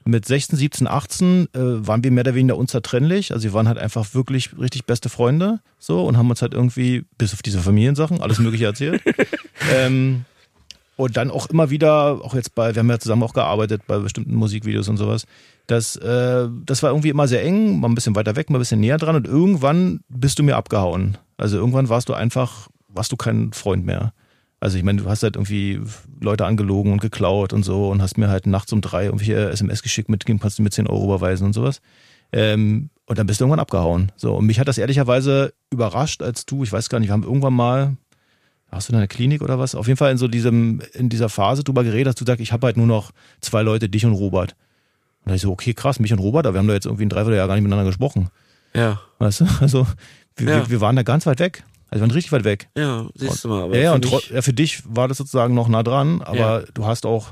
[0.06, 3.34] mit 16, 17, 18 äh, waren wir mehr oder weniger unzertrennlich.
[3.34, 7.06] Also wir waren halt einfach wirklich richtig beste Freunde so und haben uns halt irgendwie,
[7.20, 9.02] bis auf diese Familiensachen, alles mögliche erzählt.
[9.74, 10.26] ähm,
[10.96, 13.98] und dann auch immer wieder, auch jetzt bei, wir haben ja zusammen auch gearbeitet bei
[14.00, 15.26] bestimmten Musikvideos und sowas.
[15.68, 18.62] Das, äh, das war irgendwie immer sehr eng, mal ein bisschen weiter weg, mal ein
[18.62, 21.18] bisschen näher dran und irgendwann bist du mir abgehauen.
[21.38, 24.14] Also irgendwann warst du einfach, warst du kein Freund mehr.
[24.60, 25.82] Also ich meine, du hast halt irgendwie
[26.20, 29.82] Leute angelogen und geklaut und so und hast mir halt nachts um drei irgendwelche SMS
[29.82, 31.82] geschickt mit, kannst du mir 10 Euro überweisen und sowas.
[32.32, 34.12] Ähm, und dann bist du irgendwann abgehauen.
[34.16, 37.24] So, und mich hat das ehrlicherweise überrascht, als du, ich weiß gar nicht, wir haben
[37.24, 37.98] irgendwann mal,
[38.72, 39.74] hast du in einer Klinik oder was?
[39.74, 42.52] Auf jeden Fall in so diesem, in dieser Phase drüber geredet, dass du sagst, ich
[42.54, 44.56] habe halt nur noch zwei Leute, dich und Robert.
[45.24, 47.06] Und da ich so, okay, krass, mich und Robert, aber wir haben da jetzt irgendwie
[47.06, 48.30] ein Dreivierteljahr gar nicht miteinander gesprochen.
[48.74, 49.02] Ja.
[49.20, 49.46] Weißt du?
[49.62, 49.88] Also,
[50.36, 50.56] wir, Ja.
[50.58, 51.64] wir, wir waren da ganz weit weg.
[51.90, 52.70] Also wir waren richtig weit weg.
[52.78, 53.64] Ja, siehst du mal.
[53.64, 56.62] Aber Ja, ja, für und ja, für dich war das sozusagen noch nah dran, aber
[56.62, 56.64] Ja.
[56.74, 57.28] du hast auch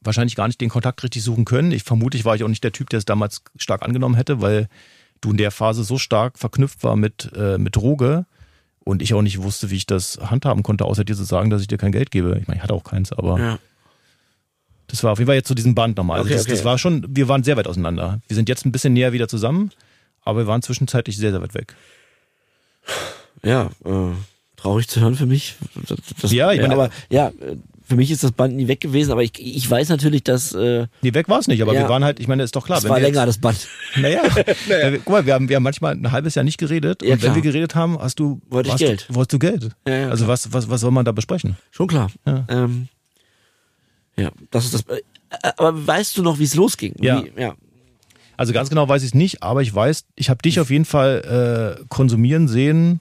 [0.00, 1.72] wahrscheinlich gar nicht den Kontakt richtig suchen können.
[1.72, 4.40] Ich vermute, ich war ich auch nicht der Typ, der es damals stark angenommen hätte,
[4.40, 4.68] weil
[5.20, 8.24] du in der Phase so stark verknüpft war mit, äh, mit Droge
[8.84, 11.60] und ich auch nicht wusste, wie ich das handhaben konnte, außer dir zu sagen, dass
[11.60, 12.38] ich dir kein Geld gebe.
[12.40, 13.58] Ich meine, ich hatte auch keins, aber ja.
[14.88, 16.18] Das war auf jeden Fall jetzt zu diesem Band nochmal.
[16.18, 16.52] Also Okay, das, okay.
[16.52, 18.20] das war schon, wir waren sehr weit auseinander.
[18.26, 19.70] Wir sind jetzt ein bisschen näher wieder zusammen,
[20.24, 21.74] aber wir waren zwischenzeitlich sehr, sehr weit weg.
[23.42, 24.12] ja, äh,
[24.56, 25.56] traurig zu hören für mich.
[25.88, 27.32] Das, das, Ja, ich meine- aber ja,
[27.86, 30.86] für mich ist das Band nie weg gewesen, aber ich, ich weiß natürlich, dass äh,
[31.00, 31.80] Nee, weg war es nicht, aber Ja.
[31.82, 32.78] wir waren halt, ich meine, ist doch klar.
[32.78, 33.66] es wenn war wir jetzt- länger, das Band.
[33.96, 34.22] Naja,
[34.68, 34.90] naja.
[34.98, 37.32] guck mal, wir haben, wir haben manchmal ein halbes Jahr nicht geredet Ja, und wenn
[37.32, 37.34] klar.
[37.36, 39.06] wir geredet haben, hast du Wollte ich Geld.
[39.08, 39.70] Du, wolltest du Geld.
[39.86, 41.56] Ja, also was, was, was soll man da besprechen?
[41.70, 42.10] Schon klar.
[42.26, 42.44] Ja.
[42.48, 42.88] Ähm,
[44.18, 44.82] ja, das ist das.
[44.82, 45.02] Äh,
[45.56, 46.94] aber weißt du noch, wie es losging?
[47.00, 47.22] Ja.
[47.24, 47.54] Wie, ja.
[48.36, 50.84] Also ganz genau weiß ich es nicht, aber ich weiß, ich habe dich auf jeden
[50.84, 53.00] Fall äh, konsumieren sehen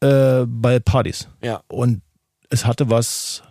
[0.00, 1.28] äh, bei Partys.
[1.42, 1.62] Ja.
[1.68, 2.02] Und
[2.50, 3.42] es hatte was,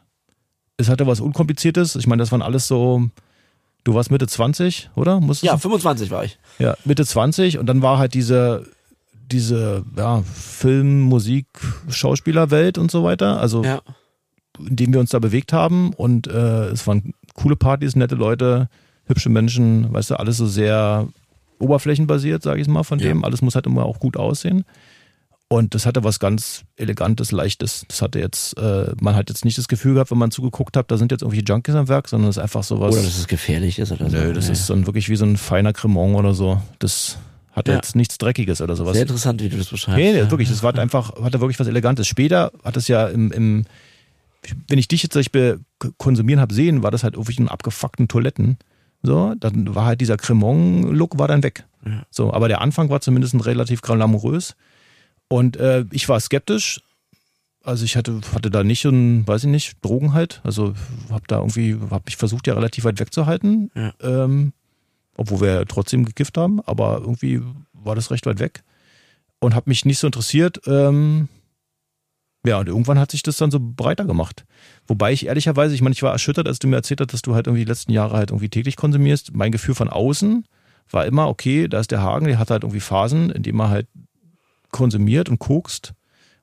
[0.77, 1.95] es hatte was Unkompliziertes.
[1.95, 3.09] Ich meine, das waren alles so,
[3.85, 5.21] du warst Mitte 20, oder?
[5.21, 5.59] Musstest Ja, du?
[5.59, 6.37] 25 war ich.
[6.59, 8.65] Ja, Mitte 20 und dann war halt diese,
[9.31, 11.47] diese ja, Film, Musik,
[11.89, 13.39] Schauspielerwelt und so weiter.
[13.39, 13.81] Also Ja.
[14.59, 15.93] In dem wir uns da bewegt haben.
[15.93, 18.69] Und äh, es waren coole Partys, nette Leute,
[19.05, 21.07] hübsche Menschen, weißt du, alles so sehr
[21.59, 23.07] oberflächenbasiert, sage ich mal, von Ja.
[23.07, 23.23] dem.
[23.23, 24.65] Alles muss halt immer auch gut aussehen.
[25.47, 27.85] Und das hatte was ganz Elegantes, Leichtes.
[27.87, 30.89] Das hatte jetzt, äh, man hat jetzt nicht das Gefühl gehabt, wenn man zugeguckt hat,
[30.89, 32.93] da sind jetzt irgendwelche Junkies am Werk, sondern es ist einfach sowas.
[32.93, 34.17] Oder dass es gefährlich ist oder so.
[34.17, 34.53] Nö, das Nee.
[34.53, 36.59] ist dann wirklich wie so ein feiner Cremant oder so.
[36.79, 37.19] Das
[37.51, 37.77] hatte Ja.
[37.77, 38.93] jetzt nichts Dreckiges oder sowas.
[38.93, 39.97] sehr interessant, wie du das beschreibst.
[39.99, 40.31] Nee, nee, ja.
[40.31, 42.07] wirklich, das war einfach, hatte wirklich was Elegantes.
[42.07, 43.65] Später hat es ja im, im
[44.67, 45.31] wenn ich dich jetzt ich
[45.97, 48.57] konsumieren habe sehen, war das halt irgendwie in abgefuckten Toiletten.
[49.03, 51.65] So, dann war halt dieser Cremant-Look war dann weg.
[51.85, 52.03] Ja.
[52.09, 54.55] So, aber der Anfang war zumindest relativ glamourös.
[55.27, 56.81] Und äh, ich war skeptisch.
[57.63, 60.41] Also ich hatte, hatte da nicht so ein, weiß ich nicht, Drogen halt.
[60.43, 60.73] Also
[61.09, 63.71] habe da irgendwie, habe mich versucht ja relativ weit wegzuhalten.
[63.75, 63.93] Ja.
[64.01, 64.53] Ähm,
[65.17, 67.41] obwohl wir trotzdem gekifft haben, aber irgendwie
[67.73, 68.63] war das recht weit weg
[69.39, 70.61] und habe mich nicht so interessiert.
[70.67, 71.29] Ähm,
[72.45, 74.45] ja, und irgendwann hat sich das dann so breiter gemacht.
[74.87, 77.35] Wobei ich ehrlicherweise, ich meine, ich war erschüttert, als du mir erzählt hast, dass du
[77.35, 79.35] halt irgendwie die letzten Jahre halt irgendwie täglich konsumierst.
[79.35, 80.45] Mein Gefühl von außen
[80.91, 83.69] war immer, okay, da ist der Hagen, der hat halt irgendwie Phasen, in denen er
[83.69, 83.87] halt
[84.71, 85.93] konsumiert und kokst.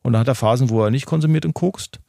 [0.03, 2.01] Und dann hat er Phasen, wo er nicht konsumiert und kokst.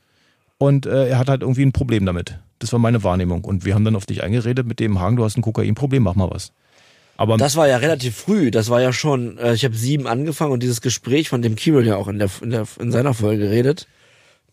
[0.58, 2.39] Und äh, er hat halt irgendwie ein Problem damit.
[2.60, 3.44] Das war meine Wahrnehmung.
[3.44, 6.16] Und wir haben dann auf dich eingeredet mit dem Hagen, du hast ein Kokainproblem, mach
[6.16, 6.54] mal was.
[7.16, 8.49] Aber Das war ja relativ früh.
[8.51, 11.86] Das war ja schon, äh, ich habe sieben angefangen und dieses Gespräch, von dem Kirill
[11.86, 13.88] ja auch in, der, in, der, in seiner Folge redet,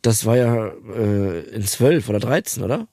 [0.02, 2.86] das war ja äh, in zwölf oder dreizehn, oder?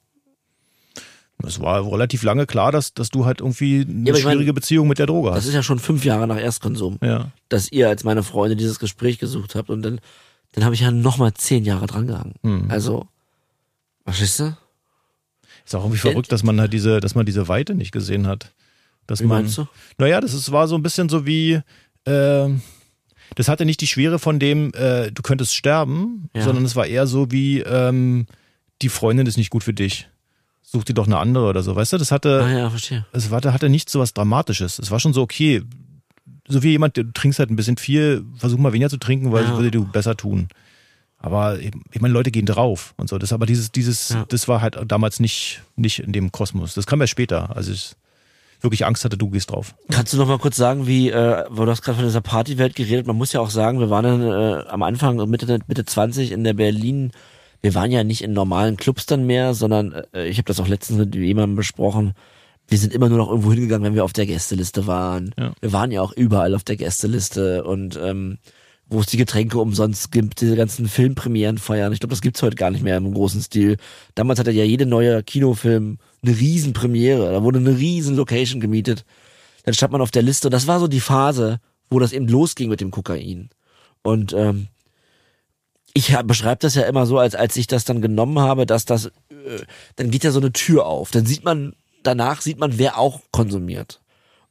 [1.46, 4.98] es war relativ lange klar, dass, dass du halt irgendwie eine Ja, schwierige Beziehung mit
[4.98, 5.46] der Droge Das hast.
[5.48, 7.32] ist ja schon fünf Jahre nach Erstkonsum, Ja.
[7.48, 10.02] dass ihr als meine Freunde dieses Gespräch gesucht habt und dann,
[10.54, 12.34] dann habe ich ja nochmal zehn Jahre drangehangen.
[12.42, 12.66] Hm.
[12.70, 13.08] Also,
[14.04, 14.58] verstehst du?
[15.64, 18.54] Ist auch irgendwie verrückt, dass man halt diese, dass man diese Weite nicht gesehen hat.
[19.08, 19.66] Dass Wie man, meinst du?
[19.98, 21.62] Naja, das ist, war so ein bisschen so wie,
[22.06, 22.50] äh,
[23.36, 26.44] das hatte nicht die Schwere von dem, äh, du könntest sterben, Ja.
[26.44, 28.28] sondern es war eher so wie, ähm,
[28.82, 30.08] die Freundin ist nicht gut für dich.
[30.62, 31.98] Such dir doch eine andere oder so, weißt du?
[31.98, 33.06] Das hatte, Ah ja, verstehe.
[33.14, 34.80] es war, hatte nicht so was Dramatisches.
[34.80, 35.64] Es war schon so, okay,
[36.50, 39.44] so wie jemand, du trinkst halt ein bisschen viel, versuch mal weniger zu trinken, weil
[39.44, 39.50] Ja.
[39.50, 40.50] das würde dir besser tun.
[41.20, 43.18] Aber ich meine, Leute gehen drauf und so.
[43.18, 44.26] Das, aber dieses, dieses, Ja.
[44.28, 46.74] das war halt damals nicht, nicht in dem Kosmos.
[46.76, 47.94] Das kam ja später, als ich
[48.62, 49.76] wirklich Angst hatte, du gehst drauf.
[49.92, 53.08] Kannst du noch mal kurz sagen, wie, äh, du hast gerade von dieser Partywelt geredet,
[53.08, 56.44] man muss ja auch sagen, wir waren dann äh, am Anfang, Mitte, Mitte 20 in
[56.44, 57.12] der Berlin,
[57.62, 60.68] wir waren ja nicht in normalen Clubs dann mehr, sondern äh, ich habe das auch
[60.68, 62.14] letztens mit jemandem besprochen,
[62.68, 65.34] wir sind immer nur noch irgendwo hingegangen, wenn wir auf der Gästeliste waren.
[65.38, 65.54] Ja.
[65.62, 68.40] Wir waren ja auch überall auf der Gästeliste und ähm,
[68.90, 71.92] wo es die Getränke umsonst gibt, diese ganzen Filmpremieren feiern.
[71.94, 73.78] Ich glaube, das gibt's heute gar nicht mehr im großen Stil.
[74.16, 75.98] Damals hatte ja jede neue Kinofilm
[76.28, 77.32] eine riesen Premiere.
[77.32, 79.06] Da wurde eine riesen Location gemietet.
[79.64, 81.60] Dann stand man auf der Liste und das war so die Phase,
[81.90, 83.50] wo das eben losging mit dem Kokain.
[84.02, 84.68] Und ähm,
[85.94, 89.08] ich beschreibe das ja immer so, als als ich das dann genommen habe, dass das,
[89.08, 89.64] äh,
[89.96, 91.12] dann geht ja so eine Tür auf.
[91.12, 91.74] Dann sieht man,
[92.04, 94.02] danach sieht man, wer auch konsumiert.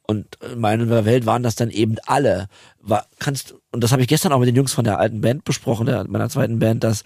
[0.02, 2.46] Und in meiner Welt waren das dann eben alle.
[2.80, 5.44] War, kannst, und das habe ich gestern auch mit den Jungs von der alten Band
[5.44, 7.02] besprochen, der, meiner zweiten Band, dass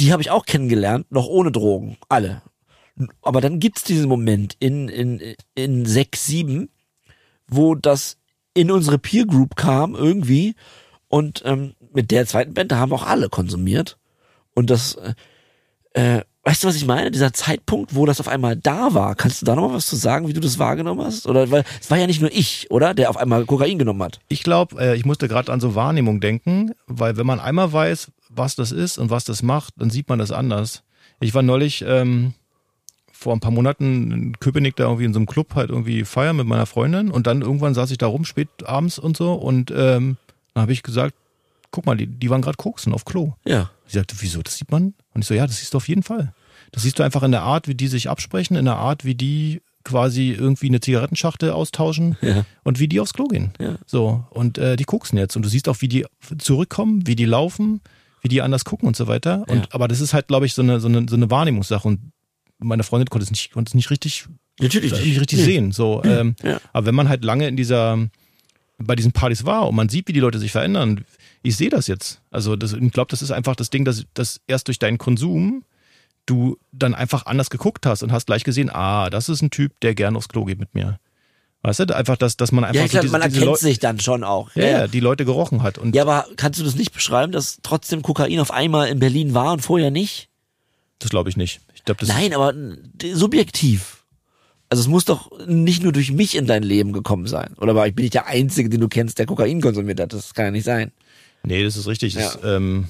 [0.00, 1.96] die habe ich auch kennengelernt, noch ohne Drogen.
[2.08, 2.42] Alle.
[3.22, 6.70] Aber dann gibt's diesen Moment in, in, in sechs, sieben,
[7.46, 8.18] wo das
[8.54, 10.54] in unsere Peer Group kam irgendwie
[11.08, 13.98] und ähm, mit der zweiten Band, da haben auch alle konsumiert.
[14.54, 15.14] Und das äh,
[15.92, 17.10] äh, weißt du was ich meine?
[17.10, 19.14] Dieser Zeitpunkt wo das auf einmal da war.
[19.14, 21.26] Kannst du da noch mal was zu sagen wie du das wahrgenommen hast?
[21.26, 22.94] Oder weil es war ja nicht nur ich oder?
[22.94, 24.20] Der auf einmal Kokain genommen hat.
[24.28, 28.12] Ich glaube, äh, ich musste gerade an so Wahrnehmung denken, weil wenn man einmal weiß,
[28.30, 30.82] was das ist und was das macht, dann sieht man das anders.
[31.20, 32.34] Ich war neulich ähm,
[33.20, 36.36] vor ein paar Monaten in Köpenick da irgendwie in so einem Club halt irgendwie feiern
[36.36, 39.72] mit meiner Freundin und dann irgendwann saß ich da rum spät abends und so und
[39.74, 40.16] ähm,
[40.54, 41.14] dann habe ich gesagt,
[41.72, 43.32] guck mal, die, die waren gerade koksen auf Klo.
[43.44, 44.94] ja Sie sagte, wieso, das sieht man?
[45.14, 46.32] Und ich so, ja, das siehst du auf jeden Fall.
[46.72, 49.14] Das siehst du einfach in der Art, wie die sich absprechen, in der Art, wie
[49.14, 52.44] die quasi irgendwie eine Zigarettenschachtel austauschen Ja.
[52.64, 53.52] und wie die aufs Klo gehen.
[53.58, 53.76] Ja.
[53.86, 55.34] So, und äh, die koksen jetzt.
[55.36, 56.04] Und du siehst auch, wie die
[56.36, 57.80] zurückkommen, wie die laufen,
[58.20, 59.44] wie die anders gucken und so weiter.
[59.48, 59.68] Und Ja.
[59.70, 61.88] aber das ist halt, glaube ich, so eine, so eine, so eine Wahrnehmungssache.
[61.88, 62.12] Und
[62.58, 64.26] meine Freundin konnte es nicht, konnte es nicht richtig,
[64.60, 65.44] natürlich nicht richtig Nee.
[65.44, 65.72] sehen.
[65.72, 66.60] So, ähm, Ja.
[66.72, 67.98] aber wenn man halt lange in dieser,
[68.78, 71.04] bei diesen Partys war und man sieht, wie die Leute sich verändern,
[71.42, 72.20] ich sehe das jetzt.
[72.30, 75.64] Also das, ich glaube, das ist einfach das Ding, dass, dass erst durch deinen Konsum
[76.26, 79.78] du dann einfach anders geguckt hast und hast gleich gesehen, ah, das ist ein Typ,
[79.80, 80.98] der gern aufs Klo geht mit mir.
[81.62, 83.78] Weißt du, einfach, dass, dass man einfach ja so klar, diese, man erkennt Leu- sich
[83.78, 85.78] dann schon auch ja, ja, die Leute gerochen hat.
[85.78, 89.34] Und ja aber kannst du das nicht beschreiben dass trotzdem Kokain auf einmal in Berlin
[89.34, 90.28] war und vorher nicht
[91.00, 91.60] das glaube ich nicht.
[91.88, 92.52] Glaube, das Nein, aber
[93.14, 94.04] subjektiv.
[94.68, 97.54] Also es muss doch nicht nur durch mich in dein Leben gekommen sein.
[97.58, 100.12] Oder war ich bin ich der Einzige, den du kennst, der Kokain konsumiert hat?
[100.12, 100.92] Das kann ja nicht sein.
[101.44, 102.12] Nee, das ist richtig.
[102.12, 102.20] Ja.
[102.20, 102.88] Das, ähm,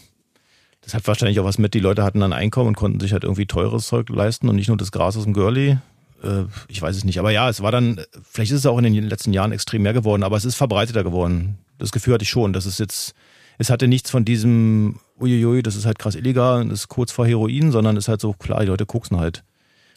[0.80, 3.22] das hat wahrscheinlich auch was mit, die Leute hatten dann Einkommen und konnten sich halt
[3.22, 5.78] irgendwie teures Zeug leisten und nicht nur das Gras aus dem Girlie.
[6.24, 7.20] Äh, ich weiß es nicht.
[7.20, 9.92] Aber ja, es war dann, vielleicht ist es auch in den letzten Jahren extrem mehr
[9.92, 11.58] geworden, aber es ist verbreiteter geworden.
[11.78, 12.52] Das Gefühl hatte ich schon.
[12.52, 13.14] Das ist jetzt,
[13.58, 17.12] es hatte nichts von diesem, uiuiui, das ist halt krass illegal und das ist kurz
[17.12, 19.42] vor Heroin, sondern es ist halt so, klar, die Leute koksen halt.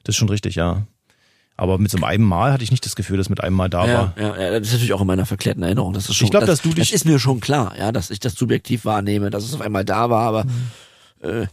[0.04, 0.84] Das ist schon richtig, ja.
[1.58, 3.86] Aber mit so einem Mal hatte ich nicht das Gefühl, dass mit einem Mal da
[3.86, 4.14] Ja, war.
[4.18, 5.94] ja, ja, das ist natürlich auch in meiner verklärten Erinnerung.
[5.94, 7.92] Das ist schon, Ich glaub, das, dass du dich- das ist mir schon klar, ja,
[7.92, 10.46] dass ich das subjektiv wahrnehme, dass es auf einmal da war, aber
[11.22, 11.46] äh,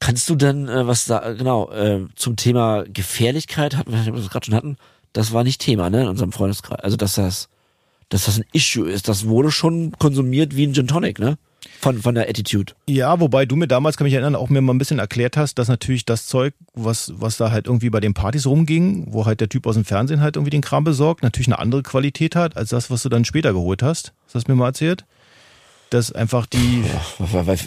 [0.00, 4.46] kannst du denn äh, was da genau äh, zum Thema Gefährlichkeit hatten wir das gerade
[4.46, 4.76] schon hatten,
[5.12, 6.80] das war nicht Thema, ne, in unserem Freundeskreis.
[6.80, 7.48] Also dass das,
[8.08, 11.38] dass das ein Issue ist, das wurde schon konsumiert wie ein Gin Tonic, ne?
[11.80, 12.74] Von von der Attitude.
[12.88, 15.58] Ja, wobei du mir damals, kann mich erinnern, auch mir mal ein bisschen erklärt hast,
[15.58, 19.40] dass natürlich das Zeug, was, was da halt irgendwie bei den Partys rumging, wo halt
[19.40, 22.56] der Typ aus dem Fernsehen halt irgendwie den Kram besorgt, natürlich eine andere Qualität hat,
[22.56, 24.12] als das, was du dann später geholt hast.
[24.26, 25.04] Das hast du mir mal erzählt.
[25.90, 26.82] Dass einfach die,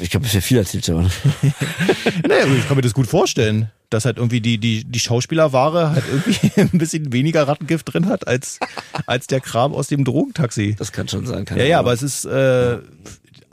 [0.02, 1.02] Ich glaube, das wäre viel erzählt, aber
[2.28, 6.04] naja, ich kann mir das gut vorstellen, dass halt irgendwie die, die, die Schauspielerware halt
[6.12, 8.60] irgendwie ein bisschen weniger Rattengift drin hat, als,
[9.06, 10.76] als der Kram aus dem Drogentaxi.
[10.78, 11.46] das kann schon sein.
[11.46, 12.80] Keine Ja, ja, aber es ist, äh,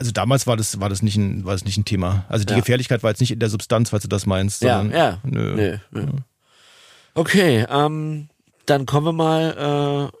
[0.03, 2.25] also damals war das, war das nicht ein, war das nicht ein Thema.
[2.27, 2.59] Also die Ja.
[2.59, 4.61] Gefährlichkeit war jetzt nicht in der Substanz, falls du das meinst.
[4.61, 5.17] Ja, sondern, ja.
[5.23, 5.55] Nö.
[5.55, 6.05] Nö, nö.
[7.15, 8.27] Okay, ähm,
[8.65, 10.11] dann kommen wir mal,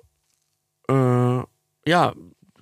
[0.89, 1.43] äh, äh,
[1.85, 2.13] ja,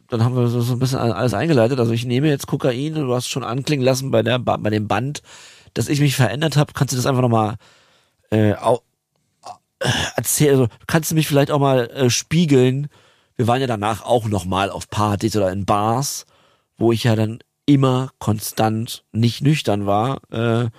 [0.10, 1.80] dann haben wir so, so ein bisschen alles eingeleitet.
[1.80, 4.88] Also ich nehme jetzt Kokain, du hast schon anklingen lassen bei der Ba- bei dem
[4.88, 5.22] Band,
[5.74, 6.74] dass ich mich verändert habe.
[6.74, 7.56] Kannst du das einfach nochmal
[8.32, 8.82] äh, au,
[9.80, 10.52] äh, erzählen?
[10.60, 12.88] Also, kannst du mich vielleicht auch mal äh, spiegeln?
[13.38, 16.26] Wir waren ja danach auch nochmal auf Partys oder in Bars,
[16.82, 20.22] wo ich ja dann immer konstant nicht nüchtern war.
[20.32, 20.70] Äh,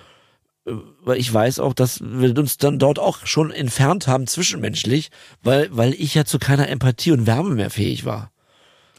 [1.03, 5.09] weil ich weiß auch, dass wir uns dann dort auch schon entfernt haben zwischenmenschlich,
[5.41, 8.31] weil, weil ich ja zu keiner Empathie und Wärme mehr fähig war.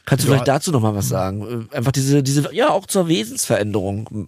[0.05, 0.33] Kannst du Ja.
[0.33, 1.67] vielleicht dazu noch mal was sagen?
[1.71, 4.27] Äh, Einfach diese, diese, ja, auch zur Wesensveränderung,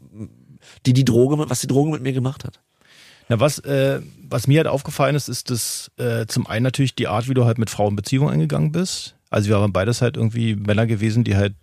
[0.88, 2.60] die die Droge, was die Droge mit mir gemacht hat.
[3.30, 7.08] Na, was, äh, was mir halt aufgefallen ist, ist das äh, zum einen natürlich die
[7.08, 9.16] Art, wie du halt mit Frauen Beziehungen eingegangen bist.
[9.30, 11.54] Also wir waren beides halt irgendwie Männer gewesen, die halt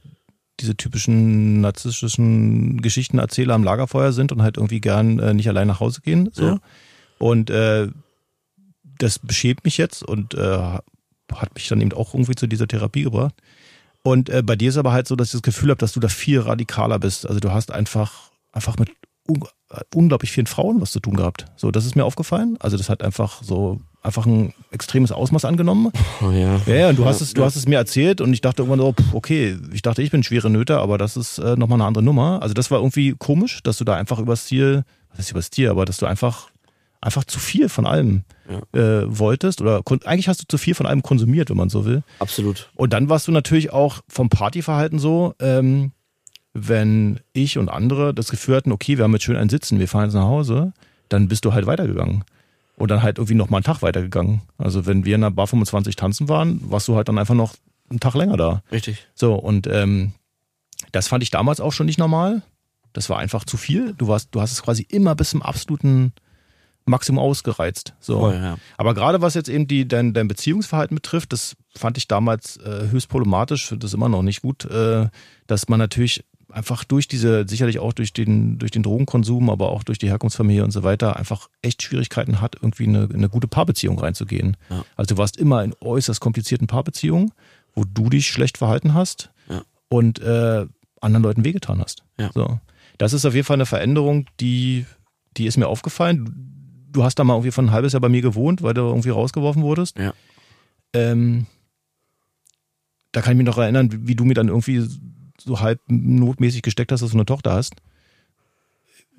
[0.61, 5.81] diese typischen narzisstischen Geschichtenerzähler am Lagerfeuer sind und halt irgendwie gern äh, nicht allein nach
[5.81, 6.31] Hause gehen.
[6.33, 6.45] So.
[6.45, 6.59] Ja.
[7.19, 7.89] Und äh,
[8.99, 10.59] das beschämt mich jetzt und äh,
[11.33, 13.35] hat mich dann eben auch irgendwie zu dieser Therapie gebracht.
[14.03, 16.01] Und äh, bei dir ist aber halt so, dass ich das Gefühl habe, dass du
[16.01, 17.27] da viel radikaler bist.
[17.27, 18.91] Also du hast einfach, einfach mit
[19.95, 21.47] unglaublich vielen Frauen was zu tun gehabt.
[21.57, 22.57] So, das ist mir aufgefallen.
[22.61, 25.91] Also das hat einfach so einfach ein extremes Ausmaß angenommen.
[26.23, 26.61] Oh ja.
[26.67, 28.79] Ja, ja, und du hast es, du hast es mir erzählt und ich dachte irgendwann
[28.79, 31.87] so, pff, okay, ich dachte, ich bin schwere Nöte, aber das ist äh, nochmal eine
[31.87, 32.41] andere Nummer.
[32.41, 35.69] Also das war irgendwie komisch, dass du da einfach übers Ziel, was ist übers Ziel,
[35.69, 36.49] aber dass du einfach,
[37.01, 38.23] einfach zu viel von allem
[38.73, 42.03] äh, wolltest oder eigentlich hast du zu viel von allem konsumiert, wenn man so will.
[42.21, 42.71] Absolut.
[42.75, 45.93] Und dann warst du natürlich auch vom Partyverhalten so, ähm,
[46.55, 49.89] wenn ich und andere das Gefühl hatten, okay, wir haben jetzt schön ein Sitzen, wir
[49.89, 50.73] fahren jetzt nach Hause,
[51.09, 52.25] dann bist du halt weitergegangen.
[52.77, 54.43] Und dann halt irgendwie noch mal einen Tag weitergegangen.
[54.59, 57.55] Also wenn wir in der Bar 25 tanzen waren, warst du halt dann einfach noch
[57.91, 58.63] einen Tag länger da.
[58.73, 59.07] Richtig.
[59.15, 60.13] So, und ähm,
[60.91, 62.43] das fand ich damals auch schon nicht normal.
[62.93, 63.95] Das war einfach zu viel.
[63.95, 66.13] Du warst, du hast es quasi immer bis zum absoluten
[66.85, 67.95] Maximum ausgereizt.
[68.01, 68.21] So.
[68.21, 68.59] Voll, ja.
[68.77, 72.89] Aber gerade was jetzt eben die, dein, dein Beziehungsverhalten betrifft, das fand ich damals äh,
[72.91, 75.09] höchst problematisch, finde das immer noch nicht gut, äh,
[75.47, 76.25] dass man natürlich
[76.55, 80.63] einfach durch diese, sicherlich auch durch den, durch den Drogenkonsum, aber auch durch die Herkunftsfamilie
[80.65, 84.57] und so weiter, einfach echt Schwierigkeiten hat, irgendwie eine, eine gute Paarbeziehung reinzugehen.
[84.71, 84.85] Ja.
[84.97, 87.33] Also du warst immer in äußerst komplizierten Paarbeziehungen,
[87.75, 89.63] wo du dich schlecht verhalten hast Ja.
[89.89, 90.67] und äh,
[91.01, 92.05] anderen Leuten wehgetan hast.
[92.19, 92.31] Ja.
[92.33, 92.61] So.
[92.99, 94.87] Das ist auf jeden Fall eine Veränderung, die,
[95.37, 96.87] die ist mir aufgefallen.
[96.93, 99.11] Du hast da mal irgendwie von ein halbes Jahr bei mir gewohnt, weil du irgendwie
[99.11, 99.99] rausgeworfen wurdest.
[99.99, 100.15] Ja.
[100.93, 101.47] Ähm,
[103.11, 104.87] da kann ich mich noch erinnern, wie, wie du mir dann irgendwie
[105.39, 107.75] so halb notmäßig gesteckt hast, dass du eine Tochter hast.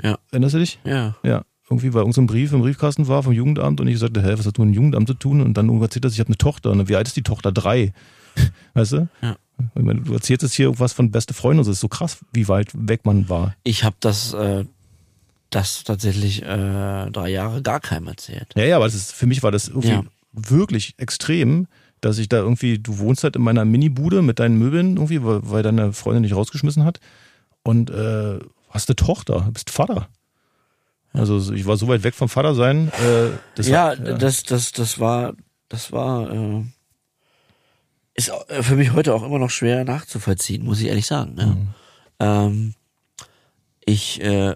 [0.01, 0.17] Ja.
[0.31, 0.79] Erinnerst du dich?
[0.83, 1.15] Ja.
[1.23, 1.43] Ja.
[1.69, 4.57] Irgendwie, weil irgendein Brief im Briefkasten war vom Jugendamt und ich sagte, hä, was hat
[4.57, 5.41] du mit dem Jugendamt zu tun?
[5.41, 6.69] Und dann erzählt das, ich habe eine Tochter.
[6.71, 7.51] Und wie alt ist die Tochter?
[7.51, 7.91] Drei.
[8.75, 9.07] Weißt du?
[9.21, 9.35] Ja.
[9.73, 11.71] Ich meine, du erzählst jetzt hier irgendwas von beste Freunde und so.
[11.71, 13.55] Das ist so krass, wie weit weg man war.
[13.63, 14.65] Ich habe das, äh,
[15.49, 18.51] das tatsächlich äh, drei Jahre gar keinem erzählt.
[18.55, 20.03] Ja, ja, aber das ist, für mich war das irgendwie Ja.
[20.33, 21.67] wirklich extrem,
[22.05, 25.39] dass ich da irgendwie, du wohnst halt in meiner Mini-Bude mit deinen Möbeln irgendwie, weil,
[25.49, 26.99] weil deine Freundin dich rausgeschmissen hat
[27.63, 28.37] und äh,
[28.69, 30.07] hast eine Tochter, bist Vater.
[31.13, 32.89] Also ich war so weit weg vom Vater sein.
[32.89, 35.33] Äh, das ja, war, das, das, das war,
[35.67, 36.63] das war, äh,
[38.13, 41.33] ist äh, für mich heute auch immer noch schwer nachzuvollziehen, muss ich ehrlich sagen.
[41.33, 41.45] Ne?
[41.45, 41.67] Mhm.
[42.19, 42.73] Ähm,
[43.83, 44.53] ich, äh,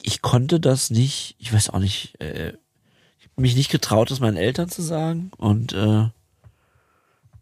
[0.00, 2.54] ich konnte das nicht, ich weiß auch nicht, äh,
[3.36, 6.08] mich nicht getraut, das meinen Eltern zu sagen und äh,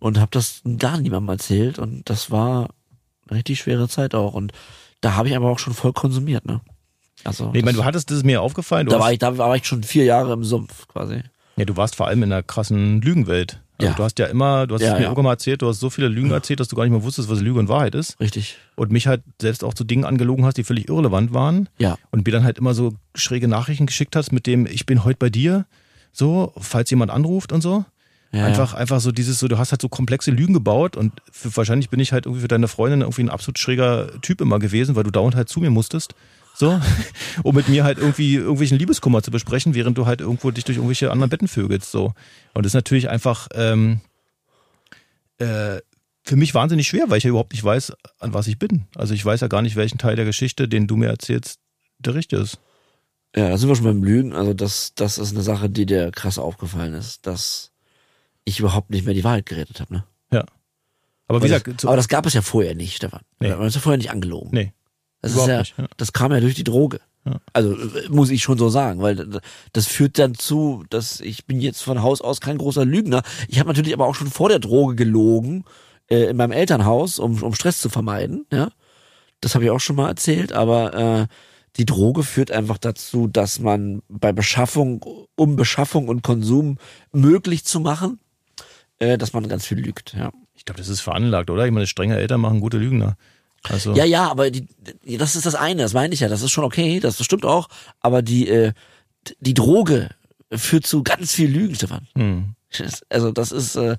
[0.00, 2.70] und habe das gar niemandem erzählt und das war
[3.28, 4.52] eine richtig schwere Zeit auch und
[5.00, 6.60] da habe ich aber auch schon voll konsumiert, ne?
[7.24, 8.86] Also Nee, ich meine, du hattest das ist mir aufgefallen.
[8.86, 11.22] Du, da war ich, da war ich schon vier Jahre im Sumpf quasi.
[11.56, 13.60] ja, du warst vor allem in einer krassen Lügenwelt.
[13.78, 13.96] Also Ja.
[13.96, 15.04] du hast ja immer, du hast Ja, es mir ja.
[15.04, 17.28] irgendwann mal erzählt, du hast so viele Lügen erzählt, dass du gar nicht mehr wusstest,
[17.30, 18.18] was Lüge und Wahrheit ist.
[18.20, 18.56] Richtig.
[18.76, 21.68] Und mich halt selbst auch zu Dingen angelogen hast, die völlig irrelevant waren.
[21.78, 21.96] Ja.
[22.10, 25.18] und mir dann halt immer so schräge Nachrichten geschickt hast mit dem, ich bin heute
[25.18, 25.66] bei dir,
[26.12, 27.84] so, falls jemand anruft und so.
[28.32, 31.56] Ja, einfach, einfach so dieses, so, du hast halt so komplexe Lügen gebaut und für,
[31.56, 34.94] wahrscheinlich bin ich halt irgendwie für deine Freundin irgendwie ein absolut schräger Typ immer gewesen,
[34.94, 36.14] weil du dauernd halt zu mir musstest.
[36.54, 36.80] So,
[37.42, 40.76] um mit mir halt irgendwie irgendwelchen Liebeskummer zu besprechen, während du halt irgendwo dich durch
[40.76, 41.90] irgendwelche anderen Betten vögelst.
[41.90, 42.14] So.
[42.54, 44.00] Und das ist natürlich einfach ähm,
[45.38, 45.80] äh,
[46.22, 48.86] für mich wahnsinnig schwer, weil ich ja überhaupt nicht weiß, an was ich bin.
[48.94, 51.58] Also ich weiß ja gar nicht, welchen Teil der Geschichte, den du mir erzählst,
[51.98, 52.58] der richtige ist.
[53.34, 54.34] Ja, da sind wir schon beim Lügen.
[54.34, 57.72] Also das, das ist eine Sache, die dir krass aufgefallen ist, dass
[58.50, 59.94] ich überhaupt nicht mehr die Wahrheit geredet habe.
[59.94, 60.04] Ne?
[60.32, 60.44] Ja.
[61.28, 63.20] Aber wie das, gesagt, zu, aber das gab es ja vorher nicht, Stefan.
[63.38, 63.48] Nee.
[63.48, 64.50] Wir haben uns ja vorher nicht angelogen.
[64.52, 64.72] nee.
[65.22, 65.86] das ja, nicht, ja.
[65.96, 67.00] das kam ja durch die Droge.
[67.24, 67.40] Ja.
[67.52, 67.76] Also
[68.08, 69.40] muss ich schon so sagen, weil
[69.72, 73.22] das führt dann zu, dass ich bin jetzt von Haus aus kein großer Lügner.
[73.48, 75.64] Ich habe natürlich aber auch schon vor der Droge gelogen
[76.10, 78.46] äh, in meinem Elternhaus, um, um Stress zu vermeiden.
[78.50, 78.70] Ja,
[79.40, 80.52] das habe ich auch schon mal erzählt.
[80.52, 81.26] Aber äh,
[81.76, 85.04] die Droge führt einfach dazu, dass man bei Beschaffung,
[85.36, 86.78] um Beschaffung und Konsum
[87.12, 88.18] möglich zu machen,
[89.00, 90.14] äh, dass man ganz viel lügt.
[90.14, 90.30] Ja.
[90.54, 91.66] Ich glaube, das ist veranlagt, oder?
[91.66, 93.16] Ich meine, strenge Eltern machen gute Lügner.
[93.64, 94.66] Also, Ja, ja, aber die,
[95.18, 97.68] das ist das eine, das meine ich ja, das ist schon okay, das, stimmt auch,
[98.00, 98.72] aber die, äh,
[99.40, 100.10] die Droge
[100.52, 102.08] führt zu ganz viel Lügen, Stefan.
[102.14, 102.54] hm.
[103.08, 103.96] Also das ist, äh,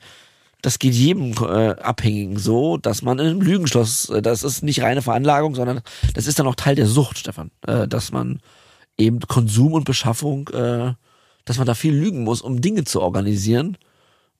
[0.62, 4.82] das geht jedem äh, Abhängigen so, dass man in einem Lügenschloss, äh, das ist nicht
[4.82, 5.82] reine Veranlagung, sondern
[6.14, 8.40] das ist dann auch Teil der Sucht, Stefan, äh, dass man
[8.98, 10.94] eben Konsum und Beschaffung, äh,
[11.46, 13.78] dass man da viel lügen muss, um Dinge zu organisieren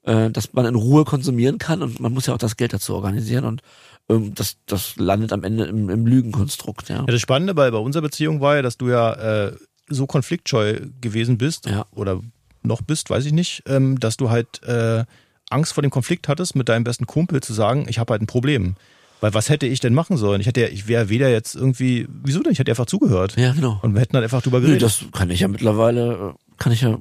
[0.04, 2.96] äh, dass man in Ruhe konsumieren kann und man muss ja auch das Geld dazu
[2.96, 3.62] organisieren und
[4.10, 6.98] ähm, das, das landet am Ende im, im Lügenkonstrukt, ja.
[6.98, 9.14] Ja, das Spannende bei, bei unserer Beziehung war ja, dass du ja
[9.48, 9.56] äh,
[9.90, 11.86] so konfliktscheu gewesen bist Ja.
[11.92, 12.22] oder
[12.64, 15.04] noch bist, weiß ich nicht, ähm, dass du halt äh,
[15.50, 18.28] Angst vor dem Konflikt hattest, mit deinem besten Kumpel zu sagen, ich habe halt ein
[18.28, 18.76] Problem.
[19.20, 20.42] Weil was hätte ich denn machen sollen?
[20.42, 22.54] Ich hätte ja, ich wäre weder jetzt irgendwie, wieso denn?
[22.54, 23.36] Ich hätte einfach zugehört.
[23.38, 23.80] Ja, genau.
[23.84, 24.82] Und wir hätten halt einfach drüber Nö, geredet.
[24.84, 26.98] das kann ich ja mittlerweile, äh, kann ich ja,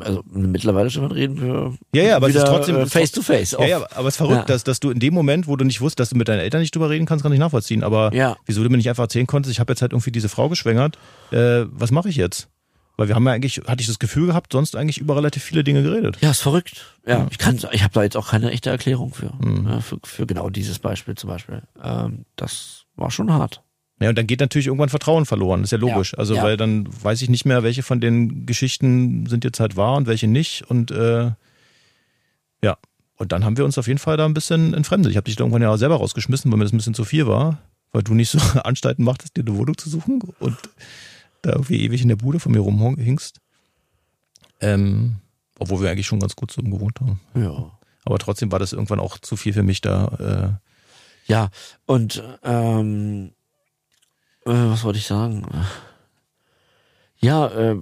[0.00, 3.52] also mittlerweile schon mal reden wir Ja, ja, aber es ist trotzdem- face to face.
[3.52, 4.44] ja, ja, aber es ist verrückt, Ja.
[4.44, 6.60] dass, dass du in dem Moment, wo du nicht wusstest, dass du mit deinen Eltern
[6.60, 7.82] nicht drüber reden kannst, kann ich nachvollziehen.
[7.82, 8.36] Aber Ja.
[8.46, 10.98] wieso du mir nicht einfach erzählen konntest, ich habe jetzt halt irgendwie diese Frau geschwängert,
[11.30, 12.48] äh, was mache ich jetzt?
[12.98, 15.64] Weil wir haben ja eigentlich, hatte ich das Gefühl gehabt, sonst eigentlich über relativ viele
[15.64, 16.18] Dinge geredet.
[16.20, 16.98] Ja, ist verrückt.
[17.06, 19.66] Ja, ich kann, ich habe da jetzt auch keine echte Erklärung für, Mhm.
[19.66, 21.62] ja, für, für genau dieses Beispiel zum Beispiel.
[21.82, 23.62] Ähm, das war schon hart.
[24.02, 26.12] Ja, und dann geht natürlich irgendwann Vertrauen verloren, ist ja logisch.
[26.12, 26.42] Ja, Also, ja.
[26.42, 30.06] weil dann weiß ich nicht mehr, welche von den Geschichten sind jetzt halt wahr und
[30.06, 30.64] welche nicht.
[30.68, 31.30] Und äh,
[32.62, 32.76] ja,
[33.16, 35.10] und dann haben wir uns auf jeden Fall da ein bisschen entfremdet.
[35.10, 37.26] Ich habe dich da irgendwann ja selber rausgeschmissen, weil mir das ein bisschen zu viel
[37.26, 37.58] war,
[37.92, 40.56] weil du nicht so Anstalten machtest, dir eine Wohnung zu suchen und
[41.42, 43.40] da irgendwie ewig in der Bude von mir rumhingst.
[44.60, 45.16] Ähm,
[45.58, 47.20] obwohl wir eigentlich schon ganz gut zusammen gewohnt haben.
[47.34, 47.70] Ja.
[48.04, 50.58] Aber trotzdem war das irgendwann auch zu viel für mich da.
[51.26, 51.50] Ja,
[51.86, 53.32] und ähm,
[54.46, 55.46] äh, was wollte ich sagen?
[57.18, 57.76] Ja, äh,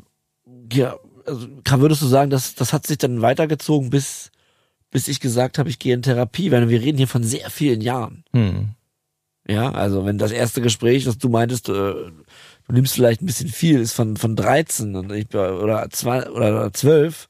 [0.73, 0.97] ja,
[1.27, 4.31] also kann, würdest du sagen, dass das hat sich dann weitergezogen, bis,
[4.91, 7.81] bis ich gesagt habe, ich gehe in Therapie, weil wir reden hier von sehr vielen
[7.81, 8.25] Jahren.
[8.33, 8.71] Hm.
[9.49, 12.13] Ja, also wenn das erste Gespräch, das du meintest, äh, du
[12.69, 17.29] nimmst vielleicht ein bisschen viel, ist von, von 13 und ich, oder, zwei, oder 12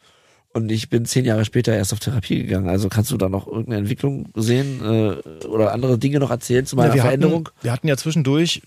[0.53, 2.69] und ich bin zehn Jahre später erst auf Therapie gegangen.
[2.69, 6.77] Also kannst du da noch irgendeine Entwicklung sehen äh, oder andere Dinge noch erzählen zu
[6.77, 7.47] meiner Ja, wir Veränderung?
[7.47, 8.63] Hatten, wir hatten ja zwischendurch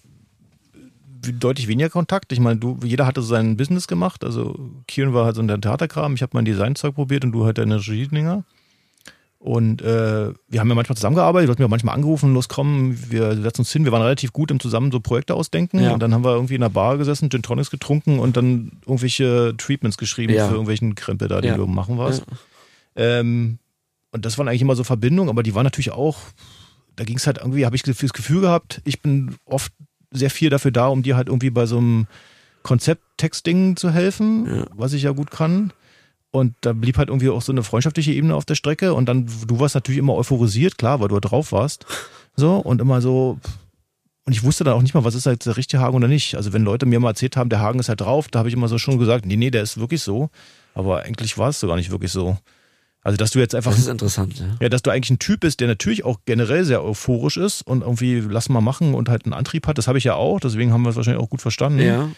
[1.31, 2.31] deutlich weniger Kontakt.
[2.33, 4.23] Ich meine, du, jeder hatte so sein Business gemacht.
[4.23, 7.45] Also Kieran war halt so in der Theaterkram, ich habe mein Designzeug probiert und du
[7.45, 8.43] halt deine Regie-Dinger.
[9.39, 12.95] Und äh, wir haben ja manchmal zusammengearbeitet, du hast mir auch manchmal angerufen, los komm,
[13.11, 13.83] wir setzen uns hin.
[13.83, 15.81] Wir waren relativ gut im zusammen so Projekte ausdenken.
[15.81, 15.91] Ja.
[15.93, 19.53] Und dann haben wir irgendwie in einer Bar gesessen, Gin Tonics getrunken und dann irgendwelche
[19.57, 20.45] Treatments geschrieben Ja.
[20.47, 21.57] für irgendwelchen Krempel da, die Ja.
[21.57, 22.23] du machen warst.
[22.95, 23.57] Ähm,
[24.11, 26.19] und das waren eigentlich immer so Verbindungen, aber die waren natürlich auch,
[26.95, 29.73] da ging es halt irgendwie, habe ich das Gefühl gehabt, ich bin oft
[30.13, 32.07] sehr viel dafür da, um dir halt irgendwie bei so einem
[32.63, 34.65] Konzepttextding zu helfen, Ja.
[34.75, 35.71] was ich ja gut kann.
[36.31, 38.93] Und da blieb halt irgendwie auch so eine freundschaftliche Ebene auf der Strecke.
[38.95, 41.85] Und dann, du warst natürlich immer euphorisiert, klar, weil du da drauf warst.
[42.35, 43.37] So, und immer so.
[44.25, 46.33] Und ich wusste dann auch nicht mal, was ist halt der richtige Haken oder nicht.
[46.33, 48.55] Also wenn Leute mir mal erzählt haben, der Haken ist halt drauf, da habe ich
[48.55, 50.31] immer so schon gesagt, nee, nee, der ist wirklich so.
[50.73, 52.39] Aber eigentlich war es so gar nicht wirklich so.
[53.03, 54.45] Also, dass du jetzt einfach Das ist interessant, ja.
[54.61, 57.81] ja, dass du eigentlich ein Typ bist, der natürlich auch generell sehr euphorisch ist und
[57.81, 59.77] irgendwie lass mal machen und halt einen Antrieb hat.
[59.77, 61.79] Das habe ich ja auch, deswegen haben wir es wahrscheinlich auch gut verstanden.
[61.79, 62.09] Ja,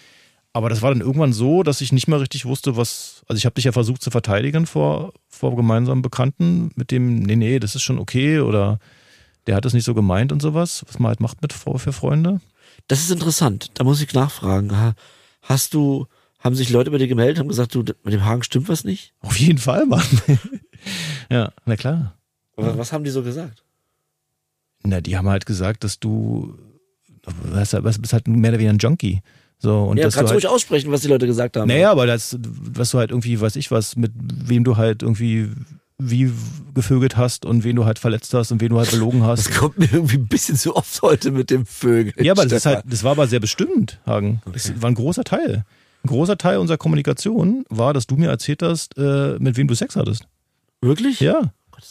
[0.54, 3.24] Aber das war dann irgendwann so, dass ich nicht mehr richtig wusste, was.
[3.28, 7.36] Also ich habe dich ja versucht zu verteidigen vor, vor gemeinsamen Bekannten mit dem, nee,
[7.36, 8.78] nee, das ist schon okay oder
[9.48, 12.42] der hat das nicht so gemeint und sowas, was man halt macht mit für Freunde.
[12.88, 13.72] das ist interessant.
[13.74, 14.72] Da muss ich nachfragen.
[14.78, 14.94] Ha-
[15.42, 16.06] Hast du,
[16.40, 19.14] haben sich Leute bei dir gemeldet, haben gesagt, du, mit dem Haken stimmt was nicht?
[19.22, 20.04] Auf jeden Fall, Mann.
[21.30, 22.16] Ja, na klar.
[22.58, 23.64] Aber was haben die so gesagt?
[24.84, 26.58] Na, die haben halt gesagt, dass du,
[27.24, 29.22] was, was bist halt mehr oder weniger ein Junkie.
[29.58, 31.68] So, und ja, kannst du halt, ruhig aussprechen, was die Leute gesagt haben.
[31.68, 35.50] Naja, aber das, was du halt irgendwie, weiß ich was, mit wem du halt irgendwie
[35.98, 36.32] wie
[36.74, 39.56] gevögelt hast und wen du halt verletzt hast und wen du halt belogen Das hast.
[39.56, 42.14] kommt mir irgendwie ein bisschen zu oft heute mit dem Vögel.
[42.24, 44.42] Ja, aber das ist halt, das war aber sehr bestimmt, Hagen.
[44.52, 45.64] Das war ein großer Teil.
[46.04, 49.74] Ein großer Teil unserer Kommunikation war, dass du mir erzählt hast, äh, mit wem du
[49.74, 50.28] Sex hattest.
[50.86, 51.20] Wirklich?
[51.20, 51.42] Ja.
[51.72, 51.84] Gott,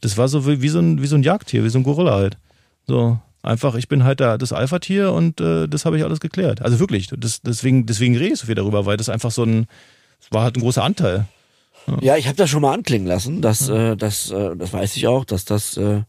[0.00, 2.14] das war so wie, wie, so ein, wie so ein Jagdtier, wie so ein Gorilla
[2.14, 2.38] halt.
[2.86, 3.18] So.
[3.42, 6.62] Einfach, ich bin halt da, das Alpha-Tier und äh, das habe ich alles geklärt.
[6.62, 9.66] Also wirklich, das, deswegen, deswegen rede ich so viel darüber, weil das einfach so ein,
[10.20, 11.26] das war halt ein großer Anteil.
[12.00, 15.06] Ja, ich habe das schon mal anklingen lassen, dass, äh, das, äh, das weiß ich
[15.06, 16.02] auch, dass das äh,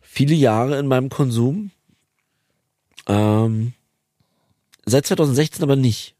[0.00, 1.70] viele Jahre in meinem Konsum,
[3.08, 3.72] ähm,
[4.84, 6.14] seit 2016 aber nicht.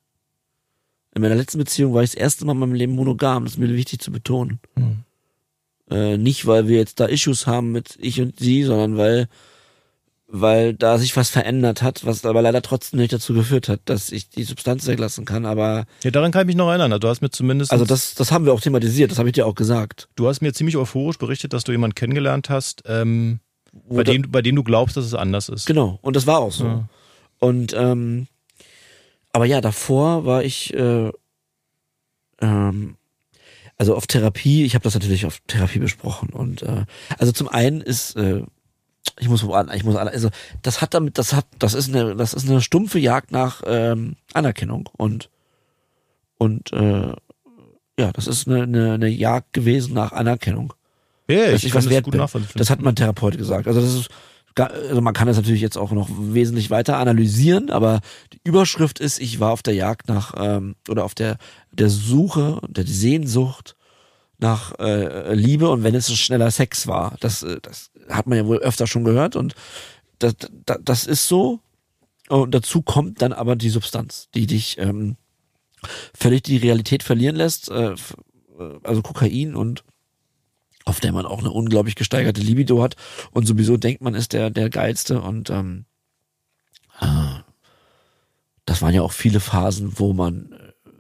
[1.15, 3.59] In meiner letzten Beziehung war ich das erste Mal in meinem Leben monogam, das ist
[3.59, 4.59] mir wichtig zu betonen.
[4.75, 5.05] Mhm.
[5.93, 9.29] Äh, nicht, weil wir jetzt da Issues haben mit ich und sie, sondern weil
[10.35, 14.11] weil da sich was verändert hat, was aber leider trotzdem nicht dazu geführt hat, dass
[14.11, 15.45] ich die Substanz weglassen kann.
[15.45, 16.99] Aber Ja, daran kann ich mich noch erinnern.
[16.99, 19.47] Du hast mir zumindest, also das, das haben wir auch thematisiert, das habe ich dir
[19.47, 20.09] auch gesagt.
[20.17, 23.41] du hast mir ziemlich euphorisch berichtet, dass du jemanden kennengelernt hast, ähm,
[23.91, 25.67] bei, dem, bei dem du glaubst, dass es anders ist.
[25.67, 26.65] Genau, und das war auch so.
[26.65, 26.89] Ja.
[27.39, 28.27] Und ähm,
[29.33, 31.11] aber ja, davor war ich äh,
[32.41, 32.97] ähm,
[33.83, 36.85] also auf Therapie, ich habe das natürlich auf Therapie besprochen und äh,
[37.19, 38.45] also zum einen ist äh,
[39.19, 40.29] ich muss wo an, ich muss also
[40.63, 44.15] das hat damit, das hat, das ist eine, das ist eine stumpfe Jagd nach ähm,
[44.35, 45.31] Anerkennung und
[46.39, 47.13] und äh,
[47.99, 50.75] Ja, das ist eine, eine, eine Jagd gewesen nach Anerkennung.
[51.29, 52.21] Ja, dass ich was wert gut bin.
[52.21, 52.53] nachvollziehen.
[52.55, 53.67] Das hat mein Therapeut gesagt.
[53.67, 54.09] Also das ist,
[54.57, 58.01] also man kann das natürlich jetzt auch noch wesentlich weiter analysieren, aber
[58.33, 61.39] die Überschrift ist, ich war auf der Jagd nach ähm, oder auf der
[61.71, 63.77] der Suche, der Sehnsucht
[64.39, 68.39] nach äh, Liebe und wenn es ein schneller Sex war, das äh, das hat man
[68.39, 69.55] ja wohl öfter schon gehört und
[70.19, 70.35] das,
[70.67, 71.61] das, das ist so.
[72.29, 75.17] Und dazu kommt dann aber die Substanz, die dich ähm,
[76.15, 77.97] völlig die Realität verlieren lässt, äh, äh,
[78.83, 79.85] also Kokain und
[80.85, 82.97] auf der man auch eine unglaublich gesteigerte Libido hat
[83.31, 85.85] und sowieso denkt man ist der der geilste und ähm,
[86.99, 87.43] ah,
[88.65, 90.91] das waren ja auch viele Phasen, wo man äh,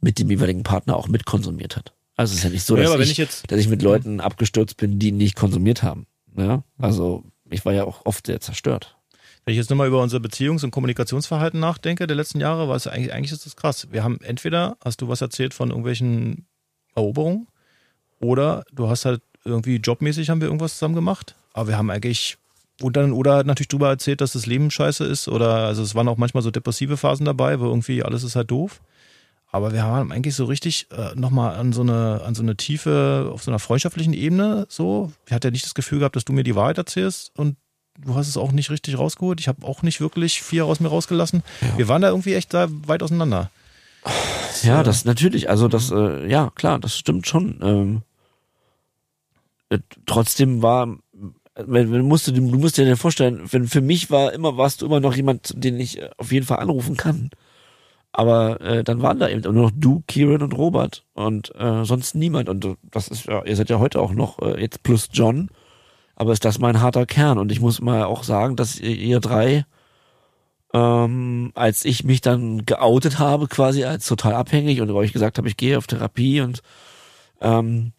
[0.00, 1.94] mit dem jeweiligen Partner auch mitkonsumiert hat.
[2.16, 4.20] Also es ist ja nicht so, Ja, dass, wenn ich, ich dass ich mit Leuten
[4.20, 6.06] abgestürzt bin, die nicht konsumiert haben.
[6.36, 6.64] Ja?
[6.78, 8.96] Also ich war ja auch oft sehr zerstört.
[9.44, 12.86] Wenn ich jetzt nochmal über unser Beziehungs- und Kommunikationsverhalten nachdenke der letzten Jahre, war es
[12.86, 13.88] eigentlich, eigentlich ist das krass.
[13.90, 16.46] Wir haben entweder, hast du was erzählt von irgendwelchen
[16.94, 17.46] Eroberungen
[18.20, 22.36] oder du hast halt irgendwie jobmäßig haben wir irgendwas zusammen gemacht, aber wir haben eigentlich
[22.80, 26.08] und dann oder natürlich drüber erzählt, dass das Leben scheiße ist oder also es waren
[26.08, 28.80] auch manchmal so depressive Phasen dabei, wo irgendwie alles ist halt doof.
[29.50, 33.30] Aber wir haben eigentlich so richtig äh, nochmal an so eine an so eine Tiefe
[33.32, 35.10] auf so einer freundschaftlichen Ebene so.
[35.26, 37.56] Ich hatte ja nicht das Gefühl gehabt, dass du mir die Wahrheit erzählst und
[37.98, 39.40] du hast es auch nicht richtig rausgeholt.
[39.40, 41.42] Ich habe auch nicht wirklich viel aus mir rausgelassen.
[41.76, 43.50] Wir waren da irgendwie echt da weit auseinander.
[44.62, 47.58] Ja, das natürlich, also das, äh, ja, klar, das stimmt schon.
[47.62, 48.07] Ähm, äh,
[50.06, 50.98] trotzdem war,
[51.54, 54.82] wenn, wenn musst du, du musst dir ja vorstellen, wenn für mich war immer, warst
[54.82, 57.30] du immer noch jemand, den ich äh, auf jeden Fall anrufen kann.
[58.12, 62.14] Aber äh, dann waren da eben nur noch du, Kieran und Robert und äh, sonst
[62.14, 62.48] niemand.
[62.48, 65.50] Und äh, das ist ja, ihr seid ja heute auch noch äh, jetzt plus John.
[66.16, 67.38] Aber ist das mein harter Kern?
[67.38, 69.64] Und ich muss mal auch sagen, dass ihr, ihr drei
[70.74, 75.48] ähm, als ich mich dann geoutet habe, quasi als total abhängig und euch gesagt habe,
[75.48, 76.62] ich gehe auf Therapie und
[77.40, 77.92] ähm,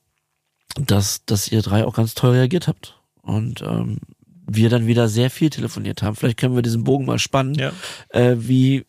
[0.76, 2.98] dass, dass ihr drei auch ganz toll reagiert habt.
[3.22, 4.00] Und ähm,
[4.48, 6.16] wir dann wieder sehr viel telefoniert haben.
[6.16, 7.54] Vielleicht können wir diesen Bogen mal spannen.
[7.56, 7.72] Ja.
[8.10, 8.86] Äh, wie,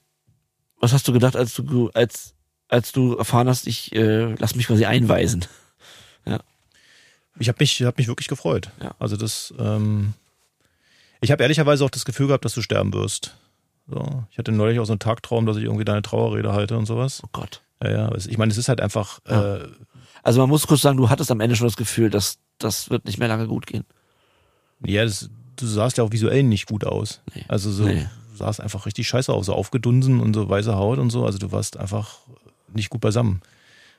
[0.80, 2.34] was hast du gedacht, als du, als,
[2.68, 5.44] als du erfahren hast, ich äh, lass mich quasi einweisen?
[7.38, 8.70] Ich habe mich, hab mich wirklich gefreut.
[8.82, 8.94] Ja.
[8.98, 10.12] Also das, ähm,
[11.22, 13.36] ich habe ehrlicherweise auch das Gefühl gehabt, dass du sterben wirst.
[13.88, 16.84] So, ich hatte neulich auch so einen Tagtraum, dass ich irgendwie deine Trauerrede halte und
[16.84, 17.22] sowas.
[17.24, 17.62] Oh Gott.
[17.82, 18.14] Ja, ja.
[18.14, 19.56] Ich meine, es ist halt einfach, Ja.
[19.56, 19.68] äh,
[20.22, 23.04] Also man muss kurz sagen, du hattest am Ende schon das Gefühl, dass das wird
[23.06, 23.84] nicht mehr lange gut gehen.
[24.84, 27.20] ja, das, du sahst ja auch visuell nicht gut aus.
[27.34, 27.44] Nee.
[27.48, 28.06] Also so, Nee.
[28.32, 31.24] du sahst einfach richtig scheiße aus, so aufgedunsen und so weiße Haut und so.
[31.24, 32.18] Also du warst einfach
[32.72, 33.40] nicht gut beisammen.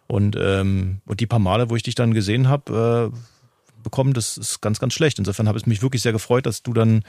[0.08, 4.38] Und, ähm, und die paar Male, wo ich dich dann gesehen habe, äh, bekommen, das
[4.38, 5.18] ist ganz, ganz schlecht.
[5.20, 7.04] Insofern habe es mich wirklich sehr gefreut, dass du dann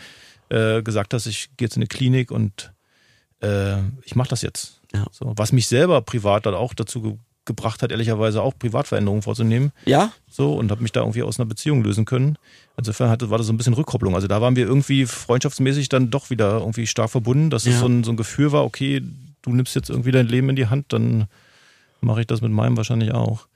[0.48, 2.72] äh, gesagt hast, ich gehe jetzt in eine Klinik und
[3.42, 4.80] äh, ich mache das jetzt.
[4.94, 5.06] Ja.
[5.10, 9.72] So, was mich selber privat dann auch dazu gebracht hat, ehrlicherweise auch Privatveränderungen vorzunehmen.
[9.84, 10.12] Ja?
[10.30, 12.38] So, und habe mich da irgendwie aus einer Beziehung lösen können.
[12.76, 14.14] Insofern hatte, war das so ein bisschen Rückkopplung.
[14.14, 17.80] Also da waren wir irgendwie freundschaftsmäßig dann doch wieder irgendwie stark verbunden, dass es Ja.
[17.80, 19.03] so ein, so ein Gefühl war, okay,
[19.43, 21.26] du nimmst jetzt irgendwie dein Leben in die Hand, dann
[22.01, 23.47] mache ich das mit meinem wahrscheinlich auch.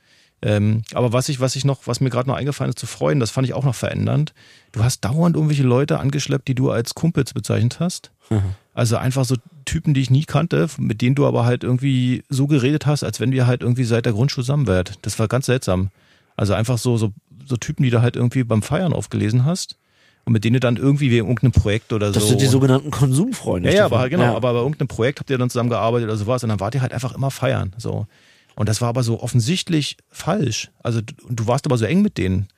[0.42, 3.20] Ähm, aber was ich, was ich noch, was mir gerade noch eingefallen ist, zu freuen,
[3.20, 4.34] das fand ich auch noch verändernd.
[4.72, 8.10] Du hast dauernd irgendwelche Leute angeschleppt, die du als Kumpels bezeichnet hast.
[8.74, 12.46] Also einfach so Typen, die ich nie kannte, mit denen du aber halt irgendwie so
[12.46, 14.84] geredet hast, als wenn wir halt irgendwie seit der Grundschule zusammen wären.
[15.02, 15.90] Das war ganz seltsam.
[16.36, 17.12] Also einfach so, so,
[17.46, 19.76] so Typen, die du halt irgendwie beim Feiern aufgelesen hast
[20.24, 22.28] und mit denen du dann irgendwie wegen irgendeinem Projekt oder Das so.
[22.30, 23.70] sind die sogenannten Konsumfreunde.
[23.70, 24.36] Ja, ja, aber genau, Ja.
[24.36, 26.82] aber bei irgendeinem Projekt habt ihr dann zusammen gearbeitet oder sowas und dann wart ihr
[26.82, 27.72] halt einfach immer feiern.
[27.78, 28.06] So.
[28.56, 30.70] Und das war aber so offensichtlich falsch.
[30.82, 32.48] Also du, du warst aber so eng mit denen.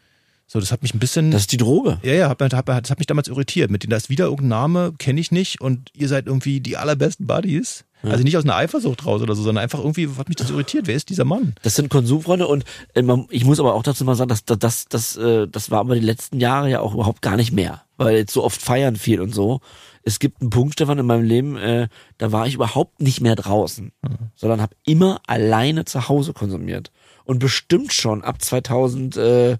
[0.47, 1.31] So, das hat mich ein bisschen.
[1.31, 1.99] Das ist die Droge.
[2.03, 3.71] ja, ja, hat, hat, das hat mich damals irritiert.
[3.71, 6.79] Mit denen, da ist wieder irgendein Name, kenne ich nicht und ihr seid irgendwie die
[6.79, 7.85] allerbesten Buddies.
[8.03, 10.87] Also nicht aus einer Eifersucht raus oder so, sondern einfach irgendwie hat mich das irritiert.
[10.87, 11.55] Wer ist dieser Mann?
[11.63, 14.87] Das sind Konsumfreunde und äh, ich muss aber auch dazu mal sagen, dass das, das,
[14.87, 18.17] das, äh, das war aber die letzten Jahre ja auch überhaupt gar nicht mehr, weil
[18.17, 19.61] jetzt so oft feiern viel und so.
[20.09, 23.37] Es gibt einen Punkt, Stefan, in meinem Leben, äh, da war ich überhaupt nicht mehr
[23.37, 23.93] draußen,
[24.35, 26.91] sondern habe immer alleine zu Hause konsumiert
[27.25, 29.59] und bestimmt schon ab 2000 äh,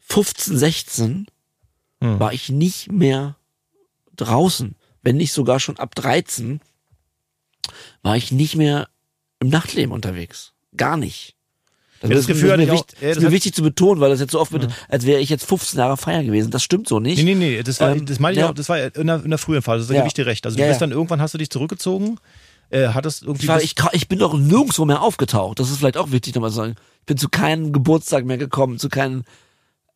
[0.00, 1.26] 15, 16
[2.00, 2.18] Hm.
[2.18, 3.36] war ich nicht mehr
[4.16, 6.60] draußen, wenn nicht sogar schon ab 13
[8.02, 8.88] war ich nicht mehr
[9.40, 10.52] im Nachtleben unterwegs.
[10.76, 11.36] Gar nicht.
[12.02, 12.74] Ja, das ist- Gefühl ist mir, ich auch.
[12.74, 15.04] wichtig, Ja, ist das mir wichtig zu betonen, weil das jetzt so oft wird, als
[15.06, 16.50] wäre ich jetzt 15 Jahre feiern gewesen.
[16.50, 17.18] Das stimmt so nicht.
[17.18, 18.48] Nee, nee, nee, das war, Ähm, das meine ich ja.
[18.50, 19.96] auch, das war in der, in der frühen Phase, das Ja.
[20.02, 20.44] gebe ich dir recht.
[20.46, 20.86] Also du Ja, bist ja.
[20.86, 22.18] dann irgendwann hast du dich zurückgezogen,
[22.70, 23.42] äh, hattest irgendwie.
[23.44, 25.58] Ich, war, ich, ich bin doch nirgendwo mehr aufgetaucht.
[25.58, 26.74] Das ist vielleicht auch wichtig nochmal zu sagen.
[27.00, 29.24] Ich bin zu keinem Geburtstag mehr gekommen, zu keinem,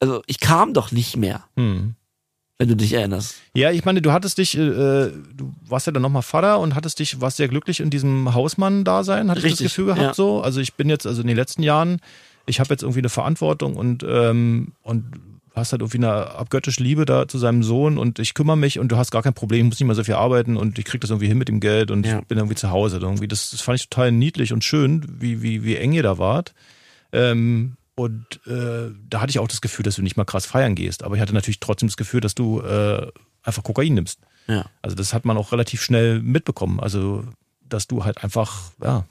[0.01, 1.45] also ich kam doch nicht mehr.
[1.57, 1.95] hm.
[2.63, 3.35] Wenn du dich erinnerst.
[3.55, 6.99] Ja, ich meine, du hattest dich, äh, du warst ja dann nochmal Vater und hattest
[7.01, 10.15] dich, warst sehr glücklich in diesem Hausmann-Dasein, hatte ich das Richtig, Gefühl gehabt ja.
[10.15, 10.41] so.
[10.41, 11.99] Also ich bin jetzt, also in den letzten Jahren,
[12.47, 15.05] ich habe jetzt irgendwie eine Verantwortung und, ähm, und
[15.55, 18.91] hast halt irgendwie eine abgöttische Liebe da zu seinem Sohn und ich kümmere mich und
[18.91, 21.01] du hast gar kein Problem, ich muss nicht mehr so viel arbeiten und ich krieg
[21.03, 22.21] das irgendwie hin mit dem Geld und Ja.
[22.21, 22.99] ich bin irgendwie zu Hause.
[23.03, 23.29] Irgendwie.
[23.29, 26.55] Das, das fand ich total niedlich und schön, wie, wie, wie eng ihr da wart.
[27.13, 30.74] Ähm, und äh, da hatte ich auch das Gefühl, dass du nicht mal krass feiern
[30.74, 31.03] gehst.
[31.03, 33.07] Aber ich hatte natürlich trotzdem das Gefühl, dass du äh,
[33.43, 34.20] einfach Kokain nimmst.
[34.49, 34.64] Ja.
[34.80, 36.80] Also das hat man auch relativ schnell mitbekommen.
[36.80, 37.24] Also,
[37.68, 39.05] dass du halt einfach, ja.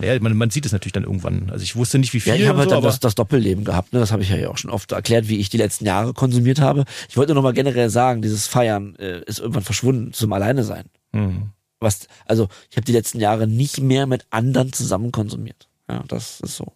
[0.00, 1.50] Ja, man, man sieht es natürlich dann irgendwann.
[1.50, 2.32] Also ich wusste nicht, wie viel.
[2.32, 4.00] Ja, ich habe halt so, dann das, das Doppelleben gehabt, ne?
[4.00, 6.86] Das habe ich ja auch schon oft erklärt, wie ich die letzten Jahre konsumiert habe.
[7.10, 10.64] Ich wollte nur noch mal generell sagen, dieses Feiern äh, ist irgendwann verschwunden zum Alleine
[10.64, 10.86] sein.
[11.12, 11.50] Hm.
[11.80, 15.68] Was, also ich habe die letzten Jahre nicht mehr mit anderen zusammen konsumiert.
[15.86, 16.72] Ja, das ist so.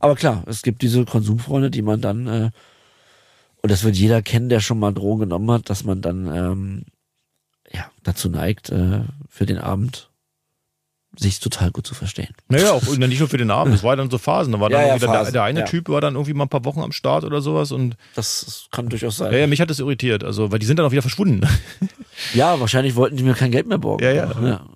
[0.00, 2.50] Aber klar, es gibt diese Konsumfreunde, die man dann, äh,
[3.62, 6.84] und das wird jeder kennen, der schon mal Drogen genommen hat, dass man dann ähm,
[7.72, 10.10] ja dazu neigt, äh, für den Abend
[11.16, 12.34] sich total gut zu verstehen.
[12.48, 13.72] Naja, auch nicht nur für den Abend.
[13.74, 14.52] Es war dann so Phasen.
[14.52, 15.66] Da war dann Ja, ja, der, der eine ja.
[15.66, 18.68] Typ war dann irgendwie mal ein paar Wochen am Start oder sowas und Das, das
[18.72, 19.32] kann durchaus sein.
[19.32, 20.24] ja, mich hat das irritiert.
[20.24, 21.40] Also, weil die sind dann auch wieder verschwunden.
[22.32, 24.04] Ja, wahrscheinlich wollten die mir kein Geld mehr borgen.
[24.04, 24.30] Ja, ja.
[24.40, 24.66] ja.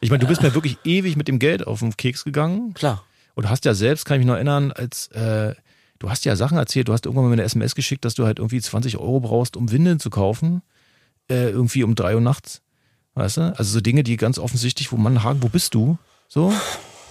[0.00, 2.74] Ich meine, du bist mir wirklich ewig mit dem Geld auf den Keks gegangen.
[2.74, 3.04] Klar.
[3.38, 5.54] Und hast ja selbst, kann ich mich noch erinnern, als äh,
[6.00, 8.40] du hast ja Sachen erzählt, du hast irgendwann mal eine SMS geschickt, dass du halt
[8.40, 10.60] irgendwie 20 Euro brauchst, um Windeln zu kaufen,
[11.30, 12.62] äh, irgendwie um drei Uhr nachts.
[13.14, 13.40] Weißt du?
[13.56, 15.98] Also so Dinge, die ganz offensichtlich, wo man haken, wo bist du?
[16.26, 16.52] So.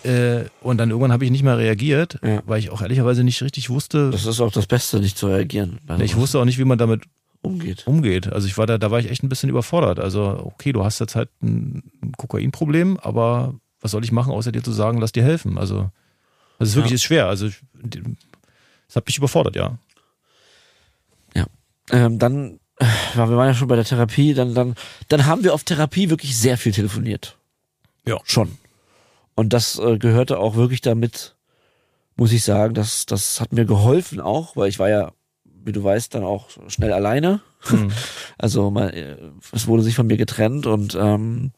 [0.04, 2.44] Äh, und dann irgendwann habe ich nicht mehr reagiert, Ja.
[2.46, 4.12] weil ich auch ehrlicherweise nicht richtig wusste.
[4.12, 5.80] Das ist auch das Beste, nicht zu reagieren.
[6.00, 7.04] Ich wusste auch nicht, wie man damit
[7.42, 7.88] umgeht.
[7.88, 8.34] umgeht.
[8.34, 10.00] Also ich war da, da war ich echt ein bisschen überfordert.
[10.02, 11.84] Also, okay, du hast jetzt halt ein
[12.18, 15.58] Kokainproblem, aber was soll ich machen, außer dir zu sagen, lass dir helfen?
[15.58, 15.90] Also,
[16.60, 16.96] das ist wirklich Ja.
[16.96, 17.28] ist schwer.
[17.28, 19.78] Also, das hat mich überfordert, ja.
[21.92, 22.86] Ähm, dann, äh,
[23.16, 24.76] ja, wir waren ja schon bei der Therapie, dann, dann,
[25.08, 27.38] dann haben wir auf Therapie wirklich sehr viel telefoniert.
[28.06, 28.20] Ja.
[28.24, 28.58] Schon.
[29.36, 31.36] Und das äh, gehörte auch wirklich damit,
[32.16, 35.12] muss ich sagen, das, das hat mir geholfen auch, weil ich war ja,
[35.44, 37.42] wie du weißt, dann auch schnell alleine.
[37.62, 37.92] Hm.
[38.40, 39.18] Also man, äh,
[39.52, 41.54] es wurde sich von mir getrennt und ähm,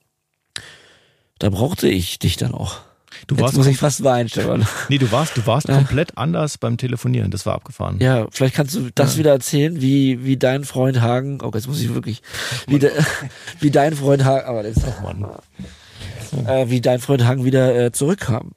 [1.40, 2.80] da brauchte ich dich dann auch.
[3.28, 4.66] Du Jetzt warst, muss ich fast weinen, Stefan.
[4.90, 5.76] nee, du warst, du warst Ja.
[5.76, 7.32] komplett anders beim Telefonieren.
[7.32, 8.00] Das war abgefahren.
[8.00, 9.20] Ja, vielleicht kannst du das Ja.
[9.20, 12.22] wieder erzählen, wie, wie dein Freund Hagen, oh, jetzt muss ich wirklich,
[12.68, 12.92] wie, de,
[13.60, 15.26] wie dein Freund Hagen, aber das, Mann.
[16.48, 18.52] äh, wie dein Freund Hagen wieder äh, zurückkam.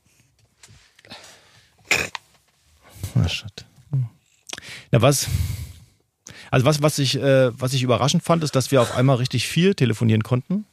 [3.15, 3.65] Ah, shit.
[4.91, 5.27] Na, was?
[6.51, 9.49] Also was, was ich, äh, was ich überraschend fand, ist, dass wir auf einmal richtig
[9.49, 10.65] viel telefonieren konnten.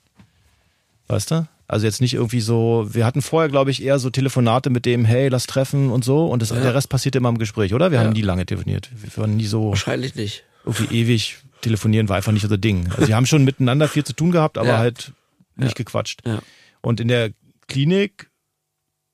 [1.07, 1.47] Weißt du?
[1.69, 5.05] Also jetzt nicht irgendwie so, wir hatten vorher, glaube ich, eher so Telefonate mit dem,
[5.05, 6.25] hey, lass treffen und so.
[6.25, 7.91] Und das, der Rest passierte immer im Gespräch, oder?
[7.91, 8.05] Wir Ja.
[8.05, 8.89] haben nie lange telefoniert.
[8.95, 10.43] Wir waren nie so Wahrscheinlich nicht.
[10.65, 12.89] irgendwie ewig telefonieren, war einfach nicht unser Ding.
[12.95, 14.77] Also wir haben schon miteinander viel zu tun gehabt, aber Ja.
[14.79, 15.13] halt
[15.55, 15.83] nicht Ja.
[15.83, 16.21] gequatscht.
[16.25, 16.39] Ja.
[16.81, 17.31] Und in der
[17.67, 18.31] Klinik,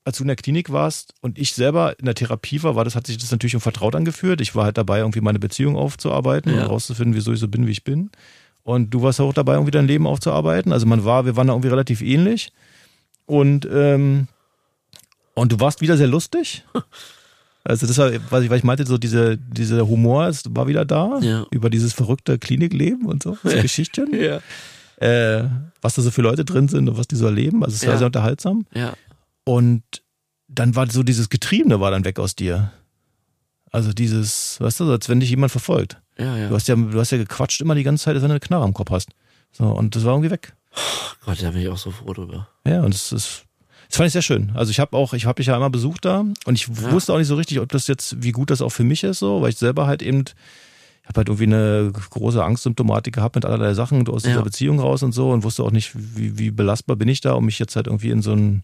[0.06, 2.96] als du in der Klinik warst und ich selber in der Therapie war, war das,
[2.96, 4.40] hat sich das natürlich um vertraut angeführt.
[4.40, 6.62] Ich war halt dabei, irgendwie meine Beziehung aufzuarbeiten Ja.
[6.64, 8.12] und rauszufinden, wieso ich so bin, wie ich bin.
[8.66, 10.74] Und du warst auch dabei, irgendwie dein Leben aufzuarbeiten.
[10.74, 12.52] Also man war, wir waren da irgendwie relativ ähnlich.
[13.28, 14.28] Und, ähm,
[15.36, 16.66] und du warst wieder sehr lustig.
[17.68, 20.86] Also das war, was ich, was ich meinte, so diese, dieser Humor ist, war wieder
[20.86, 21.18] da.
[21.22, 21.48] Ja.
[21.50, 24.10] Über dieses verrückte Klinikleben und so, so Geschichtchen.
[24.14, 24.40] Ja.
[25.04, 25.50] Äh,
[25.82, 27.64] was da so für Leute drin sind und was die so erleben.
[27.64, 27.98] Also es war Ja.
[27.98, 28.68] sehr unterhaltsam.
[28.76, 28.94] Ja.
[29.46, 29.82] Und
[30.48, 32.72] dann war so dieses Getriebene war dann weg aus dir.
[33.76, 35.98] Also dieses, weißt du, als wenn dich jemand verfolgt.
[36.18, 36.50] Ja, ja.
[36.50, 38.40] Du hast ja, du hast ja gequatscht immer die ganze Zeit, als wenn du eine
[38.40, 39.10] Knarre am Kopf hast.
[39.52, 40.54] So, und das war irgendwie weg.
[41.26, 42.48] Gott, da bin ich auch so froh drüber.
[42.66, 43.46] Ja, und das ist,
[43.90, 44.52] das fand ich sehr schön.
[44.56, 46.92] Also ich habe auch, ich habe dich ja einmal besucht da und ich Ja.
[46.92, 49.20] wusste auch nicht so richtig, ob das jetzt, wie gut das auch für mich ist,
[49.20, 50.22] so, weil ich selber halt eben,
[51.04, 54.42] ich habe halt irgendwie eine große Angstsymptomatik gehabt mit allerlei Sachen aus dieser Ja.
[54.42, 57.46] Beziehung raus und so und wusste auch nicht, wie, wie belastbar bin ich da, um
[57.46, 58.64] mich jetzt halt irgendwie in so ein,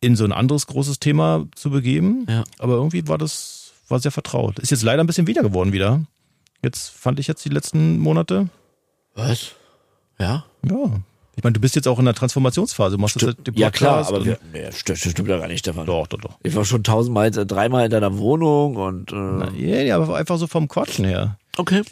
[0.00, 2.26] in so ein anderes großes Thema zu begeben.
[2.28, 2.44] Ja.
[2.58, 3.59] Aber irgendwie war das,
[3.90, 4.58] war sehr vertraut.
[4.58, 6.02] Ist jetzt leider ein bisschen wieder geworden wieder.
[6.62, 8.48] Jetzt fand ich jetzt die letzten Monate,
[9.14, 9.52] Was?
[10.18, 10.44] Ja?
[10.68, 11.00] ja.
[11.36, 12.96] Ich meine, du bist jetzt auch in der Transformationsphase.
[12.96, 15.38] Du machst jetzt halt den Ja klar, aber wir, nee, das stimmt, das stimmt ja
[15.38, 15.86] gar nicht, Stefan.
[15.86, 16.38] Doch, doch, doch.
[16.42, 20.36] Ich war schon tausendmal, dreimal in deiner Wohnung und äh, Na, ja, ja, aber einfach
[20.36, 21.38] so vom Quatschen her.
[21.56, 21.82] okay.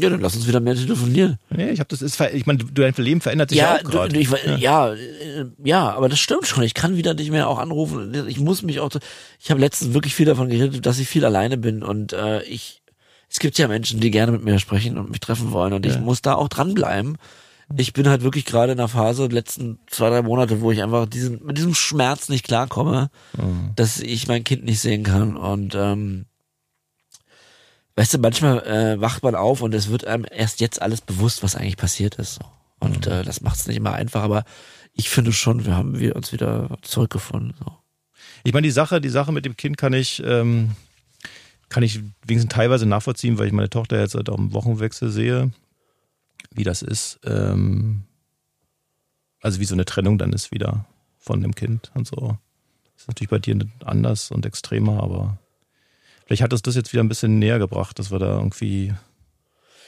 [0.00, 1.38] Ja, dann lass uns wieder mehr telefonieren.
[1.50, 3.84] Nee, ich habe das ist, ich meine, du- dein Leben verändert sich ja, Ja, auch
[3.90, 4.12] gerade.
[4.12, 4.56] du, ich, ja.
[4.56, 6.64] Ja, äh, ja, aber das stimmt schon.
[6.64, 8.12] Ich kann wieder nicht mehr auch anrufen.
[8.26, 8.90] Ich muss mich auch.
[9.40, 12.82] Ich habe letztens wirklich viel davon geredet, dass ich viel alleine bin und äh, ich.
[13.30, 15.94] Es gibt ja Menschen, die gerne mit mir sprechen und mich treffen wollen und ich
[15.94, 16.00] Ja.
[16.00, 17.16] muss da auch dranbleiben.
[17.76, 21.06] Ich bin halt wirklich gerade in der Phase, letzten zwei, drei Monate, wo ich einfach
[21.06, 23.70] diesen, mit diesem Schmerz nicht klarkomme, Mhm.
[23.76, 26.26] dass ich mein Kind nicht sehen kann und ähm,
[27.96, 31.42] weißt du, manchmal äh, wacht man auf und es wird einem erst jetzt alles bewusst,
[31.42, 32.40] was eigentlich passiert ist.
[32.80, 34.44] Und äh, das macht es nicht immer einfach, aber
[34.92, 37.54] ich finde schon, wir haben wir uns wieder zurückgefunden.
[37.58, 37.72] So.
[38.44, 40.72] Ich meine, die Sache, die Sache mit dem Kind kann ich, ähm,
[41.68, 45.50] kann ich wenigstens teilweise nachvollziehen, weil ich meine Tochter jetzt halt auch im Wochenwechsel sehe,
[46.50, 47.20] wie das ist.
[47.24, 48.04] Ähm,
[49.40, 50.86] also wie so eine Trennung dann ist wieder
[51.18, 52.38] von dem Kind und so.
[52.94, 55.38] Das ist natürlich bei dir anders und extremer, aber
[56.26, 58.92] vielleicht hat uns das jetzt wieder ein bisschen näher gebracht, dass wir da irgendwie.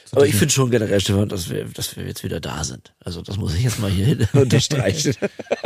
[0.04, 2.94] so Aber ich finde schon generell, Stefan, dass wir, dass wir jetzt wieder da sind.
[3.00, 5.14] Also das muss ich jetzt mal hier unterstreichen.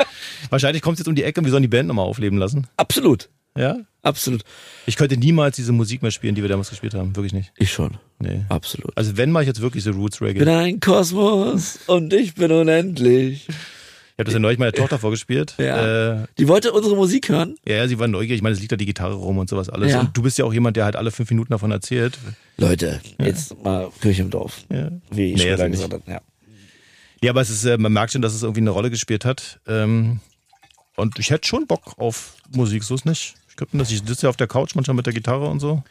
[0.51, 2.66] Wahrscheinlich kommt es jetzt um die Ecke und wir sollen die Band nochmal aufleben lassen.
[2.76, 3.78] absolut, Ja?
[4.02, 4.42] absolut.
[4.86, 7.14] Ich könnte niemals diese Musik mehr spielen, die wir damals gespielt haben.
[7.16, 7.52] Wirklich nicht.
[7.56, 8.42] Ich schon, Nee.
[8.48, 8.97] absolut.
[8.97, 10.51] Also wenn mache ich jetzt wirklich so Roots Ich bin Reggae.
[10.56, 13.47] ein Kosmos und ich bin unendlich.
[14.20, 15.55] Ich habe das ja neulich meiner Tochter vorgespielt.
[15.59, 16.22] Ja.
[16.22, 17.55] Äh, Die wollte unsere Musik hören.
[17.66, 18.36] ja, ja, sie war neugierig.
[18.36, 19.92] Ich meine, es liegt da die Gitarre rum und sowas alles.
[19.92, 20.01] Ja.
[20.01, 22.18] Und du bist ja auch jemand, der halt alle fünf Minuten davon erzählt.
[22.59, 24.64] Leute, jetzt mal Kirche im Dorf.
[24.70, 24.90] Ja.
[25.10, 26.02] Wie ich Nee, schon also gesagt habe.
[26.06, 26.20] Ja.
[27.22, 29.60] Ja, aber es ist, äh, man merkt schon, dass es irgendwie eine Rolle gespielt hat.
[29.66, 30.20] Ähm,
[30.97, 33.34] und ich hätte schon Bock auf Musik, so ist nicht.
[33.48, 33.90] Ich könnte das.
[33.90, 35.82] Ich sitze ja auf der Couch manchmal mit der Gitarre und so.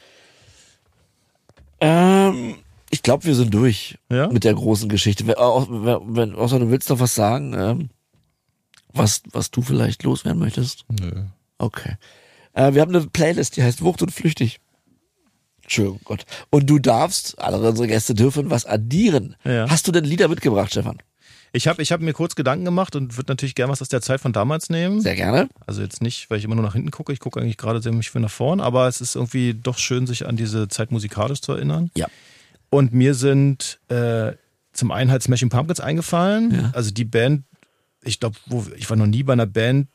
[1.81, 2.55] Ähm,
[2.89, 4.27] ich glaube, wir sind durch Ja?
[4.27, 5.27] mit der großen Geschichte.
[5.27, 5.35] Wenn,
[6.15, 7.89] wenn, außer du willst noch was sagen, ähm,
[8.93, 10.85] was, was du vielleicht loswerden möchtest.
[10.89, 11.23] Nö.
[11.57, 11.97] Okay.
[12.53, 14.59] Äh, wir haben eine Playlist, die heißt Wucht und Flüchtig.
[15.61, 16.25] Entschuldigung, Gott.
[16.49, 19.35] Und du darfst, alle unsere Gäste dürfen was addieren.
[19.43, 19.69] Ja.
[19.69, 20.97] Hast du denn Lieder mitgebracht, Stefan?
[21.51, 24.01] Ich habe ich hab mir kurz Gedanken gemacht und würde natürlich gern was aus der
[24.01, 25.01] Zeit von damals nehmen.
[25.01, 25.49] Sehr gerne.
[25.65, 27.11] Also jetzt nicht, weil ich immer nur nach hinten gucke.
[27.11, 30.27] Ich gucke eigentlich gerade sehr viel nach vorn, aber es ist irgendwie doch schön, sich
[30.27, 31.89] an diese Zeit musikalisch zu erinnern.
[31.95, 32.07] Ja.
[32.69, 34.33] Und mir sind äh,
[34.73, 36.53] zum einen halt Smashing Pumpkins eingefallen.
[36.53, 36.71] Ja.
[36.73, 37.43] Also die Band,
[38.03, 38.37] ich glaube,
[38.75, 39.87] ich war noch nie bei einer Band.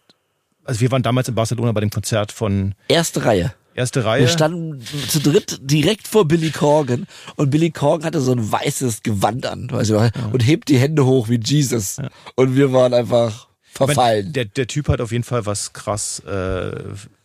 [0.64, 3.54] Also wir waren damals in Barcelona bei dem Konzert von Erste Reihe.
[3.74, 4.20] Erste Reihe.
[4.20, 7.06] Wir standen zu dritt direkt vor Billy Corgan
[7.36, 11.04] und Billy Corgan hatte so ein weißes Gewand an, weißt du, und hebt die Hände
[11.04, 11.98] hoch wie Jesus.
[12.36, 14.32] Und wir waren einfach verfallen.
[14.32, 16.72] Der, der Typ hat auf jeden Fall was krass, äh,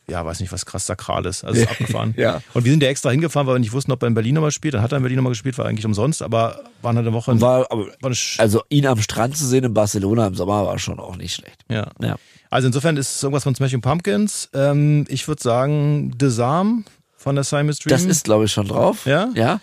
[0.10, 2.14] ja, weiß nicht, was krass Sakrales, also ist abgefahren.
[2.18, 2.42] Ja.
[2.54, 4.52] Und wir sind ja extra hingefahren, weil wir nicht wussten, ob er in Berlin nochmal
[4.52, 4.74] spielt.
[4.74, 7.32] Dann hat er in Berlin nochmal gespielt, war eigentlich umsonst, aber waren halt eine Woche.
[7.32, 10.78] in- war, aber, war also ihn am Strand zu sehen in Barcelona im Sommer war
[10.80, 11.64] schon auch nicht schlecht.
[11.70, 11.88] ja.
[12.02, 12.16] Ja.
[12.52, 14.50] Also insofern ist es irgendwas von Smashing Pumpkins.
[14.56, 16.84] Ähm, ich würde sagen, Disarm
[17.16, 17.92] von der Siamese Dream.
[17.92, 19.06] Das ist, glaube ich, schon drauf.
[19.06, 19.30] Ja?
[19.36, 19.62] Ja.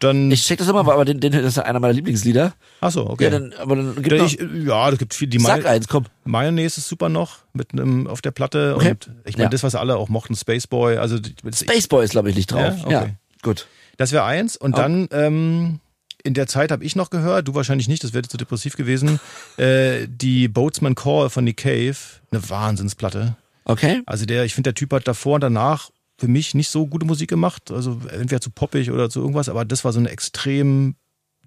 [0.00, 0.30] Dann.
[0.30, 2.52] Ich check das immer, aber den, den, das ist ja einer meiner Lieblingslieder.
[2.80, 3.24] Achso, okay.
[3.24, 5.28] Ja, dann, aber dann gibt Ja, ich, ja, das gibt viel.
[5.28, 6.04] Die sag May eins, komm.
[6.24, 8.90] Mayonnaise ist super noch mit einem auf der Platte Okay.
[8.90, 9.50] und ich meine Ja.
[9.50, 10.98] das, was alle auch mochten, Spaceboy.
[10.98, 12.74] Also Spaceboy ist, glaube ich, nicht drauf.
[12.84, 12.90] Ja?
[12.90, 13.14] Ja, Okay.
[13.42, 13.66] gut.
[13.96, 14.56] das wäre eins.
[14.56, 14.76] Und Oh.
[14.78, 15.80] dann ähm,
[16.22, 19.20] in der Zeit habe ich noch gehört, du wahrscheinlich nicht, das wäre zu depressiv gewesen.
[19.58, 21.96] äh, die Boatsman Call von Nick Cave,
[22.32, 23.36] eine Wahnsinnsplatte.
[23.66, 24.02] Okay.
[24.06, 27.06] Also der, ich finde, der Typ hat davor und danach für mich nicht so gute
[27.06, 27.70] Musik gemacht.
[27.70, 30.96] Also entweder zu poppig oder zu irgendwas, aber das war so eine extrem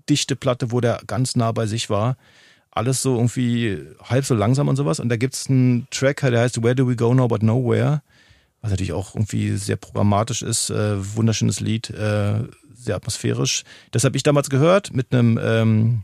[0.10, 2.18] dichte Platte, wo der ganz nah bei sich war.
[2.72, 5.00] Alles so irgendwie halb so langsam und sowas.
[5.00, 8.02] Und da gibt's einen Track, der heißt Where Do We Go Now But Nowhere,
[8.62, 12.44] was natürlich auch irgendwie sehr programmatisch ist, äh, wunderschönes Lied, äh,
[12.76, 13.64] sehr atmosphärisch.
[13.92, 16.04] Das habe ich damals gehört mit einem ähm,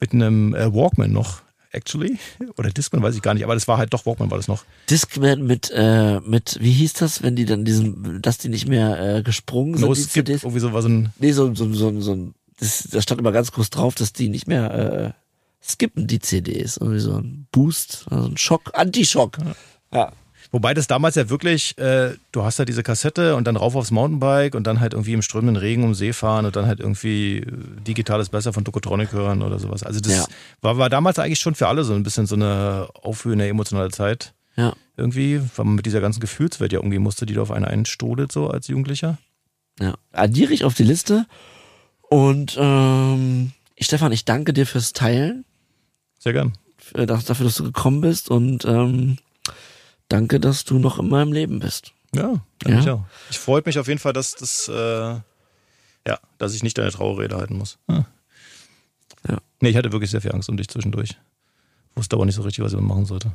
[0.00, 1.42] mit einem äh, Walkman noch,
[1.74, 2.18] actually.
[2.56, 4.64] Oder Discman, weiß ich gar nicht, aber das war halt doch Walkman war das noch.
[4.88, 9.16] Discman mit, äh, mit, wie hieß das, wenn die dann diesen, dass die nicht mehr
[9.16, 12.12] äh, gesprungen sind, No Skip, irgendwie so war so ein Nee, so, so, so, so
[12.12, 16.20] ein, das, da stand immer ganz groß drauf, dass die nicht mehr äh, skippen, die
[16.20, 16.76] CDs.
[16.76, 19.38] Irgendwie so ein Boost, also ein Schock, Anti-Schock.
[19.92, 20.12] Ja.
[20.54, 23.90] Wobei das damals ja wirklich, äh, du hast halt diese Kassette und dann rauf aufs
[23.90, 27.38] Mountainbike und dann halt irgendwie im strömenden Regen um See fahren und dann halt irgendwie
[27.38, 27.46] äh,
[27.86, 29.82] digitales Besser von Tokotronic hören oder sowas.
[29.82, 30.24] Also das Ja.
[30.60, 34.32] war, war damals eigentlich schon für alle so ein bisschen so eine aufwühlende emotionale Zeit.
[34.54, 34.74] Ja.
[34.96, 38.30] Irgendwie, weil man mit dieser ganzen Gefühlswelt ja umgehen musste, die da auf einen einstodet,
[38.30, 39.18] so als Jugendlicher.
[39.80, 39.94] Ja.
[40.12, 41.26] Addiere ich auf die Liste.
[42.08, 43.50] Und ähm,
[43.80, 45.44] Stefan, ich danke dir fürs Teilen,
[46.20, 46.52] Sehr gern.
[46.92, 49.18] dass- dafür, dass du gekommen bist und ähm,
[50.08, 51.92] danke, dass du noch in meinem Leben bist.
[52.14, 52.70] Ja, Ja.
[52.70, 52.78] ja.
[52.80, 53.04] ich auch.
[53.30, 54.72] Ich freut mich auf jeden Fall, dass das, äh,
[56.06, 57.78] ja, dass ich nicht deine Trauerrede halten muss.
[57.88, 58.06] Ja.
[59.28, 59.38] Ja.
[59.60, 61.16] Nee, ich hatte wirklich sehr viel Angst um dich zwischendurch.
[61.96, 63.32] Wusste aber nicht so richtig, was ich machen sollte.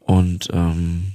[0.00, 1.12] Und ähm,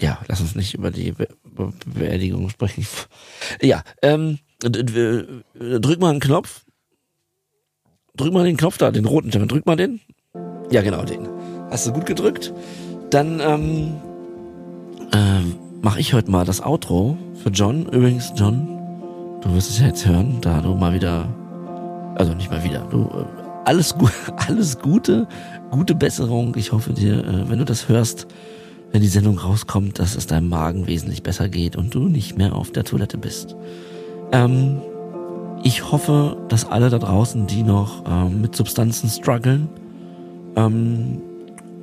[0.00, 2.86] ja, lass uns nicht über die Be Be Beerdigung sprechen.
[3.62, 6.64] Ja, ähm, drück mal einen Knopf.
[8.14, 9.48] Drück mal den Knopf da, den roten Stefan.
[9.48, 10.00] Drück mal den.
[10.70, 11.26] Ja, genau den.
[11.70, 12.52] Hast du gut gedrückt?
[13.10, 13.94] Dann ähm,
[15.12, 17.86] ähm, mache ich heute mal das Outro für John.
[17.86, 18.68] Übrigens, John,
[19.40, 21.28] du wirst es ja jetzt hören, da du mal wieder,
[22.16, 23.24] also nicht mal wieder, du äh,
[23.64, 23.94] alles
[24.48, 25.26] alles Gute,
[25.70, 26.54] gute Besserung.
[26.56, 28.26] Ich hoffe dir, äh, wenn du das hörst,
[28.92, 32.54] wenn die Sendung rauskommt, dass es deinem Magen wesentlich besser geht und du nicht mehr
[32.54, 33.56] auf der Toilette bist.
[34.32, 34.82] Ähm,
[35.62, 39.68] ich hoffe, dass alle da draußen, die noch ähm, mit Substanzen strugglen,
[40.56, 41.20] ähm,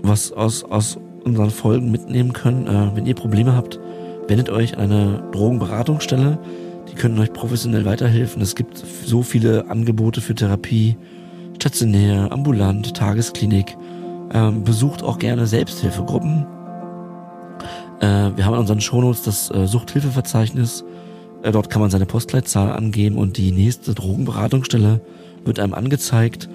[0.01, 2.67] was aus, aus unseren Folgen mitnehmen können.
[2.67, 3.79] Äh, wenn ihr Probleme habt,
[4.27, 6.37] wendet euch an eine Drogenberatungsstelle.
[6.89, 8.41] Die können euch professionell weiterhelfen.
[8.41, 10.95] Es gibt so viele Angebote für Therapie,
[11.55, 13.75] stationär, ambulant, Tagesklinik.
[14.33, 16.45] Ähm, besucht auch gerne Selbsthilfegruppen.
[17.99, 20.83] Äh, wir haben in unseren Shownotes das äh, Suchthilfeverzeichnis.
[21.43, 25.01] Äh, dort kann man seine Postleitzahl angeben und die nächste Drogenberatungsstelle
[25.43, 26.49] wird einem angezeigt.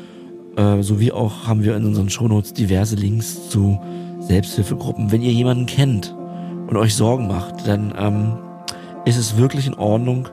[0.57, 3.79] Äh, sowie auch haben wir in unseren Shownotes diverse Links zu
[4.21, 5.11] Selbsthilfegruppen.
[5.11, 6.15] Wenn ihr jemanden kennt
[6.69, 8.39] und euch Sorgen macht, dann ähm,
[9.05, 10.29] ist es wirklich in Ordnung,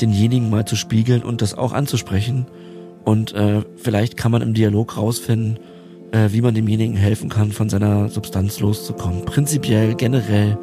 [0.00, 2.46] denjenigen mal zu spiegeln und das auch anzusprechen.
[3.04, 5.58] Und äh, vielleicht kann man im Dialog rausfinden,
[6.12, 9.24] äh, wie man demjenigen helfen kann, von seiner Substanz loszukommen.
[9.24, 10.58] Prinzipiell, generell,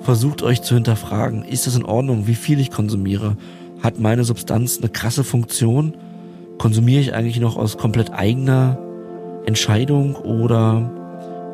[0.00, 3.36] versucht euch zu hinterfragen, ist das in Ordnung, wie viel ich konsumiere?
[3.82, 5.96] Hat meine Substanz eine krasse Funktion?
[6.58, 8.78] Konsumiere ich eigentlich noch aus komplett eigener
[9.46, 11.01] Entscheidung oder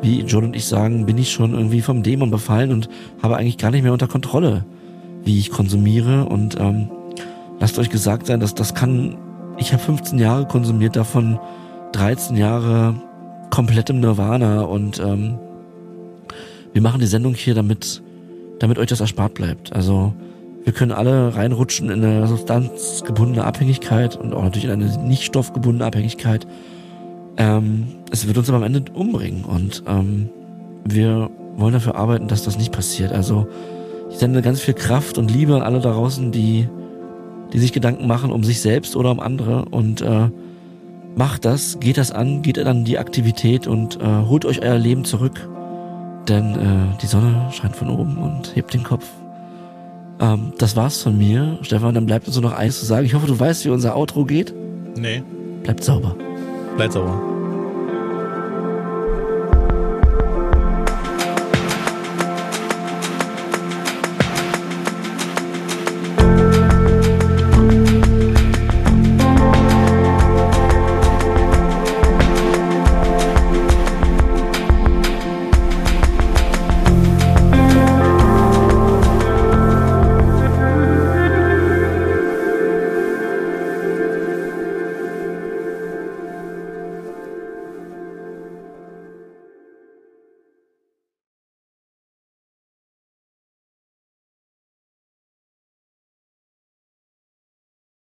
[0.01, 2.89] wie John und ich sagen, bin ich schon irgendwie vom Dämon befallen und
[3.23, 4.65] habe eigentlich gar nicht mehr unter Kontrolle,
[5.25, 6.91] wie ich konsumiere und ähm,
[7.61, 9.17] lasst euch gesagt sein, dass das kann,
[9.57, 11.39] ich habe 15 Jahre konsumiert, davon
[11.93, 12.95] 13 Jahre
[13.51, 15.39] komplett im Nirvana und ähm,
[16.73, 18.03] wir machen die Sendung hier, damit,
[18.59, 19.73] damit euch das erspart bleibt.
[19.73, 20.13] Also
[20.65, 25.87] wir können alle reinrutschen in eine substanzgebundene Abhängigkeit und auch natürlich in eine nicht stoffgebundene
[25.87, 26.47] Abhängigkeit.
[27.39, 30.29] Ähm, es wird uns aber am Ende umbringen und ähm,
[30.85, 33.13] wir wollen dafür arbeiten, dass das nicht passiert.
[33.13, 33.47] Also
[34.11, 36.69] ich sende ganz viel Kraft und Liebe an alle da draußen, die,
[37.53, 40.29] die sich Gedanken machen um sich selbst oder um andere und äh,
[41.15, 45.05] macht das, geht das an, geht an die Aktivität und äh, holt euch euer Leben
[45.05, 45.49] zurück.
[46.29, 49.07] Denn äh, die Sonne scheint von oben und hebt den Kopf.
[50.21, 51.59] Ähm, das war's von mir.
[51.63, 53.07] Stefan, dann bleibt uns nur noch eins zu sagen.
[53.07, 54.53] Ich hoffe, du weißt, wie unser Outro geht.
[54.97, 55.23] Nee.
[55.63, 56.17] Bleibt sauber.
[56.79, 57.48] Bleibt sauber.